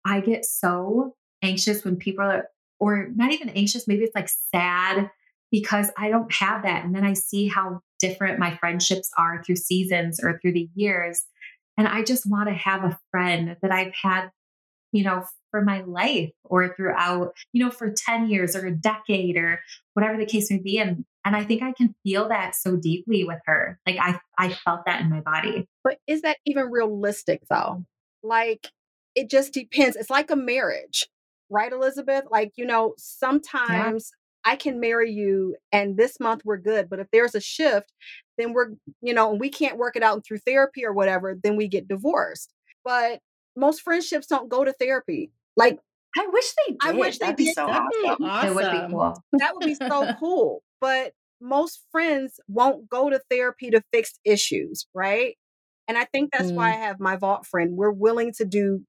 I 0.04 0.20
get 0.20 0.44
so 0.44 1.14
anxious 1.42 1.84
when 1.84 1.96
people 1.96 2.24
are 2.24 2.48
or 2.78 3.08
not 3.14 3.32
even 3.32 3.48
anxious, 3.50 3.86
maybe 3.86 4.02
it's 4.02 4.14
like 4.14 4.28
sad 4.28 5.08
because 5.50 5.90
I 5.96 6.08
don't 6.08 6.32
have 6.32 6.62
that 6.62 6.84
and 6.84 6.94
then 6.94 7.04
I 7.04 7.12
see 7.12 7.46
how 7.48 7.80
different 8.00 8.40
my 8.40 8.56
friendships 8.56 9.10
are 9.16 9.42
through 9.44 9.56
seasons 9.56 10.18
or 10.22 10.38
through 10.40 10.54
the 10.54 10.68
years 10.74 11.24
and 11.76 11.88
I 11.88 12.02
just 12.02 12.28
want 12.28 12.48
to 12.48 12.54
have 12.54 12.84
a 12.84 12.98
friend 13.10 13.56
that 13.62 13.72
I've 13.72 13.94
had, 13.94 14.30
you 14.92 15.04
know, 15.04 15.24
for 15.50 15.62
my 15.62 15.82
life 15.82 16.30
or 16.44 16.74
throughout, 16.74 17.34
you 17.52 17.64
know, 17.64 17.70
for 17.70 17.92
10 17.92 18.28
years 18.28 18.54
or 18.54 18.66
a 18.66 18.74
decade 18.74 19.36
or 19.36 19.60
whatever 19.94 20.18
the 20.18 20.26
case 20.26 20.50
may 20.50 20.58
be. 20.58 20.78
And 20.78 21.04
and 21.24 21.36
I 21.36 21.44
think 21.44 21.62
I 21.62 21.72
can 21.72 21.94
feel 22.02 22.28
that 22.28 22.54
so 22.54 22.76
deeply 22.76 23.24
with 23.24 23.40
her. 23.46 23.78
Like 23.86 23.96
I 24.00 24.18
I 24.38 24.52
felt 24.52 24.86
that 24.86 25.00
in 25.00 25.10
my 25.10 25.20
body. 25.20 25.66
But 25.84 25.98
is 26.06 26.22
that 26.22 26.38
even 26.46 26.70
realistic 26.70 27.42
though? 27.48 27.84
Like 28.22 28.70
it 29.14 29.30
just 29.30 29.52
depends. 29.52 29.96
It's 29.96 30.10
like 30.10 30.30
a 30.30 30.36
marriage, 30.36 31.06
right, 31.50 31.72
Elizabeth? 31.72 32.24
Like, 32.30 32.52
you 32.56 32.64
know, 32.64 32.94
sometimes 32.98 34.12
yeah. 34.46 34.52
I 34.52 34.56
can 34.56 34.80
marry 34.80 35.12
you 35.12 35.56
and 35.70 35.96
this 35.96 36.18
month 36.18 36.42
we're 36.44 36.56
good. 36.56 36.88
But 36.88 36.98
if 36.98 37.08
there's 37.12 37.34
a 37.34 37.40
shift, 37.40 37.92
then 38.38 38.52
we're, 38.52 38.70
you 39.00 39.14
know, 39.14 39.30
and 39.30 39.40
we 39.40 39.50
can't 39.50 39.78
work 39.78 39.96
it 39.96 40.02
out 40.02 40.24
through 40.24 40.38
therapy 40.38 40.84
or 40.84 40.92
whatever, 40.92 41.38
then 41.40 41.56
we 41.56 41.68
get 41.68 41.88
divorced. 41.88 42.52
But 42.84 43.20
most 43.56 43.82
friendships 43.82 44.26
don't 44.26 44.48
go 44.48 44.64
to 44.64 44.72
therapy. 44.72 45.30
Like, 45.56 45.78
I 46.16 46.26
wish 46.30 46.52
they 46.66 46.72
did. 46.72 46.78
I 46.82 46.92
wish 46.92 47.18
That'd 47.18 47.36
they 47.36 47.44
did. 47.44 47.54
So 47.54 47.66
awesome. 47.68 48.24
awesome. 48.24 48.48
It 48.48 48.54
would 48.54 48.70
be 48.70 48.92
cool. 48.92 49.22
That 49.32 49.54
would 49.54 49.64
be 49.64 49.74
so 49.74 50.14
cool. 50.20 50.62
But 50.82 51.12
most 51.40 51.80
friends 51.92 52.40
won't 52.48 52.90
go 52.90 53.08
to 53.08 53.22
therapy 53.30 53.70
to 53.70 53.82
fix 53.92 54.18
issues, 54.24 54.86
right? 54.92 55.36
And 55.86 55.96
I 55.96 56.06
think 56.06 56.32
that's 56.32 56.50
mm. 56.50 56.56
why 56.56 56.70
I 56.70 56.76
have 56.76 56.98
my 56.98 57.16
vault 57.16 57.46
friend. 57.46 57.76
We're 57.76 57.92
willing 57.92 58.32
to 58.38 58.44
do 58.44 58.80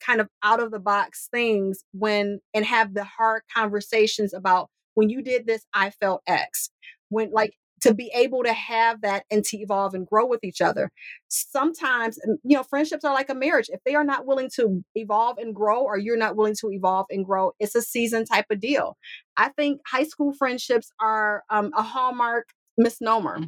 kind 0.00 0.20
of 0.20 0.28
out 0.42 0.60
of 0.60 0.70
the 0.70 0.78
box 0.78 1.28
things 1.30 1.84
when 1.92 2.40
and 2.54 2.64
have 2.64 2.94
the 2.94 3.04
hard 3.04 3.42
conversations 3.54 4.32
about 4.32 4.70
when 4.94 5.10
you 5.10 5.22
did 5.22 5.46
this, 5.46 5.64
I 5.74 5.90
felt 5.90 6.22
X. 6.26 6.70
When 7.10 7.30
like 7.32 7.52
to 7.82 7.92
be 7.94 8.10
able 8.14 8.42
to 8.44 8.52
have 8.52 9.00
that 9.02 9.24
and 9.30 9.44
to 9.44 9.58
evolve 9.58 9.94
and 9.94 10.06
grow 10.06 10.24
with 10.24 10.42
each 10.44 10.60
other. 10.60 10.90
Sometimes, 11.28 12.18
you 12.44 12.56
know, 12.56 12.62
friendships 12.62 13.04
are 13.04 13.12
like 13.12 13.28
a 13.28 13.34
marriage. 13.34 13.68
If 13.68 13.80
they 13.84 13.94
are 13.94 14.04
not 14.04 14.26
willing 14.26 14.50
to 14.56 14.84
evolve 14.94 15.38
and 15.38 15.54
grow, 15.54 15.82
or 15.82 15.98
you're 15.98 16.16
not 16.16 16.36
willing 16.36 16.54
to 16.60 16.70
evolve 16.70 17.06
and 17.10 17.24
grow, 17.24 17.52
it's 17.58 17.74
a 17.74 17.82
season 17.82 18.24
type 18.24 18.46
of 18.50 18.60
deal. 18.60 18.96
I 19.36 19.48
think 19.50 19.80
high 19.86 20.04
school 20.04 20.32
friendships 20.32 20.92
are 21.00 21.42
um, 21.50 21.72
a 21.76 21.82
hallmark 21.82 22.48
misnomer. 22.78 23.40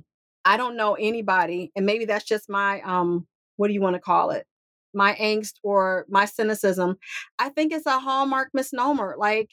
I 0.45 0.57
don't 0.57 0.77
know 0.77 0.95
anybody, 0.95 1.71
and 1.75 1.87
maybe 1.87 2.05
that's 2.05 2.27
just 2.27 2.51
my 2.51 2.81
um, 2.83 3.27
what 3.57 3.69
do 3.69 3.75
you 3.75 3.81
want 3.81 3.95
to 3.95 4.01
call 4.01 4.31
it? 4.31 4.47
My 4.93 5.15
angst 5.15 5.55
or 5.63 6.07
my 6.09 6.25
cynicism. 6.25 6.97
I 7.39 7.49
think 7.51 7.73
it's 7.73 7.87
a 7.87 7.99
hallmark 7.99 8.51
misnomer. 8.53 9.15
Like 9.19 9.51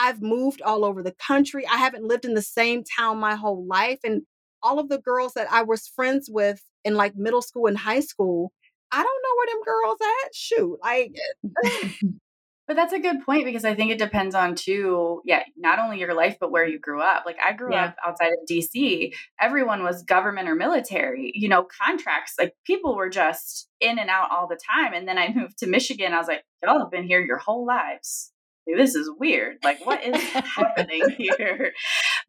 I've 0.00 0.22
moved 0.22 0.62
all 0.62 0.84
over 0.84 1.02
the 1.02 1.12
country. 1.12 1.66
I 1.66 1.76
haven't 1.76 2.04
lived 2.04 2.24
in 2.24 2.32
the 2.32 2.40
same 2.40 2.82
town 2.84 3.18
my 3.18 3.34
whole 3.34 3.66
life. 3.66 3.98
And 4.02 4.22
all 4.62 4.78
of 4.78 4.88
the 4.88 4.98
girls 4.98 5.34
that 5.34 5.52
I 5.52 5.62
was 5.62 5.86
friends 5.88 6.30
with 6.32 6.62
in 6.84 6.94
like 6.94 7.16
middle 7.16 7.42
school 7.42 7.66
and 7.66 7.76
high 7.76 8.00
school, 8.00 8.50
I 8.90 9.02
don't 9.02 9.22
know 9.22 9.36
where 9.36 9.46
them 9.46 9.62
girls 9.62 9.98
at. 10.00 10.34
Shoot. 10.34 10.78
Like 10.82 11.14
But 12.66 12.76
that's 12.76 12.92
a 12.92 13.00
good 13.00 13.26
point 13.26 13.46
because 13.46 13.64
I 13.64 13.74
think 13.74 13.90
it 13.90 13.98
depends 13.98 14.32
on 14.32 14.54
too, 14.54 15.22
yeah, 15.24 15.42
not 15.56 15.80
only 15.80 15.98
your 15.98 16.14
life, 16.14 16.36
but 16.40 16.52
where 16.52 16.64
you 16.64 16.78
grew 16.78 17.02
up. 17.02 17.24
Like 17.26 17.36
I 17.44 17.52
grew 17.52 17.72
yeah. 17.74 17.86
up 17.86 17.96
outside 18.06 18.28
of 18.28 18.48
DC. 18.48 19.12
Everyone 19.40 19.82
was 19.82 20.04
government 20.04 20.48
or 20.48 20.54
military, 20.54 21.32
you 21.34 21.48
know, 21.48 21.66
contracts. 21.84 22.34
Like 22.38 22.54
people 22.64 22.94
were 22.94 23.10
just 23.10 23.68
in 23.80 23.98
and 23.98 24.08
out 24.08 24.30
all 24.30 24.46
the 24.46 24.56
time. 24.72 24.94
And 24.94 25.08
then 25.08 25.18
I 25.18 25.32
moved 25.34 25.58
to 25.58 25.66
Michigan. 25.66 26.14
I 26.14 26.18
was 26.18 26.28
like, 26.28 26.44
y'all 26.62 26.78
have 26.78 26.92
been 26.92 27.08
here 27.08 27.20
your 27.20 27.38
whole 27.38 27.66
lives 27.66 28.30
this 28.76 28.94
is 28.94 29.10
weird. 29.18 29.58
Like, 29.62 29.84
what 29.84 30.04
is 30.04 30.16
happening 30.22 31.08
here? 31.18 31.72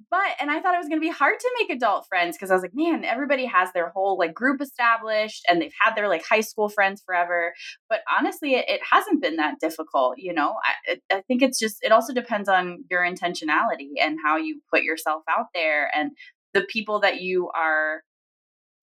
But, 0.10 0.36
and 0.40 0.52
I 0.52 0.60
thought 0.60 0.76
it 0.76 0.80
was 0.80 0.88
going 0.88 1.00
to 1.00 1.06
be 1.06 1.12
hard 1.12 1.40
to 1.40 1.52
make 1.60 1.70
adult 1.70 2.06
friends 2.08 2.38
because 2.38 2.52
I 2.52 2.54
was 2.54 2.62
like, 2.62 2.74
man, 2.74 3.04
everybody 3.06 3.46
has 3.46 3.72
their 3.74 3.90
whole 3.90 4.18
like 4.18 4.34
group 4.34 4.62
established 4.62 5.44
and 5.50 5.62
they've 5.62 5.74
had 5.80 5.96
their 5.96 6.08
like 6.08 6.26
high 6.26 6.42
school 6.42 6.70
friends 6.70 7.02
forever. 7.06 7.54
But 7.90 8.02
honestly, 8.18 8.56
it, 8.56 8.66
it 8.68 8.82
hasn't 8.90 9.22
been 9.22 9.38
that 9.38 9.60
difficult. 9.60 10.16
You 10.18 10.34
know, 10.34 10.56
I, 10.64 10.94
it, 10.94 11.04
I 11.12 11.22
think 11.22 11.42
it's 11.42 11.60
just, 11.60 11.78
it 11.82 11.92
also 11.92 12.14
depends 12.14 12.50
on 12.50 12.84
your 12.90 13.02
intentionality 13.02 13.92
and 14.02 14.18
how 14.24 14.38
you 14.38 14.62
put 14.72 14.84
yourself 14.84 15.24
out 15.30 15.48
there 15.54 15.90
and 15.96 16.12
the 16.54 16.62
people 16.62 17.00
that 17.02 17.22
you 17.22 17.50
are 17.56 18.02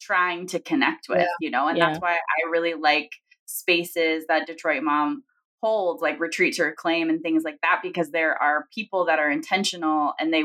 trying 0.00 0.46
to 0.48 0.60
connect 0.60 1.08
with, 1.08 1.18
yeah. 1.18 1.26
you 1.40 1.50
know, 1.50 1.68
and 1.68 1.76
yeah. 1.76 1.86
that's 1.86 2.00
why 2.00 2.12
I 2.12 2.50
really 2.50 2.74
like 2.74 3.10
spaces 3.46 4.24
that 4.28 4.46
Detroit 4.46 4.82
Mom 4.82 5.24
holds 5.62 6.02
like 6.02 6.20
retreat 6.20 6.54
to 6.54 6.64
reclaim 6.64 7.10
and 7.10 7.22
things 7.22 7.42
like 7.44 7.58
that 7.62 7.80
because 7.82 8.10
there 8.10 8.40
are 8.40 8.66
people 8.74 9.06
that 9.06 9.18
are 9.18 9.30
intentional 9.30 10.12
and 10.18 10.32
they 10.32 10.44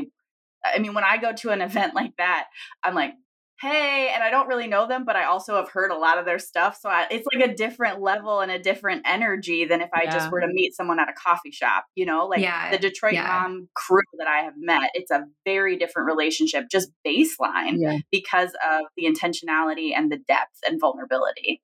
i 0.65 0.79
mean 0.79 0.93
when 0.93 1.03
i 1.03 1.17
go 1.17 1.33
to 1.33 1.49
an 1.49 1.61
event 1.69 1.93
like 1.93 2.15
that 2.17 2.47
i'm 2.83 2.95
like 2.95 3.13
hey 3.61 4.11
and 4.13 4.23
i 4.23 4.29
don't 4.29 4.47
really 4.47 4.67
know 4.67 4.87
them 4.87 5.05
but 5.05 5.15
i 5.15 5.23
also 5.23 5.55
have 5.55 5.69
heard 5.69 5.91
a 5.91 5.95
lot 5.95 6.17
of 6.17 6.25
their 6.25 6.39
stuff 6.39 6.77
so 6.81 6.89
I, 6.89 7.05
it's 7.11 7.25
like 7.33 7.47
a 7.47 7.53
different 7.53 8.01
level 8.01 8.41
and 8.41 8.51
a 8.51 8.59
different 8.59 9.03
energy 9.05 9.63
than 9.63 9.79
if 9.79 9.89
i 9.93 10.03
yeah. 10.03 10.11
just 10.11 10.31
were 10.31 10.41
to 10.41 10.47
meet 10.47 10.75
someone 10.75 10.99
at 10.99 11.07
a 11.07 11.13
coffee 11.13 11.51
shop 11.51 11.85
you 11.95 12.05
know 12.05 12.25
like 12.25 12.41
yeah. 12.41 12.71
the 12.71 12.77
detroit 12.77 13.13
yeah. 13.13 13.27
mom 13.27 13.69
crew 13.75 14.01
that 14.17 14.27
i 14.27 14.39
have 14.39 14.55
met 14.57 14.89
it's 14.95 15.11
a 15.11 15.23
very 15.45 15.77
different 15.77 16.07
relationship 16.07 16.65
just 16.69 16.91
baseline 17.07 18.01
because 18.11 18.51
of 18.69 18.85
the 18.97 19.05
intentionality 19.05 19.95
and 19.95 20.11
the 20.11 20.17
depth 20.27 20.59
and 20.67 20.79
vulnerability 20.81 21.61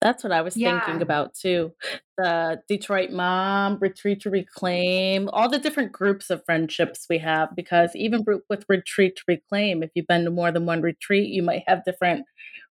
that's 0.00 0.22
what 0.22 0.32
I 0.32 0.42
was 0.42 0.56
yeah. 0.56 0.80
thinking 0.80 1.02
about 1.02 1.34
too. 1.34 1.72
The 2.16 2.60
Detroit 2.68 3.10
Mom, 3.10 3.78
Retreat 3.80 4.20
to 4.22 4.30
Reclaim, 4.30 5.28
all 5.32 5.48
the 5.48 5.58
different 5.58 5.92
groups 5.92 6.30
of 6.30 6.44
friendships 6.44 7.06
we 7.10 7.18
have. 7.18 7.54
Because 7.56 7.90
even 7.94 8.24
with 8.48 8.64
Retreat 8.68 9.16
to 9.16 9.22
Reclaim, 9.26 9.82
if 9.82 9.90
you've 9.94 10.06
been 10.06 10.24
to 10.24 10.30
more 10.30 10.52
than 10.52 10.66
one 10.66 10.82
retreat, 10.82 11.28
you 11.28 11.42
might 11.42 11.64
have 11.66 11.84
different 11.84 12.26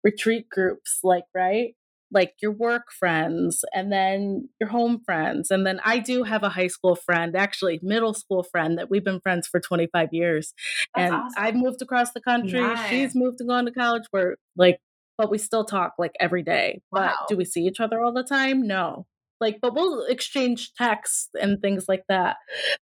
retreat 0.03 0.49
groups, 0.51 1.01
like, 1.03 1.25
right? 1.35 1.75
Like 2.13 2.35
your 2.43 2.53
work 2.53 2.93
friends 2.93 3.65
and 3.75 3.91
then 3.91 4.51
your 4.61 4.69
home 4.69 5.01
friends. 5.05 5.51
And 5.51 5.67
then 5.67 5.81
I 5.85 5.99
do 5.99 6.25
have 6.25 6.43
a 6.43 6.51
high 6.51 6.69
school 6.69 6.95
friend, 6.95 7.35
actually, 7.35 7.81
middle 7.83 8.15
school 8.15 8.43
friend 8.43 8.79
that 8.79 8.91
we've 8.91 9.05
been 9.05 9.21
friends 9.21 9.49
for 9.49 9.61
25 9.61 10.11
years. 10.13 10.53
That's 10.95 11.07
and 11.07 11.15
awesome. 11.15 11.43
I've 11.43 11.57
moved 11.57 11.81
across 11.81 12.13
the 12.13 12.21
country. 12.21 12.61
Nice. 12.61 12.89
She's 12.91 13.15
moved 13.15 13.41
and 13.41 13.49
gone 13.49 13.65
to 13.65 13.73
college. 13.73 14.05
We're 14.13 14.37
like 14.57 14.79
but 15.17 15.31
we 15.31 15.39
still 15.39 15.65
talk 15.65 15.95
like 15.99 16.13
every 16.21 16.43
day. 16.43 16.83
Wow. 16.91 17.15
But 17.19 17.29
do 17.29 17.37
we 17.37 17.45
see 17.45 17.63
each 17.63 17.81
other 17.81 18.01
all 18.01 18.13
the 18.13 18.25
time? 18.25 18.67
No. 18.67 19.07
Like, 19.41 19.59
but 19.61 19.75
we'll 19.75 20.05
exchange 20.07 20.73
texts 20.75 21.29
and 21.41 21.61
things 21.61 21.87
like 21.89 22.05
that. 22.09 22.37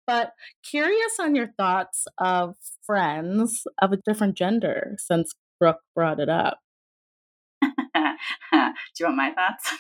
But 0.06 0.32
curious 0.70 1.18
on 1.20 1.36
your 1.36 1.48
thoughts 1.58 2.08
of 2.18 2.56
friends 2.86 3.64
of 3.82 3.94
a 3.94 3.98
different 3.98 4.36
gender 4.36 4.96
since 4.98 5.34
Brooke 5.60 5.82
brought 5.96 6.20
it 6.20 6.30
up. 6.30 6.60
do 7.62 7.68
you 9.00 9.06
want 9.06 9.18
my 9.18 9.32
thoughts? 9.32 9.74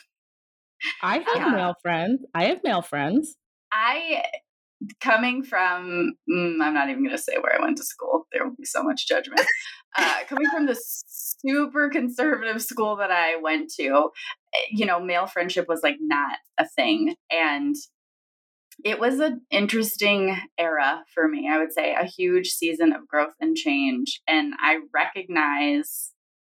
I 1.02 1.18
have 1.28 1.36
yeah. 1.36 1.50
male 1.50 1.76
friends. 1.82 2.22
I 2.34 2.46
have 2.46 2.62
male 2.64 2.82
friends. 2.82 3.36
I 3.72 4.24
coming 5.00 5.44
from 5.44 6.13
mm, 6.30 6.58
i'm 6.62 6.74
not 6.74 6.89
even 6.89 7.04
going 7.04 7.15
to 7.15 7.22
say 7.22 7.36
where 7.39 7.58
i 7.58 7.62
went 7.62 7.78
to 7.78 7.84
school 7.84 8.28
there 8.32 8.44
will 8.44 8.56
be 8.56 8.65
so 8.65 8.84
much 8.84 9.08
judgment 9.08 9.41
uh, 9.98 10.20
coming 10.28 10.48
from 10.52 10.65
the 10.65 10.78
super 11.08 11.89
conservative 11.89 12.62
school 12.62 12.96
that 12.96 13.12
i 13.12 13.36
went 13.36 13.70
to 13.70 14.10
eh, 14.54 14.67
you 14.72 14.86
know 14.86 15.00
male 15.00 15.28
friendship 15.28 15.67
was 15.67 15.82
like 15.84 15.98
not 16.00 16.38
a 16.58 16.67
thing 16.67 17.15
and 17.32 17.76
it 18.84 19.00
was 19.00 19.20
an 19.20 19.41
interesting 19.52 20.36
era 20.58 21.04
for 21.13 21.28
me 21.28 21.50
i 21.52 21.58
would 21.58 21.74
say 21.74 21.94
a 21.94 22.06
huge 22.06 22.50
season 22.50 22.94
of 22.94 23.08
growth 23.08 23.34
and 23.39 23.56
change 23.56 24.22
and 24.28 24.54
i 24.60 24.80
recognize 24.94 26.12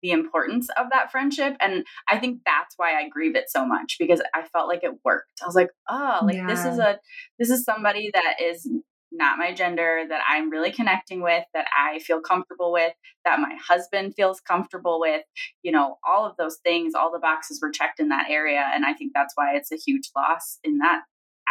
the 0.03 0.11
importance 0.11 0.69
of 0.77 0.87
that 0.91 1.11
friendship. 1.11 1.57
And 1.61 1.85
I 2.09 2.19
think 2.19 2.41
that's 2.45 2.75
why 2.77 2.99
I 2.99 3.09
grieve 3.09 3.37
it 3.37 3.51
so 3.51 3.67
much 3.67 3.97
because 3.99 4.21
I 4.35 4.43
felt 4.43 4.69
like 4.69 4.83
it 4.83 4.99
worked. 5.05 5.41
I 5.43 5.47
was 5.47 5.55
like, 5.55 5.71
oh, 5.89 6.21
like 6.25 6.37
yeah. 6.37 6.47
this 6.47 6.65
is 6.65 6.79
a 6.79 6.99
this 7.39 7.51
is 7.51 7.65
somebody 7.65 8.11
that 8.13 8.41
is 8.43 8.69
not 9.13 9.39
my 9.39 9.53
gender 9.53 10.05
that 10.09 10.23
I'm 10.27 10.51
really 10.51 10.73
connecting 10.73 11.23
with, 11.23 11.45
that 11.55 11.67
I 11.79 11.99
feel 11.99 12.21
comfortable 12.21 12.73
with, 12.73 12.93
that 13.25 13.41
my 13.41 13.55
husband 13.63 14.15
feels 14.15 14.41
comfortable 14.41 14.99
with, 14.99 15.23
you 15.63 15.71
know, 15.71 15.99
all 16.07 16.25
of 16.25 16.37
those 16.39 16.57
things, 16.65 16.95
all 16.95 17.13
the 17.13 17.19
boxes 17.19 17.61
were 17.61 17.71
checked 17.71 18.01
in 18.01 18.09
that 18.09 18.31
area. 18.31 18.65
And 18.75 18.85
I 18.87 18.95
think 18.95 19.13
that's 19.15 19.35
why 19.37 19.55
it's 19.55 19.71
a 19.71 19.77
huge 19.77 20.11
loss 20.17 20.59
in 20.65 20.79
that 20.79 21.03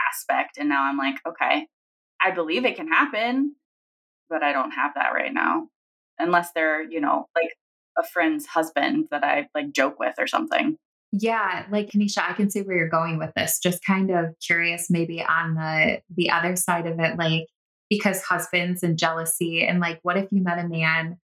aspect. 0.10 0.58
And 0.58 0.70
now 0.70 0.84
I'm 0.84 0.98
like, 0.98 1.18
okay, 1.28 1.68
I 2.20 2.32
believe 2.32 2.66
it 2.66 2.76
can 2.76 2.88
happen, 2.88 3.56
but 4.30 4.44
I 4.44 4.54
don't 4.54 4.72
have 4.72 4.94
that 4.96 5.14
right 5.14 5.34
now. 5.34 5.68
Unless 6.18 6.52
they're, 6.54 6.84
you 6.84 7.00
know, 7.00 7.28
like 7.36 7.52
a 8.02 8.08
friend's 8.08 8.46
husband 8.46 9.08
that 9.12 9.24
I 9.24 9.48
like 9.56 9.72
joke 9.72 10.00
with 10.00 10.16
or 10.18 10.28
something. 10.28 10.78
Yeah, 11.12 11.66
like 11.70 11.90
Kenisha, 11.90 12.30
I 12.30 12.34
can 12.34 12.50
see 12.50 12.62
where 12.62 12.78
you're 12.78 12.90
going 12.90 13.18
with 13.18 13.32
this. 13.36 13.60
Just 13.60 13.84
kind 13.84 14.12
of 14.12 14.34
curious, 14.46 14.90
maybe 14.90 15.22
on 15.22 15.56
the 15.56 16.02
the 16.16 16.30
other 16.30 16.56
side 16.56 16.88
of 16.88 17.00
it, 17.00 17.18
like 17.18 17.48
because 17.90 18.24
husbands 18.24 18.84
and 18.84 18.98
jealousy, 18.98 19.66
and 19.66 19.80
like, 19.80 20.00
what 20.04 20.18
if 20.18 20.30
you 20.32 20.42
met 20.42 20.64
a 20.64 20.68
man 20.68 21.18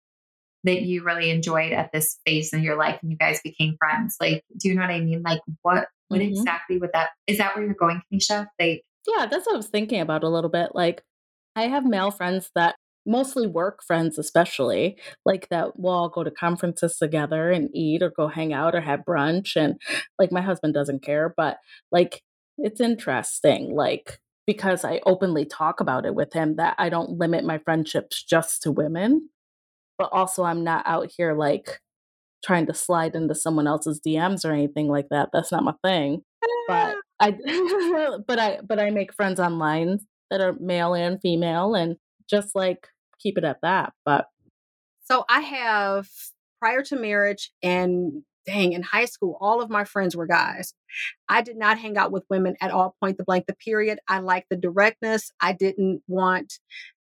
that 0.63 0.81
you 0.81 1.03
really 1.03 1.29
enjoyed 1.29 1.71
at 1.71 1.91
this 1.93 2.17
phase 2.25 2.51
in 2.51 2.63
your 2.63 2.75
life 2.75 2.97
and 3.03 3.11
you 3.11 3.17
guys 3.17 3.39
became 3.43 3.75
friends? 3.77 4.15
Like, 4.19 4.43
do 4.57 4.69
you 4.69 4.75
know 4.75 4.81
what 4.81 4.89
I 4.89 5.01
mean? 5.01 5.21
Like, 5.21 5.41
what 5.61 5.87
what 6.07 6.19
mm-hmm. 6.19 6.31
exactly 6.31 6.79
would 6.79 6.91
that 6.93 7.09
is 7.27 7.37
that 7.37 7.55
where 7.55 7.63
you're 7.63 7.75
going, 7.75 8.01
Kenisha? 8.11 8.47
Like, 8.59 8.83
yeah, 9.07 9.27
that's 9.27 9.45
what 9.45 9.53
I 9.53 9.57
was 9.57 9.67
thinking 9.67 10.01
about 10.01 10.23
a 10.23 10.29
little 10.29 10.49
bit. 10.49 10.71
Like, 10.73 11.03
I 11.55 11.67
have 11.67 11.85
male 11.85 12.09
friends 12.09 12.49
that 12.55 12.75
mostly 13.05 13.47
work 13.47 13.83
friends 13.83 14.17
especially 14.17 14.97
like 15.25 15.47
that 15.49 15.79
we'll 15.79 15.93
all 15.93 16.09
go 16.09 16.23
to 16.23 16.31
conferences 16.31 16.97
together 16.97 17.51
and 17.51 17.69
eat 17.73 18.01
or 18.01 18.09
go 18.09 18.27
hang 18.27 18.53
out 18.53 18.75
or 18.75 18.81
have 18.81 19.01
brunch 19.01 19.55
and 19.55 19.79
like 20.19 20.31
my 20.31 20.41
husband 20.41 20.73
doesn't 20.73 21.03
care 21.03 21.33
but 21.35 21.57
like 21.91 22.21
it's 22.57 22.81
interesting 22.81 23.75
like 23.75 24.19
because 24.47 24.83
i 24.83 24.99
openly 25.05 25.45
talk 25.45 25.79
about 25.79 26.05
it 26.05 26.15
with 26.15 26.33
him 26.33 26.55
that 26.55 26.75
i 26.77 26.89
don't 26.89 27.17
limit 27.17 27.43
my 27.43 27.57
friendships 27.59 28.23
just 28.23 28.61
to 28.61 28.71
women 28.71 29.29
but 29.97 30.09
also 30.11 30.43
i'm 30.43 30.63
not 30.63 30.85
out 30.87 31.11
here 31.15 31.33
like 31.33 31.79
trying 32.43 32.65
to 32.65 32.73
slide 32.73 33.15
into 33.15 33.35
someone 33.35 33.67
else's 33.67 34.01
dms 34.05 34.45
or 34.45 34.51
anything 34.51 34.87
like 34.87 35.07
that 35.09 35.29
that's 35.31 35.51
not 35.51 35.63
my 35.63 35.73
thing 35.83 36.21
but 36.67 36.95
ah. 36.95 37.01
I 37.19 37.31
but 38.27 38.39
I 38.39 38.59
but 38.61 38.79
I 38.79 38.89
make 38.89 39.13
friends 39.13 39.39
online 39.39 39.99
that 40.29 40.41
are 40.41 40.53
male 40.59 40.93
and 40.93 41.19
female 41.21 41.75
and 41.75 41.97
just 42.29 42.55
like 42.55 42.87
keep 43.21 43.37
it 43.37 43.43
at 43.43 43.61
that. 43.61 43.93
But 44.05 44.27
so 45.03 45.25
I 45.29 45.41
have 45.41 46.07
prior 46.59 46.81
to 46.83 46.95
marriage 46.95 47.51
and 47.61 48.23
dang, 48.45 48.73
in 48.73 48.83
high 48.83 49.05
school, 49.05 49.37
all 49.41 49.61
of 49.61 49.69
my 49.69 49.83
friends 49.83 50.15
were 50.15 50.27
guys. 50.27 50.73
I 51.27 51.41
did 51.41 51.57
not 51.57 51.79
hang 51.79 51.97
out 51.97 52.11
with 52.11 52.25
women 52.29 52.55
at 52.61 52.71
all, 52.71 52.95
point 53.01 53.17
the 53.17 53.23
blank, 53.23 53.45
the 53.47 53.55
period. 53.55 53.99
I 54.07 54.19
liked 54.19 54.47
the 54.49 54.55
directness. 54.55 55.31
I 55.41 55.53
didn't 55.53 56.03
want, 56.07 56.53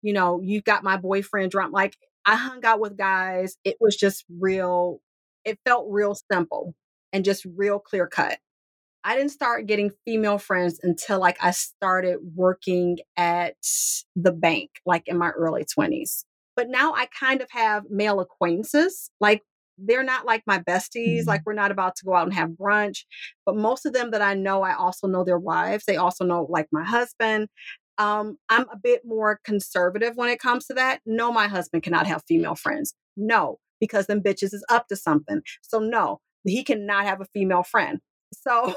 you 0.02 0.12
know, 0.12 0.40
you 0.40 0.62
got 0.62 0.84
my 0.84 0.96
boyfriend 0.96 1.50
drunk. 1.50 1.72
Like 1.72 1.96
I 2.24 2.36
hung 2.36 2.64
out 2.64 2.80
with 2.80 2.96
guys. 2.96 3.56
It 3.64 3.76
was 3.80 3.96
just 3.96 4.24
real, 4.40 5.00
it 5.44 5.58
felt 5.64 5.86
real 5.90 6.14
simple 6.30 6.74
and 7.12 7.24
just 7.24 7.44
real 7.56 7.78
clear 7.78 8.06
cut. 8.06 8.38
I 9.04 9.16
didn't 9.16 9.32
start 9.32 9.66
getting 9.66 9.90
female 10.04 10.38
friends 10.38 10.78
until 10.82 11.18
like 11.18 11.36
I 11.42 11.50
started 11.50 12.18
working 12.34 12.98
at 13.16 13.56
the 14.14 14.32
bank, 14.32 14.70
like 14.86 15.04
in 15.06 15.18
my 15.18 15.30
early 15.30 15.64
20s. 15.64 16.24
But 16.54 16.68
now 16.68 16.92
I 16.94 17.06
kind 17.18 17.40
of 17.40 17.48
have 17.50 17.84
male 17.90 18.20
acquaintances. 18.20 19.10
Like 19.20 19.42
they're 19.78 20.04
not 20.04 20.26
like 20.26 20.42
my 20.46 20.58
besties. 20.58 21.20
Mm-hmm. 21.20 21.28
Like 21.28 21.42
we're 21.44 21.54
not 21.54 21.70
about 21.72 21.96
to 21.96 22.04
go 22.04 22.14
out 22.14 22.24
and 22.24 22.34
have 22.34 22.50
brunch. 22.50 23.04
But 23.44 23.56
most 23.56 23.86
of 23.86 23.92
them 23.92 24.10
that 24.12 24.22
I 24.22 24.34
know, 24.34 24.62
I 24.62 24.74
also 24.74 25.06
know 25.06 25.24
their 25.24 25.38
wives. 25.38 25.84
They 25.84 25.96
also 25.96 26.24
know 26.24 26.46
like 26.48 26.68
my 26.70 26.84
husband. 26.84 27.48
Um, 27.98 28.38
I'm 28.48 28.66
a 28.72 28.76
bit 28.76 29.02
more 29.04 29.40
conservative 29.44 30.16
when 30.16 30.28
it 30.28 30.38
comes 30.38 30.66
to 30.66 30.74
that. 30.74 31.00
No, 31.04 31.32
my 31.32 31.48
husband 31.48 31.82
cannot 31.82 32.06
have 32.06 32.22
female 32.26 32.54
friends. 32.54 32.94
No, 33.16 33.58
because 33.80 34.06
them 34.06 34.20
bitches 34.22 34.54
is 34.54 34.64
up 34.68 34.88
to 34.88 34.96
something. 34.96 35.42
So 35.60 35.78
no, 35.78 36.20
he 36.44 36.64
cannot 36.64 37.04
have 37.04 37.20
a 37.20 37.26
female 37.34 37.62
friend. 37.62 38.00
So 38.42 38.74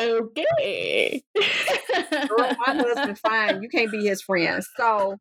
okay. 0.00 1.22
Girl, 2.28 2.56
my 2.66 2.74
husband 2.74 3.18
fine. 3.18 3.62
You 3.62 3.68
can't 3.68 3.90
be 3.90 4.06
his 4.06 4.22
friend. 4.22 4.62
So 4.76 5.16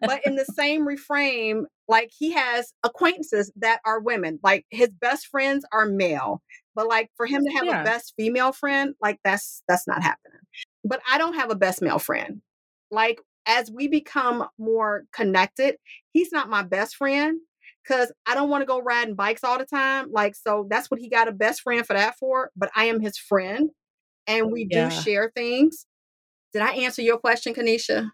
but 0.00 0.20
in 0.24 0.36
the 0.36 0.44
same 0.56 0.86
reframe, 0.86 1.64
like 1.88 2.10
he 2.16 2.32
has 2.32 2.72
acquaintances 2.82 3.52
that 3.56 3.80
are 3.84 4.00
women. 4.00 4.38
Like 4.42 4.66
his 4.70 4.88
best 4.88 5.26
friends 5.28 5.64
are 5.72 5.86
male. 5.86 6.42
But 6.74 6.88
like 6.88 7.10
for 7.16 7.26
him 7.26 7.44
to 7.44 7.50
have 7.50 7.64
yeah. 7.64 7.82
a 7.82 7.84
best 7.84 8.14
female 8.16 8.52
friend, 8.52 8.94
like 9.00 9.18
that's 9.24 9.62
that's 9.68 9.86
not 9.86 10.02
happening. 10.02 10.40
But 10.84 11.00
I 11.10 11.18
don't 11.18 11.34
have 11.34 11.50
a 11.50 11.56
best 11.56 11.82
male 11.82 11.98
friend. 11.98 12.42
Like 12.90 13.20
as 13.46 13.70
we 13.70 13.88
become 13.88 14.46
more 14.58 15.04
connected, 15.12 15.76
he's 16.12 16.32
not 16.32 16.48
my 16.48 16.62
best 16.62 16.96
friend 16.96 17.40
because 17.82 18.12
I 18.26 18.34
don't 18.34 18.50
want 18.50 18.62
to 18.62 18.66
go 18.66 18.80
riding 18.80 19.14
bikes 19.14 19.44
all 19.44 19.58
the 19.58 19.64
time. 19.64 20.10
Like, 20.12 20.34
so 20.34 20.66
that's 20.68 20.90
what 20.90 21.00
he 21.00 21.08
got 21.08 21.28
a 21.28 21.32
best 21.32 21.62
friend 21.62 21.86
for 21.86 21.94
that 21.94 22.16
for. 22.18 22.50
But 22.56 22.70
I 22.74 22.86
am 22.86 23.00
his 23.00 23.16
friend 23.16 23.70
and 24.26 24.52
we 24.52 24.66
yeah. 24.70 24.88
do 24.88 24.94
share 24.94 25.32
things. 25.34 25.86
Did 26.52 26.62
I 26.62 26.72
answer 26.72 27.02
your 27.02 27.18
question, 27.18 27.54
Kenisha? 27.54 28.10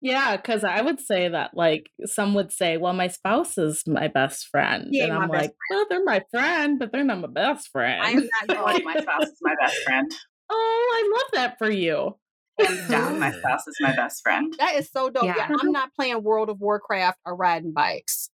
Yeah, 0.00 0.36
because 0.36 0.64
I 0.64 0.82
would 0.82 1.00
say 1.00 1.28
that, 1.28 1.52
like, 1.54 1.88
some 2.04 2.34
would 2.34 2.52
say, 2.52 2.76
well, 2.76 2.92
my 2.92 3.08
spouse 3.08 3.56
is 3.56 3.84
my 3.86 4.08
best 4.08 4.48
friend. 4.48 4.94
and 4.94 5.12
I'm 5.12 5.30
like, 5.30 5.52
well, 5.70 5.86
they're 5.88 6.04
my 6.04 6.22
friend, 6.30 6.78
but 6.78 6.92
they're 6.92 7.04
not 7.04 7.20
my 7.20 7.28
best 7.28 7.70
friend. 7.70 8.02
I 8.02 8.10
am 8.10 8.28
not 8.48 8.78
oh, 8.78 8.80
my 8.84 8.96
spouse 8.96 9.28
is 9.28 9.38
my 9.40 9.54
best 9.60 9.76
friend. 9.84 10.10
Oh, 10.50 10.90
I 10.94 11.10
love 11.16 11.30
that 11.32 11.56
for 11.56 11.70
you. 11.70 12.18
Hands 12.60 12.86
down, 12.88 13.18
my 13.18 13.32
spouse 13.38 13.66
is 13.66 13.76
my 13.80 13.96
best 13.96 14.22
friend. 14.22 14.54
That 14.58 14.74
is 14.74 14.90
so 14.90 15.08
dope. 15.08 15.24
Yeah. 15.24 15.36
yeah, 15.36 15.56
I'm 15.58 15.72
not 15.72 15.94
playing 15.94 16.22
World 16.22 16.50
of 16.50 16.60
Warcraft 16.60 17.18
or 17.24 17.34
riding 17.34 17.72
bikes. 17.72 18.28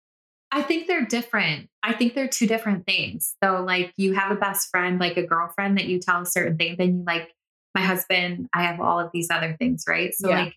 I 0.53 0.63
think 0.63 0.87
they're 0.87 1.05
different. 1.05 1.69
I 1.83 1.93
think 1.93 2.15
they're 2.15 2.29
two 2.29 2.47
different 2.47 2.87
things. 2.87 3.35
So, 3.43 3.63
like, 3.63 3.93
you 3.97 4.13
have 4.15 4.31
a 4.31 4.37
best 4.37 4.71
friend, 4.71 5.01
like 5.01 5.17
a 5.17 5.27
girlfriend 5.27 5.77
that 5.79 5.87
you 5.87 5.99
tell 5.99 6.23
a 6.23 6.27
certain 6.27 6.57
thing, 6.57 6.77
then 6.79 6.99
you 6.99 7.05
like, 7.07 7.33
my 7.75 7.81
husband, 7.83 8.49
I 8.55 8.63
have 8.63 8.81
all 8.81 8.99
of 8.99 9.11
these 9.13 9.29
other 9.31 9.57
things, 9.59 9.85
right? 9.87 10.15
So, 10.15 10.29
yeah. 10.31 10.45
like, 10.45 10.55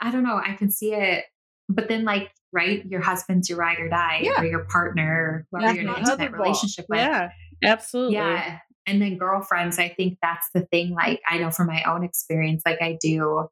I 0.00 0.10
don't 0.10 0.24
know, 0.24 0.40
I 0.42 0.54
can 0.54 0.70
see 0.70 0.94
it. 0.94 1.24
But 1.68 1.88
then, 1.88 2.04
like, 2.04 2.32
right, 2.52 2.84
your 2.86 3.02
husband's 3.02 3.48
your 3.48 3.58
ride 3.58 3.78
or 3.78 3.88
die, 3.88 4.22
yeah. 4.22 4.40
or 4.40 4.46
your 4.46 4.64
partner, 4.64 5.46
whoever 5.50 5.74
you're 5.74 5.82
in 5.82 5.88
an 5.90 5.98
intimate 5.98 6.32
relationship 6.32 6.86
with. 6.88 6.98
Yeah, 6.98 7.28
absolutely. 7.62 8.14
Yeah. 8.14 8.58
And 8.86 9.02
then 9.02 9.18
girlfriends, 9.18 9.78
I 9.78 9.90
think 9.90 10.16
that's 10.22 10.48
the 10.54 10.62
thing. 10.62 10.94
Like, 10.94 11.20
I 11.28 11.38
know 11.38 11.50
from 11.50 11.66
my 11.66 11.82
own 11.84 12.02
experience, 12.04 12.62
like, 12.64 12.80
I 12.80 12.96
do, 12.98 13.48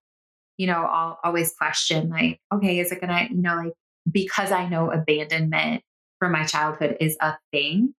you 0.56 0.66
know, 0.66 0.82
I'll 0.90 1.18
always 1.22 1.54
question, 1.54 2.08
like, 2.08 2.40
okay, 2.52 2.78
is 2.78 2.90
it 2.90 3.02
gonna, 3.02 3.28
you 3.30 3.42
know, 3.42 3.56
like, 3.56 3.74
because 4.10 4.52
I 4.52 4.68
know 4.68 4.90
abandonment 4.90 5.82
from 6.18 6.32
my 6.32 6.44
childhood 6.44 6.96
is 7.00 7.16
a 7.20 7.36
thing 7.52 7.94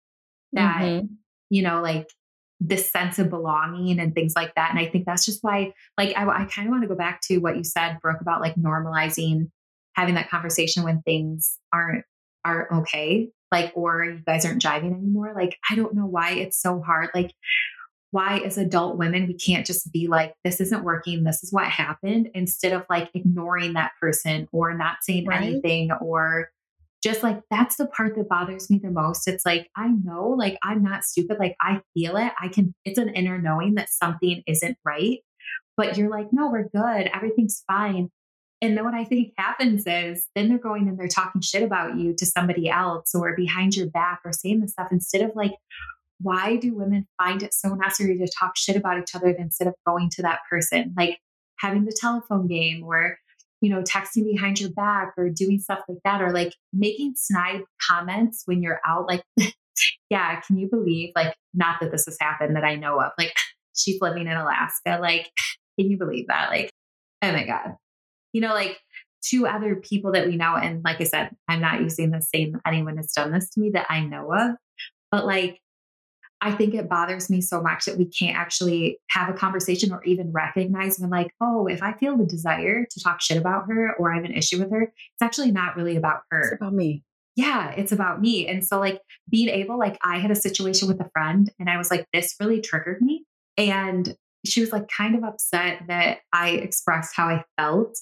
that, 0.53 0.81
mm-hmm. 0.81 1.05
you 1.49 1.61
know, 1.61 1.81
like 1.81 2.07
this 2.59 2.89
sense 2.89 3.19
of 3.19 3.29
belonging 3.29 3.99
and 3.99 4.15
things 4.15 4.33
like 4.35 4.55
that. 4.55 4.71
And 4.71 4.79
I 4.79 4.87
think 4.87 5.05
that's 5.05 5.25
just 5.25 5.43
why, 5.43 5.73
like, 5.97 6.17
I, 6.17 6.25
I 6.25 6.45
kind 6.45 6.67
of 6.67 6.71
want 6.71 6.83
to 6.83 6.87
go 6.87 6.95
back 6.95 7.21
to 7.25 7.37
what 7.37 7.57
you 7.57 7.63
said, 7.63 7.99
Brooke, 8.01 8.21
about 8.21 8.41
like 8.41 8.55
normalizing 8.55 9.49
having 9.97 10.15
that 10.15 10.29
conversation 10.29 10.83
when 10.83 11.01
things 11.01 11.57
aren't 11.73 12.05
aren't 12.45 12.71
okay 12.71 13.29
like 13.51 13.71
or 13.75 14.05
you 14.05 14.21
guys 14.25 14.45
aren't 14.45 14.61
jiving 14.61 14.95
anymore 14.95 15.33
like 15.35 15.57
i 15.69 15.75
don't 15.75 15.95
know 15.95 16.05
why 16.05 16.31
it's 16.31 16.61
so 16.61 16.81
hard 16.81 17.09
like 17.13 17.33
why 18.11 18.39
as 18.39 18.57
adult 18.57 18.97
women 18.97 19.27
we 19.27 19.33
can't 19.33 19.65
just 19.65 19.91
be 19.91 20.07
like 20.07 20.33
this 20.43 20.61
isn't 20.61 20.83
working 20.83 21.23
this 21.23 21.43
is 21.43 21.51
what 21.51 21.65
happened 21.65 22.29
instead 22.33 22.73
of 22.73 22.83
like 22.89 23.09
ignoring 23.13 23.73
that 23.73 23.91
person 23.99 24.47
or 24.51 24.73
not 24.73 24.97
saying 25.01 25.25
right. 25.25 25.41
anything 25.41 25.91
or 26.01 26.49
just 27.03 27.23
like 27.23 27.41
that's 27.51 27.75
the 27.75 27.85
part 27.87 28.15
that 28.15 28.27
bothers 28.27 28.69
me 28.69 28.79
the 28.79 28.89
most. 28.89 29.27
It's 29.27 29.45
like 29.45 29.69
i 29.75 29.87
know 29.87 30.29
like 30.29 30.57
i'm 30.63 30.83
not 30.83 31.03
stupid 31.03 31.37
like 31.39 31.55
i 31.61 31.81
feel 31.93 32.17
it. 32.17 32.31
I 32.39 32.47
can 32.47 32.73
it's 32.85 32.97
an 32.97 33.09
inner 33.09 33.39
knowing 33.39 33.75
that 33.75 33.89
something 33.89 34.41
isn't 34.47 34.77
right 34.83 35.19
but 35.75 35.97
you're 35.97 36.09
like 36.09 36.27
no 36.31 36.49
we're 36.49 36.69
good. 36.69 37.09
Everything's 37.13 37.63
fine. 37.67 38.09
And 38.59 38.75
then 38.75 38.83
what 38.83 38.95
I 38.95 39.03
think 39.03 39.33
happens 39.37 39.83
is 39.85 40.27
then 40.35 40.49
they're 40.49 40.57
going 40.57 40.87
and 40.87 40.97
they're 40.97 41.07
talking 41.07 41.41
shit 41.41 41.61
about 41.61 41.97
you 41.97 42.15
to 42.15 42.25
somebody 42.25 42.69
else 42.69 43.13
or 43.13 43.35
behind 43.35 43.75
your 43.75 43.87
back 43.87 44.21
or 44.25 44.33
saying 44.33 44.61
this 44.61 44.71
stuff 44.71 44.87
instead 44.91 45.21
of 45.21 45.31
like 45.35 45.53
why 46.19 46.55
do 46.55 46.75
women 46.75 47.07
find 47.21 47.43
it 47.43 47.53
so 47.53 47.73
necessary 47.75 48.17
to 48.17 48.27
talk 48.39 48.57
shit 48.57 48.75
about 48.75 48.99
each 48.99 49.15
other 49.15 49.29
instead 49.29 49.67
of 49.67 49.75
going 49.85 50.09
to 50.11 50.21
that 50.23 50.39
person? 50.49 50.93
Like 50.97 51.19
having 51.59 51.85
the 51.85 51.95
telephone 51.99 52.47
game 52.47 52.83
or, 52.83 53.17
you 53.61 53.69
know, 53.69 53.81
texting 53.81 54.25
behind 54.25 54.59
your 54.59 54.71
back 54.71 55.13
or 55.17 55.29
doing 55.29 55.59
stuff 55.59 55.79
like 55.87 55.99
that 56.05 56.21
or 56.21 56.31
like 56.31 56.53
making 56.73 57.13
snide 57.15 57.61
comments 57.81 58.43
when 58.45 58.61
you're 58.61 58.81
out. 58.85 59.07
Like, 59.07 59.23
yeah, 60.09 60.39
can 60.41 60.57
you 60.57 60.67
believe, 60.69 61.11
like, 61.15 61.35
not 61.53 61.79
that 61.81 61.91
this 61.91 62.05
has 62.05 62.17
happened 62.19 62.55
that 62.55 62.63
I 62.63 62.75
know 62.75 62.99
of, 62.99 63.11
like, 63.17 63.33
she's 63.75 64.01
living 64.01 64.27
in 64.27 64.37
Alaska. 64.37 64.99
Like, 65.01 65.29
can 65.79 65.89
you 65.89 65.97
believe 65.97 66.27
that? 66.27 66.49
Like, 66.49 66.71
oh 67.21 67.31
my 67.31 67.45
God. 67.45 67.75
You 68.33 68.41
know, 68.41 68.53
like, 68.53 68.77
two 69.23 69.47
other 69.47 69.75
people 69.75 70.11
that 70.13 70.27
we 70.27 70.37
know. 70.37 70.55
And 70.55 70.83
like 70.83 71.01
I 71.01 71.05
said, 71.05 71.35
I'm 71.47 71.61
not 71.61 71.81
using 71.81 72.11
the 72.11 72.21
same 72.21 72.59
anyone 72.65 72.97
has 72.97 73.11
done 73.11 73.31
this 73.31 73.49
to 73.51 73.59
me 73.59 73.71
that 73.71 73.87
I 73.89 74.01
know 74.01 74.31
of, 74.31 74.51
but 75.11 75.25
like 75.25 75.59
I 76.39 76.51
think 76.51 76.75
it 76.75 76.89
bothers 76.89 77.29
me 77.29 77.41
so 77.41 77.61
much 77.61 77.85
that 77.85 77.97
we 77.97 78.05
can't 78.05 78.37
actually 78.37 78.99
have 79.09 79.29
a 79.29 79.33
conversation 79.33 79.91
or 79.91 80.03
even 80.03 80.31
recognize 80.31 80.99
when, 80.99 81.09
like, 81.09 81.31
oh, 81.41 81.67
if 81.67 81.81
I 81.81 81.93
feel 81.93 82.15
the 82.15 82.25
desire 82.25 82.85
to 82.85 83.03
talk 83.03 83.21
shit 83.21 83.37
about 83.37 83.65
her 83.67 83.93
or 83.97 84.11
I 84.11 84.17
have 84.17 84.25
an 84.25 84.33
issue 84.33 84.59
with 84.59 84.71
her, 84.71 84.83
it's 84.83 85.21
actually 85.21 85.51
not 85.51 85.75
really 85.75 85.95
about 85.95 86.21
her. 86.29 86.41
It's 86.41 86.61
about 86.61 86.73
me. 86.73 87.03
Yeah, 87.35 87.71
it's 87.71 87.91
about 87.91 88.21
me. 88.21 88.47
And 88.47 88.65
so, 88.65 88.79
like, 88.79 89.01
being 89.29 89.49
able, 89.49 89.77
like, 89.79 89.97
I 90.03 90.19
had 90.19 90.31
a 90.31 90.35
situation 90.35 90.87
with 90.87 90.99
a 90.99 91.09
friend 91.11 91.51
and 91.59 91.69
I 91.69 91.77
was 91.77 91.89
like, 91.89 92.05
this 92.13 92.35
really 92.39 92.61
triggered 92.61 93.01
me. 93.01 93.25
And 93.57 94.15
she 94.45 94.61
was 94.61 94.71
like 94.71 94.87
kind 94.87 95.15
of 95.15 95.23
upset 95.23 95.83
that 95.87 96.19
I 96.31 96.51
expressed 96.51 97.15
how 97.15 97.27
I 97.27 97.43
felt. 97.57 97.97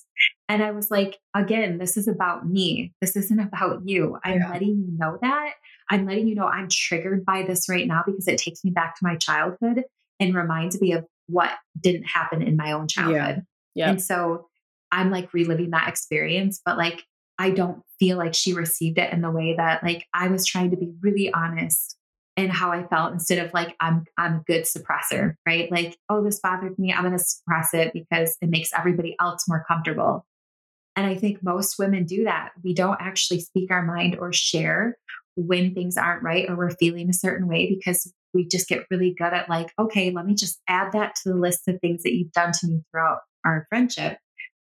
And 0.47 0.61
I 0.61 0.71
was 0.71 0.91
like, 0.91 1.17
again, 1.33 1.77
this 1.77 1.97
is 1.97 2.07
about 2.07 2.47
me. 2.47 2.93
This 3.01 3.15
isn't 3.15 3.39
about 3.39 3.81
you. 3.85 4.17
I'm 4.23 4.39
yeah. 4.39 4.49
letting 4.49 4.85
you 4.87 4.97
know 4.97 5.17
that. 5.21 5.53
I'm 5.89 6.05
letting 6.05 6.27
you 6.27 6.35
know 6.35 6.47
I'm 6.47 6.67
triggered 6.69 7.25
by 7.25 7.43
this 7.43 7.69
right 7.69 7.87
now 7.87 8.03
because 8.05 8.27
it 8.27 8.37
takes 8.37 8.63
me 8.63 8.71
back 8.71 8.95
to 8.97 9.03
my 9.03 9.15
childhood 9.15 9.83
and 10.19 10.33
reminds 10.33 10.79
me 10.81 10.93
of 10.93 11.05
what 11.27 11.51
didn't 11.79 12.05
happen 12.05 12.41
in 12.41 12.55
my 12.55 12.71
own 12.71 12.87
childhood. 12.87 13.43
Yeah. 13.75 13.85
yeah. 13.85 13.89
And 13.91 14.01
so 14.01 14.47
I'm 14.91 15.11
like 15.11 15.33
reliving 15.33 15.71
that 15.71 15.89
experience, 15.89 16.61
but 16.65 16.77
like 16.77 17.03
I 17.37 17.51
don't 17.51 17.81
feel 17.99 18.17
like 18.17 18.33
she 18.33 18.53
received 18.53 18.97
it 18.97 19.11
in 19.11 19.21
the 19.21 19.31
way 19.31 19.55
that 19.57 19.83
like 19.83 20.05
I 20.13 20.27
was 20.27 20.45
trying 20.45 20.71
to 20.71 20.77
be 20.77 20.93
really 21.01 21.31
honest 21.33 21.97
and 22.37 22.51
how 22.51 22.71
I 22.71 22.85
felt 22.87 23.13
instead 23.13 23.45
of 23.45 23.53
like 23.53 23.75
I'm 23.79 24.05
I'm 24.17 24.35
a 24.35 24.43
good 24.47 24.63
suppressor, 24.63 25.35
right? 25.45 25.71
Like, 25.71 25.97
oh, 26.09 26.23
this 26.23 26.39
bothered 26.39 26.77
me. 26.79 26.93
I'm 26.93 27.03
gonna 27.03 27.19
suppress 27.19 27.73
it 27.73 27.93
because 27.93 28.37
it 28.41 28.49
makes 28.49 28.71
everybody 28.77 29.15
else 29.19 29.47
more 29.47 29.65
comfortable. 29.67 30.25
And 30.95 31.05
I 31.05 31.15
think 31.15 31.43
most 31.43 31.77
women 31.77 32.05
do 32.05 32.23
that. 32.23 32.51
We 32.63 32.73
don't 32.73 33.01
actually 33.01 33.41
speak 33.41 33.69
our 33.71 33.81
mind 33.81 34.17
or 34.17 34.31
share 34.31 34.97
when 35.35 35.73
things 35.73 35.97
aren't 35.97 36.23
right 36.23 36.49
or 36.49 36.55
we're 36.55 36.71
feeling 36.71 37.09
a 37.09 37.13
certain 37.13 37.47
way 37.47 37.73
because 37.73 38.11
we 38.33 38.47
just 38.47 38.67
get 38.67 38.85
really 38.89 39.15
good 39.17 39.33
at 39.33 39.49
like, 39.49 39.71
okay, 39.79 40.11
let 40.11 40.25
me 40.25 40.35
just 40.35 40.59
add 40.67 40.91
that 40.93 41.15
to 41.15 41.29
the 41.29 41.35
list 41.35 41.67
of 41.67 41.79
things 41.79 42.03
that 42.03 42.13
you've 42.13 42.31
done 42.31 42.51
to 42.51 42.67
me 42.67 42.81
throughout 42.91 43.19
our 43.45 43.65
friendship. 43.69 44.17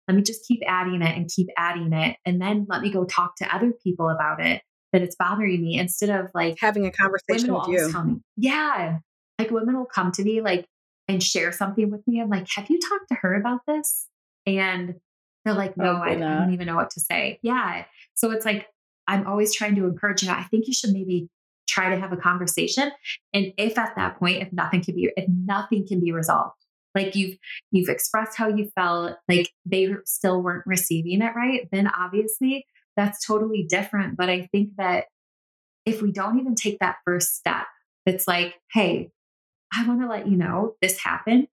Let 0.07 0.15
me 0.15 0.21
just 0.21 0.45
keep 0.47 0.61
adding 0.67 1.01
it 1.01 1.15
and 1.15 1.29
keep 1.33 1.47
adding 1.57 1.93
it. 1.93 2.17
And 2.25 2.41
then 2.41 2.65
let 2.69 2.81
me 2.81 2.91
go 2.91 3.05
talk 3.05 3.35
to 3.37 3.55
other 3.55 3.71
people 3.83 4.09
about 4.09 4.45
it. 4.45 4.61
that 4.91 5.01
it's 5.01 5.15
bothering 5.15 5.61
me 5.61 5.79
instead 5.79 6.09
of 6.09 6.27
like 6.35 6.57
having 6.59 6.85
a 6.85 6.91
conversation 6.91 7.53
with 7.53 7.67
you. 7.67 8.03
Me, 8.03 8.19
yeah. 8.37 8.99
Like 9.39 9.49
women 9.49 9.75
will 9.75 9.85
come 9.85 10.11
to 10.13 10.23
me 10.23 10.41
like 10.41 10.67
and 11.07 11.21
share 11.21 11.51
something 11.51 11.89
with 11.89 12.07
me. 12.07 12.21
I'm 12.21 12.29
like, 12.29 12.47
have 12.55 12.69
you 12.69 12.79
talked 12.79 13.09
to 13.09 13.15
her 13.15 13.33
about 13.33 13.61
this? 13.67 14.07
And 14.45 14.95
they're 15.43 15.53
like, 15.53 15.75
no, 15.77 15.95
I, 15.95 16.11
I, 16.11 16.15
don't 16.15 16.53
even 16.53 16.67
know 16.67 16.75
what 16.75 16.91
to 16.91 16.99
say. 16.99 17.39
Yeah. 17.41 17.85
So 18.13 18.31
it's 18.31 18.45
like, 18.45 18.67
I'm 19.07 19.27
always 19.27 19.53
trying 19.53 19.75
to 19.75 19.85
encourage 19.85 20.23
you. 20.23 20.29
I 20.29 20.43
think 20.43 20.67
you 20.67 20.73
should 20.73 20.91
maybe 20.91 21.29
try 21.67 21.89
to 21.89 21.99
have 21.99 22.13
a 22.13 22.17
conversation. 22.17 22.91
And 23.33 23.53
if 23.57 23.77
at 23.77 23.95
that 23.95 24.19
point, 24.19 24.41
if 24.41 24.53
nothing 24.53 24.83
can 24.83 24.95
be, 24.95 25.11
if 25.15 25.25
nothing 25.27 25.87
can 25.87 25.99
be 25.99 26.11
resolved, 26.11 26.55
like 26.95 27.15
you've 27.15 27.37
you've 27.71 27.89
expressed 27.89 28.37
how 28.37 28.47
you 28.47 28.69
felt 28.75 29.17
like 29.27 29.51
they 29.65 29.89
still 30.05 30.41
weren't 30.41 30.65
receiving 30.65 31.21
it 31.21 31.35
right 31.35 31.67
then 31.71 31.87
obviously 31.87 32.65
that's 32.95 33.25
totally 33.25 33.65
different 33.67 34.17
but 34.17 34.29
i 34.29 34.47
think 34.51 34.69
that 34.77 35.05
if 35.85 36.01
we 36.01 36.11
don't 36.11 36.39
even 36.39 36.55
take 36.55 36.79
that 36.79 36.97
first 37.05 37.35
step 37.35 37.65
it's 38.05 38.27
like 38.27 38.55
hey 38.71 39.09
i 39.73 39.85
want 39.87 40.01
to 40.01 40.07
let 40.07 40.27
you 40.27 40.37
know 40.37 40.75
this 40.81 40.99
happened 40.99 41.47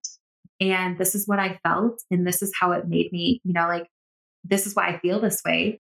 and 0.59 0.97
this 0.97 1.15
is 1.15 1.27
what 1.27 1.39
i 1.39 1.59
felt 1.63 2.01
and 2.11 2.25
this 2.25 2.41
is 2.41 2.51
how 2.59 2.71
it 2.71 2.87
made 2.87 3.11
me 3.11 3.41
you 3.43 3.53
know 3.53 3.67
like 3.67 3.87
this 4.43 4.65
is 4.65 4.75
why 4.75 4.87
i 4.87 4.99
feel 4.99 5.19
this 5.19 5.41
way 5.45 5.79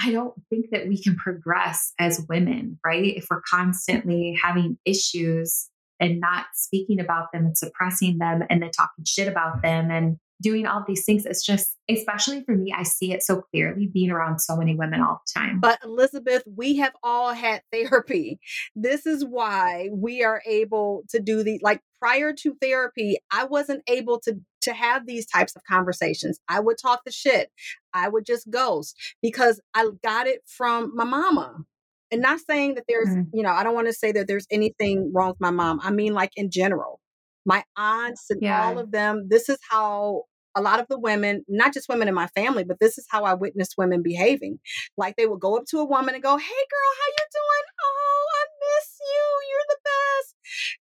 I 0.00 0.12
don't 0.12 0.34
think 0.48 0.70
that 0.70 0.88
we 0.88 1.00
can 1.00 1.16
progress 1.16 1.92
as 1.98 2.24
women, 2.28 2.78
right? 2.84 3.16
If 3.16 3.26
we're 3.30 3.42
constantly 3.42 4.38
having 4.42 4.78
issues 4.84 5.68
and 6.00 6.20
not 6.20 6.46
speaking 6.54 6.98
about 7.00 7.32
them 7.32 7.44
and 7.44 7.56
suppressing 7.56 8.18
them 8.18 8.42
and 8.48 8.62
then 8.62 8.70
talking 8.70 9.04
shit 9.04 9.28
about 9.28 9.62
them 9.62 9.90
and 9.90 10.16
doing 10.40 10.66
all 10.66 10.82
these 10.86 11.04
things. 11.04 11.26
It's 11.26 11.44
just, 11.44 11.76
especially 11.88 12.42
for 12.44 12.56
me, 12.56 12.72
I 12.76 12.82
see 12.82 13.12
it 13.12 13.22
so 13.22 13.42
clearly 13.42 13.86
being 13.86 14.10
around 14.10 14.40
so 14.40 14.56
many 14.56 14.74
women 14.74 15.02
all 15.02 15.20
the 15.26 15.40
time. 15.40 15.60
But 15.60 15.78
Elizabeth, 15.84 16.42
we 16.46 16.76
have 16.76 16.94
all 17.02 17.32
had 17.32 17.62
therapy. 17.72 18.40
This 18.74 19.06
is 19.06 19.24
why 19.24 19.88
we 19.92 20.24
are 20.24 20.42
able 20.46 21.04
to 21.10 21.20
do 21.20 21.42
the 21.42 21.60
like 21.62 21.82
prior 22.00 22.32
to 22.32 22.56
therapy, 22.60 23.18
I 23.30 23.44
wasn't 23.44 23.82
able 23.86 24.20
to 24.20 24.40
to 24.62 24.72
have 24.72 25.06
these 25.06 25.26
types 25.26 25.54
of 25.56 25.62
conversations. 25.64 26.38
I 26.48 26.60
would 26.60 26.76
talk 26.80 27.00
the 27.04 27.12
shit. 27.12 27.50
I 27.92 28.08
would 28.08 28.26
just 28.26 28.50
ghost 28.50 28.96
because 29.22 29.60
I 29.74 29.88
got 30.02 30.26
it 30.26 30.40
from 30.46 30.92
my 30.94 31.04
mama 31.04 31.64
and 32.10 32.22
not 32.22 32.40
saying 32.40 32.74
that 32.74 32.84
there's 32.88 33.08
mm-hmm. 33.08 33.36
you 33.36 33.42
know 33.42 33.50
i 33.50 33.62
don't 33.62 33.74
want 33.74 33.86
to 33.86 33.92
say 33.92 34.12
that 34.12 34.26
there's 34.26 34.46
anything 34.50 35.10
wrong 35.14 35.30
with 35.30 35.40
my 35.40 35.50
mom 35.50 35.80
i 35.82 35.90
mean 35.90 36.12
like 36.12 36.32
in 36.36 36.50
general 36.50 37.00
my 37.44 37.62
aunts 37.76 38.26
and 38.30 38.42
yeah. 38.42 38.64
all 38.64 38.78
of 38.78 38.90
them 38.90 39.26
this 39.28 39.48
is 39.48 39.58
how 39.68 40.24
a 40.56 40.60
lot 40.60 40.80
of 40.80 40.86
the 40.88 40.98
women 40.98 41.44
not 41.48 41.72
just 41.72 41.88
women 41.88 42.08
in 42.08 42.14
my 42.14 42.26
family 42.28 42.64
but 42.64 42.78
this 42.80 42.98
is 42.98 43.06
how 43.08 43.24
i 43.24 43.34
witnessed 43.34 43.74
women 43.78 44.02
behaving 44.02 44.58
like 44.96 45.16
they 45.16 45.26
would 45.26 45.40
go 45.40 45.56
up 45.56 45.64
to 45.66 45.78
a 45.78 45.84
woman 45.84 46.14
and 46.14 46.22
go 46.22 46.36
hey 46.36 46.44
girl 46.44 46.92
how 46.98 47.08
you 47.08 47.26
doing 47.32 47.66
oh 47.82 48.26
i 48.34 48.44
miss 48.60 48.98
you 49.00 49.48
you're 49.50 49.68
the 49.68 49.78
best 49.84 50.09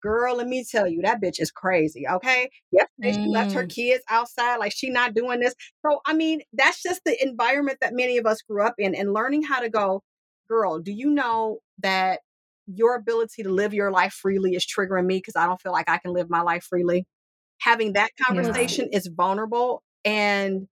girl 0.01 0.37
let 0.37 0.47
me 0.47 0.63
tell 0.69 0.87
you 0.87 1.01
that 1.01 1.21
bitch 1.21 1.39
is 1.39 1.51
crazy 1.51 2.05
okay 2.07 2.49
yesterday 2.71 3.11
mm. 3.11 3.23
she 3.23 3.29
left 3.29 3.51
her 3.53 3.65
mm. 3.65 3.73
kids 3.73 4.03
outside 4.09 4.57
like 4.57 4.71
she 4.75 4.89
not 4.89 5.13
doing 5.13 5.39
this 5.39 5.53
so 5.85 5.99
i 6.05 6.13
mean 6.13 6.41
that's 6.53 6.81
just 6.81 7.01
the 7.05 7.23
environment 7.23 7.77
that 7.81 7.93
many 7.93 8.17
of 8.17 8.25
us 8.25 8.41
grew 8.41 8.65
up 8.65 8.75
in 8.77 8.95
and 8.95 9.13
learning 9.13 9.43
how 9.43 9.59
to 9.59 9.69
go 9.69 10.01
girl, 10.51 10.79
do 10.79 10.91
you 10.91 11.09
know 11.09 11.59
that 11.79 12.19
your 12.67 12.95
ability 12.95 13.43
to 13.43 13.49
live 13.49 13.73
your 13.73 13.89
life 13.89 14.13
freely 14.13 14.53
is 14.53 14.65
triggering 14.65 15.05
me 15.05 15.17
because 15.17 15.35
I 15.35 15.45
don't 15.45 15.61
feel 15.61 15.71
like 15.71 15.89
I 15.89 15.97
can 15.97 16.13
live 16.13 16.29
my 16.29 16.41
life 16.41 16.65
freely? 16.69 17.05
Having 17.61 17.93
that 17.93 18.09
conversation 18.21 18.89
yeah. 18.91 18.97
is 18.97 19.07
vulnerable 19.07 19.81
and 20.03 20.67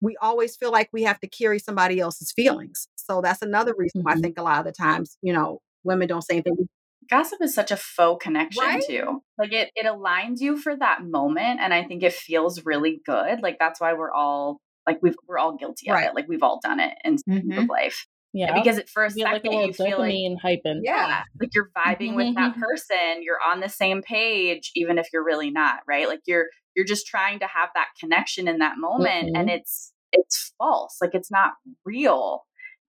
we 0.00 0.16
always 0.22 0.56
feel 0.56 0.70
like 0.70 0.88
we 0.92 1.02
have 1.02 1.18
to 1.20 1.28
carry 1.28 1.58
somebody 1.58 1.98
else's 1.98 2.32
feelings. 2.32 2.88
So 2.94 3.20
that's 3.20 3.42
another 3.42 3.74
reason 3.76 4.02
why 4.02 4.12
I 4.12 4.14
mm-hmm. 4.14 4.22
think 4.22 4.38
a 4.38 4.42
lot 4.42 4.60
of 4.60 4.66
the 4.66 4.72
times, 4.72 5.18
you 5.20 5.32
know, 5.32 5.58
women 5.82 6.06
don't 6.06 6.22
say 6.22 6.34
anything. 6.34 6.68
Gossip 7.10 7.38
is 7.42 7.54
such 7.54 7.70
a 7.70 7.76
faux 7.76 8.22
connection 8.22 8.62
right? 8.62 8.82
too. 8.86 9.22
Like 9.38 9.52
it 9.52 9.70
it 9.74 9.86
aligns 9.86 10.40
you 10.40 10.58
for 10.58 10.76
that 10.76 11.04
moment 11.04 11.60
and 11.60 11.72
I 11.72 11.84
think 11.84 12.02
it 12.02 12.12
feels 12.12 12.64
really 12.64 13.00
good. 13.04 13.40
Like 13.42 13.58
that's 13.58 13.80
why 13.80 13.94
we're 13.94 14.12
all 14.12 14.60
like 14.86 14.98
we've 15.02 15.16
we're 15.26 15.38
all 15.38 15.56
guilty 15.56 15.88
of 15.88 15.94
right. 15.94 16.08
it. 16.08 16.14
Like 16.14 16.28
we've 16.28 16.42
all 16.42 16.60
done 16.62 16.80
it 16.80 16.94
in 17.04 17.16
mm-hmm. 17.16 17.58
of 17.58 17.68
life. 17.68 18.06
Yeah. 18.32 18.54
Because 18.54 18.78
at 18.78 18.88
first 18.88 19.18
like 19.18 19.44
a 19.44 19.66
you 19.66 19.72
feel 19.72 19.98
like 19.98 20.14
hyping. 20.44 20.80
Yeah. 20.82 21.22
Like 21.40 21.50
you're 21.54 21.70
vibing 21.76 22.14
with 22.14 22.34
that 22.34 22.52
mm-hmm. 22.52 22.60
person. 22.60 23.22
You're 23.22 23.38
on 23.44 23.60
the 23.60 23.68
same 23.68 24.02
page, 24.02 24.70
even 24.74 24.98
if 24.98 25.08
you're 25.12 25.24
really 25.24 25.50
not, 25.50 25.80
right? 25.86 26.08
Like 26.08 26.20
you're 26.26 26.46
you're 26.76 26.86
just 26.86 27.06
trying 27.06 27.40
to 27.40 27.46
have 27.46 27.70
that 27.74 27.88
connection 27.98 28.48
in 28.48 28.58
that 28.58 28.74
moment. 28.78 29.28
Mm-hmm. 29.28 29.36
And 29.36 29.50
it's 29.50 29.92
it's 30.12 30.52
false. 30.58 30.98
Like 31.00 31.14
it's 31.14 31.30
not 31.30 31.52
real. 31.84 32.44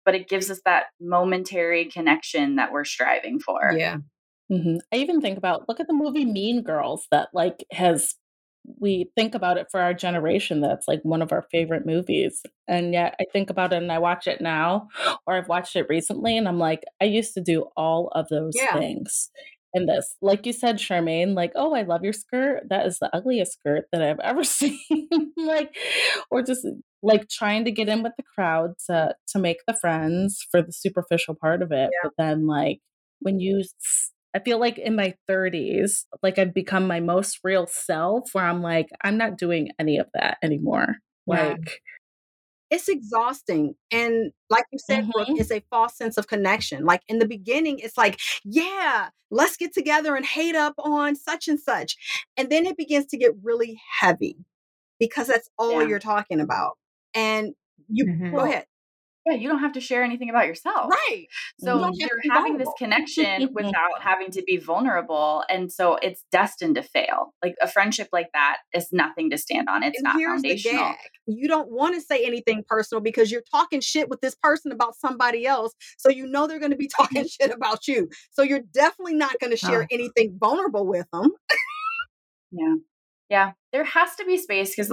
But 0.06 0.14
it 0.14 0.28
gives 0.28 0.50
us 0.50 0.60
that 0.64 0.84
momentary 0.98 1.84
connection 1.86 2.56
that 2.56 2.72
we're 2.72 2.84
striving 2.84 3.38
for. 3.38 3.74
Yeah. 3.76 3.98
Mm-hmm. 4.50 4.76
I 4.92 4.96
even 4.96 5.20
think 5.20 5.36
about 5.36 5.68
look 5.68 5.80
at 5.80 5.88
the 5.88 5.92
movie 5.92 6.24
Mean 6.24 6.62
Girls 6.62 7.06
that 7.10 7.28
like 7.34 7.66
has 7.72 8.14
we 8.78 9.10
think 9.14 9.34
about 9.34 9.58
it 9.58 9.66
for 9.70 9.80
our 9.80 9.94
generation 9.94 10.60
that's 10.60 10.88
like 10.88 11.00
one 11.02 11.22
of 11.22 11.32
our 11.32 11.46
favorite 11.50 11.86
movies 11.86 12.42
and 12.66 12.92
yet 12.92 13.14
i 13.20 13.24
think 13.32 13.50
about 13.50 13.72
it 13.72 13.76
and 13.76 13.92
i 13.92 13.98
watch 13.98 14.26
it 14.26 14.40
now 14.40 14.88
or 15.26 15.34
i've 15.34 15.48
watched 15.48 15.76
it 15.76 15.86
recently 15.88 16.36
and 16.36 16.48
i'm 16.48 16.58
like 16.58 16.82
i 17.00 17.04
used 17.04 17.34
to 17.34 17.40
do 17.40 17.66
all 17.76 18.08
of 18.14 18.26
those 18.28 18.52
yeah. 18.54 18.76
things 18.76 19.30
in 19.74 19.86
this 19.86 20.16
like 20.20 20.46
you 20.46 20.52
said 20.52 20.78
charmaine 20.78 21.34
like 21.34 21.52
oh 21.54 21.74
i 21.74 21.82
love 21.82 22.02
your 22.02 22.12
skirt 22.12 22.62
that 22.68 22.86
is 22.86 22.98
the 22.98 23.14
ugliest 23.14 23.52
skirt 23.52 23.84
that 23.92 24.02
i've 24.02 24.20
ever 24.20 24.42
seen 24.44 25.08
like 25.36 25.74
or 26.30 26.42
just 26.42 26.66
like 27.02 27.28
trying 27.28 27.64
to 27.64 27.70
get 27.70 27.88
in 27.88 28.02
with 28.02 28.12
the 28.16 28.24
crowd 28.34 28.70
to 28.86 29.14
to 29.28 29.38
make 29.38 29.58
the 29.66 29.74
friends 29.74 30.44
for 30.50 30.62
the 30.62 30.72
superficial 30.72 31.34
part 31.34 31.62
of 31.62 31.70
it 31.70 31.90
yeah. 31.92 32.00
but 32.04 32.12
then 32.18 32.46
like 32.46 32.78
when 33.20 33.40
you 33.40 33.62
I 34.34 34.38
feel 34.38 34.60
like 34.60 34.76
in 34.76 34.94
my 34.94 35.14
30s, 35.30 36.04
like 36.22 36.38
I've 36.38 36.52
become 36.52 36.86
my 36.86 37.00
most 37.00 37.38
real 37.42 37.66
self 37.66 38.34
where 38.34 38.44
I'm 38.44 38.60
like, 38.60 38.90
I'm 39.02 39.16
not 39.16 39.38
doing 39.38 39.70
any 39.78 39.96
of 39.96 40.08
that 40.12 40.36
anymore. 40.42 40.96
Yeah. 41.26 41.54
Like, 41.54 41.80
it's 42.70 42.88
exhausting. 42.88 43.76
And 43.90 44.32
like 44.50 44.64
you 44.72 44.78
said, 44.78 45.04
mm-hmm. 45.04 45.10
Brooke, 45.12 45.28
it's 45.40 45.50
a 45.50 45.62
false 45.70 45.96
sense 45.96 46.18
of 46.18 46.26
connection. 46.26 46.84
Like 46.84 47.00
in 47.08 47.18
the 47.18 47.26
beginning, 47.26 47.78
it's 47.78 47.96
like, 47.96 48.18
yeah, 48.44 49.08
let's 49.30 49.56
get 49.56 49.72
together 49.72 50.14
and 50.14 50.26
hate 50.26 50.54
up 50.54 50.74
on 50.78 51.16
such 51.16 51.48
and 51.48 51.58
such. 51.58 51.96
And 52.36 52.50
then 52.50 52.66
it 52.66 52.76
begins 52.76 53.06
to 53.06 53.16
get 53.16 53.32
really 53.42 53.80
heavy 54.00 54.36
because 54.98 55.28
that's 55.28 55.48
all 55.58 55.80
yeah. 55.80 55.88
you're 55.88 55.98
talking 55.98 56.40
about. 56.40 56.76
And 57.16 57.54
you 57.88 58.06
mm-hmm. 58.06 58.34
go 58.34 58.42
ahead 58.42 58.66
yeah, 59.26 59.34
you 59.34 59.48
don't 59.48 59.58
have 59.58 59.72
to 59.72 59.80
share 59.80 60.04
anything 60.04 60.30
about 60.30 60.46
yourself. 60.46 60.88
Right. 60.88 61.26
So 61.58 61.90
you 61.92 62.06
are 62.06 62.34
having 62.34 62.58
this 62.58 62.68
connection 62.78 63.48
without 63.54 64.00
having 64.00 64.30
to 64.30 64.42
be 64.42 64.56
vulnerable. 64.56 65.42
And 65.50 65.72
so 65.72 65.96
it's 65.96 66.24
destined 66.30 66.76
to 66.76 66.82
fail. 66.82 67.34
Like 67.42 67.56
a 67.60 67.66
friendship 67.66 68.08
like 68.12 68.28
that 68.34 68.58
is 68.72 68.92
nothing 68.92 69.30
to 69.30 69.38
stand 69.38 69.68
on. 69.68 69.82
It's 69.82 69.98
and 69.98 70.04
not 70.04 70.22
foundational. 70.22 70.94
You 71.26 71.48
don't 71.48 71.72
want 71.72 71.96
to 71.96 72.00
say 72.00 72.24
anything 72.24 72.62
personal 72.68 73.02
because 73.02 73.32
you're 73.32 73.42
talking 73.50 73.80
shit 73.80 74.08
with 74.08 74.20
this 74.20 74.36
person 74.40 74.70
about 74.70 74.94
somebody 74.94 75.44
else. 75.44 75.72
So 75.98 76.08
you 76.08 76.28
know 76.28 76.46
they're 76.46 76.60
going 76.60 76.70
to 76.70 76.76
be 76.76 76.88
talking 76.96 77.26
shit 77.26 77.50
about 77.50 77.88
you. 77.88 78.08
So 78.30 78.42
you're 78.42 78.62
definitely 78.72 79.14
not 79.14 79.40
going 79.40 79.50
to 79.50 79.56
share 79.56 79.82
oh. 79.82 79.86
anything 79.90 80.36
vulnerable 80.38 80.86
with 80.86 81.06
them. 81.12 81.30
yeah. 82.52 82.74
Yeah. 83.28 83.52
There 83.72 83.82
has 83.82 84.14
to 84.16 84.24
be 84.24 84.38
space 84.38 84.70
because 84.76 84.92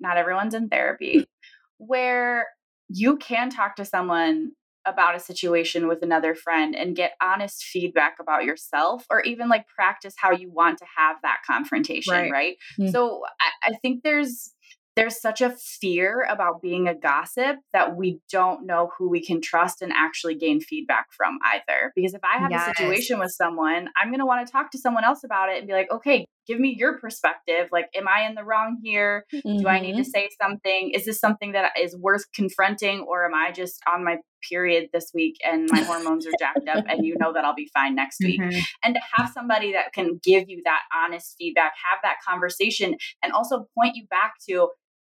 not 0.00 0.16
everyone's 0.16 0.54
in 0.54 0.70
therapy 0.70 1.26
where 1.78 2.46
you 2.88 3.16
can 3.16 3.50
talk 3.50 3.76
to 3.76 3.84
someone 3.84 4.52
about 4.86 5.16
a 5.16 5.20
situation 5.20 5.88
with 5.88 6.02
another 6.02 6.34
friend 6.34 6.76
and 6.76 6.94
get 6.94 7.14
honest 7.20 7.64
feedback 7.64 8.16
about 8.20 8.44
yourself 8.44 9.04
or 9.10 9.20
even 9.22 9.48
like 9.48 9.66
practice 9.66 10.14
how 10.16 10.30
you 10.30 10.48
want 10.50 10.78
to 10.78 10.84
have 10.96 11.16
that 11.22 11.38
confrontation 11.44 12.12
right, 12.12 12.30
right? 12.30 12.56
Mm-hmm. 12.78 12.92
so 12.92 13.22
I, 13.40 13.70
I 13.70 13.74
think 13.82 14.04
there's 14.04 14.52
there's 14.96 15.20
such 15.20 15.42
a 15.42 15.50
fear 15.50 16.26
about 16.30 16.62
being 16.62 16.88
a 16.88 16.94
gossip 16.94 17.56
that 17.74 17.96
we 17.96 18.18
don't 18.32 18.64
know 18.64 18.90
who 18.96 19.10
we 19.10 19.24
can 19.24 19.42
trust 19.42 19.82
and 19.82 19.92
actually 19.92 20.34
gain 20.34 20.58
feedback 20.58 21.08
from 21.14 21.38
either. 21.52 21.92
Because 21.94 22.14
if 22.14 22.22
I 22.24 22.38
have 22.38 22.50
yes. 22.50 22.62
a 22.62 22.74
situation 22.74 23.18
with 23.18 23.30
someone, 23.30 23.90
I'm 23.94 24.08
going 24.08 24.20
to 24.20 24.26
want 24.26 24.46
to 24.46 24.50
talk 24.50 24.70
to 24.70 24.78
someone 24.78 25.04
else 25.04 25.22
about 25.22 25.50
it 25.50 25.58
and 25.58 25.66
be 25.66 25.74
like, 25.74 25.90
okay, 25.92 26.24
give 26.46 26.60
me 26.60 26.74
your 26.78 26.98
perspective. 26.98 27.68
Like, 27.72 27.88
am 27.96 28.06
I 28.08 28.26
in 28.26 28.34
the 28.34 28.44
wrong 28.44 28.78
here? 28.82 29.24
Mm-hmm. 29.32 29.58
Do 29.58 29.68
I 29.68 29.80
need 29.80 29.96
to 29.96 30.02
mm-hmm. 30.02 30.10
say 30.10 30.28
something? 30.40 30.92
Is 30.94 31.04
this 31.04 31.18
something 31.18 31.52
that 31.52 31.72
is 31.80 31.96
worth 31.96 32.24
confronting, 32.32 33.00
or 33.08 33.24
am 33.24 33.34
I 33.34 33.52
just 33.52 33.80
on 33.92 34.04
my 34.04 34.18
period 34.48 34.88
this 34.92 35.10
week 35.12 35.36
and 35.44 35.68
my 35.72 35.80
hormones 35.80 36.26
are 36.26 36.32
jacked 36.38 36.68
up 36.68 36.84
and 36.88 37.04
you 37.04 37.16
know 37.18 37.32
that 37.32 37.44
I'll 37.44 37.54
be 37.54 37.70
fine 37.74 37.94
next 37.94 38.18
week? 38.20 38.40
Mm-hmm. 38.40 38.58
And 38.84 38.94
to 38.94 39.00
have 39.14 39.30
somebody 39.32 39.72
that 39.72 39.92
can 39.92 40.20
give 40.22 40.48
you 40.48 40.62
that 40.64 40.80
honest 40.94 41.34
feedback, 41.38 41.72
have 41.90 41.98
that 42.02 42.16
conversation, 42.26 42.96
and 43.22 43.32
also 43.32 43.66
point 43.74 43.96
you 43.96 44.06
back 44.08 44.34
to, 44.48 44.68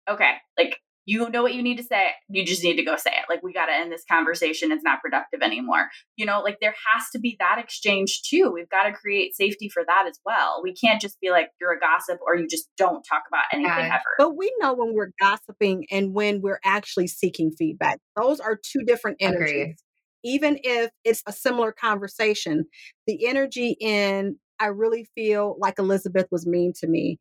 okay, 0.08 0.34
like 0.56 0.78
you 1.08 1.26
know 1.30 1.42
what 1.42 1.54
you 1.54 1.62
need 1.62 1.78
to 1.78 1.82
say. 1.82 2.10
You 2.28 2.44
just 2.44 2.62
need 2.62 2.76
to 2.76 2.84
go 2.84 2.96
say 2.96 3.12
it. 3.12 3.24
Like, 3.30 3.42
we 3.42 3.54
got 3.54 3.66
to 3.66 3.72
end 3.72 3.90
this 3.90 4.04
conversation. 4.10 4.70
It's 4.70 4.84
not 4.84 5.00
productive 5.00 5.40
anymore. 5.40 5.88
You 6.16 6.26
know, 6.26 6.42
like 6.42 6.58
there 6.60 6.74
has 6.86 7.04
to 7.12 7.18
be 7.18 7.34
that 7.40 7.56
exchange 7.58 8.20
too. 8.28 8.50
We've 8.52 8.68
got 8.68 8.82
to 8.82 8.92
create 8.92 9.34
safety 9.34 9.70
for 9.70 9.82
that 9.86 10.04
as 10.06 10.20
well. 10.26 10.60
We 10.62 10.74
can't 10.74 11.00
just 11.00 11.18
be 11.18 11.30
like, 11.30 11.48
you're 11.58 11.72
a 11.72 11.80
gossip 11.80 12.18
or 12.26 12.36
you 12.36 12.46
just 12.46 12.68
don't 12.76 13.02
talk 13.08 13.22
about 13.26 13.44
anything 13.54 13.86
ever. 13.86 14.02
But 14.18 14.36
we 14.36 14.52
know 14.58 14.74
when 14.74 14.92
we're 14.92 15.12
gossiping 15.18 15.86
and 15.90 16.12
when 16.12 16.42
we're 16.42 16.60
actually 16.62 17.06
seeking 17.06 17.52
feedback. 17.56 18.00
Those 18.14 18.38
are 18.38 18.60
two 18.62 18.84
different 18.84 19.16
energies. 19.20 19.50
Agreed 19.50 19.76
even 20.24 20.58
if 20.64 20.90
it's 21.04 21.22
a 21.28 21.32
similar 21.32 21.70
conversation, 21.70 22.64
the 23.06 23.28
energy 23.28 23.76
in 23.80 24.36
I 24.58 24.66
really 24.66 25.06
feel 25.14 25.56
like 25.60 25.78
Elizabeth 25.78 26.26
was 26.32 26.44
mean 26.44 26.72
to 26.80 26.88
me. 26.88 27.20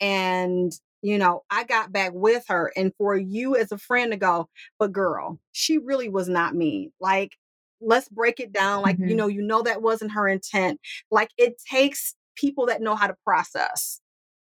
And, 0.00 0.72
you 1.02 1.18
know, 1.18 1.44
I 1.50 1.64
got 1.64 1.92
back 1.92 2.12
with 2.14 2.44
her. 2.48 2.72
And 2.76 2.92
for 2.98 3.16
you 3.16 3.56
as 3.56 3.72
a 3.72 3.78
friend 3.78 4.12
to 4.12 4.18
go, 4.18 4.48
but 4.78 4.92
girl, 4.92 5.38
she 5.52 5.78
really 5.78 6.08
was 6.08 6.28
not 6.28 6.54
mean. 6.54 6.92
Like, 7.00 7.36
let's 7.80 8.08
break 8.08 8.40
it 8.40 8.52
down. 8.52 8.82
Like, 8.82 8.96
mm-hmm. 8.96 9.08
you 9.08 9.14
know, 9.14 9.28
you 9.28 9.42
know 9.42 9.62
that 9.62 9.82
wasn't 9.82 10.12
her 10.12 10.28
intent. 10.28 10.80
Like, 11.10 11.30
it 11.36 11.60
takes 11.70 12.14
people 12.36 12.66
that 12.66 12.82
know 12.82 12.96
how 12.96 13.06
to 13.06 13.16
process. 13.24 14.00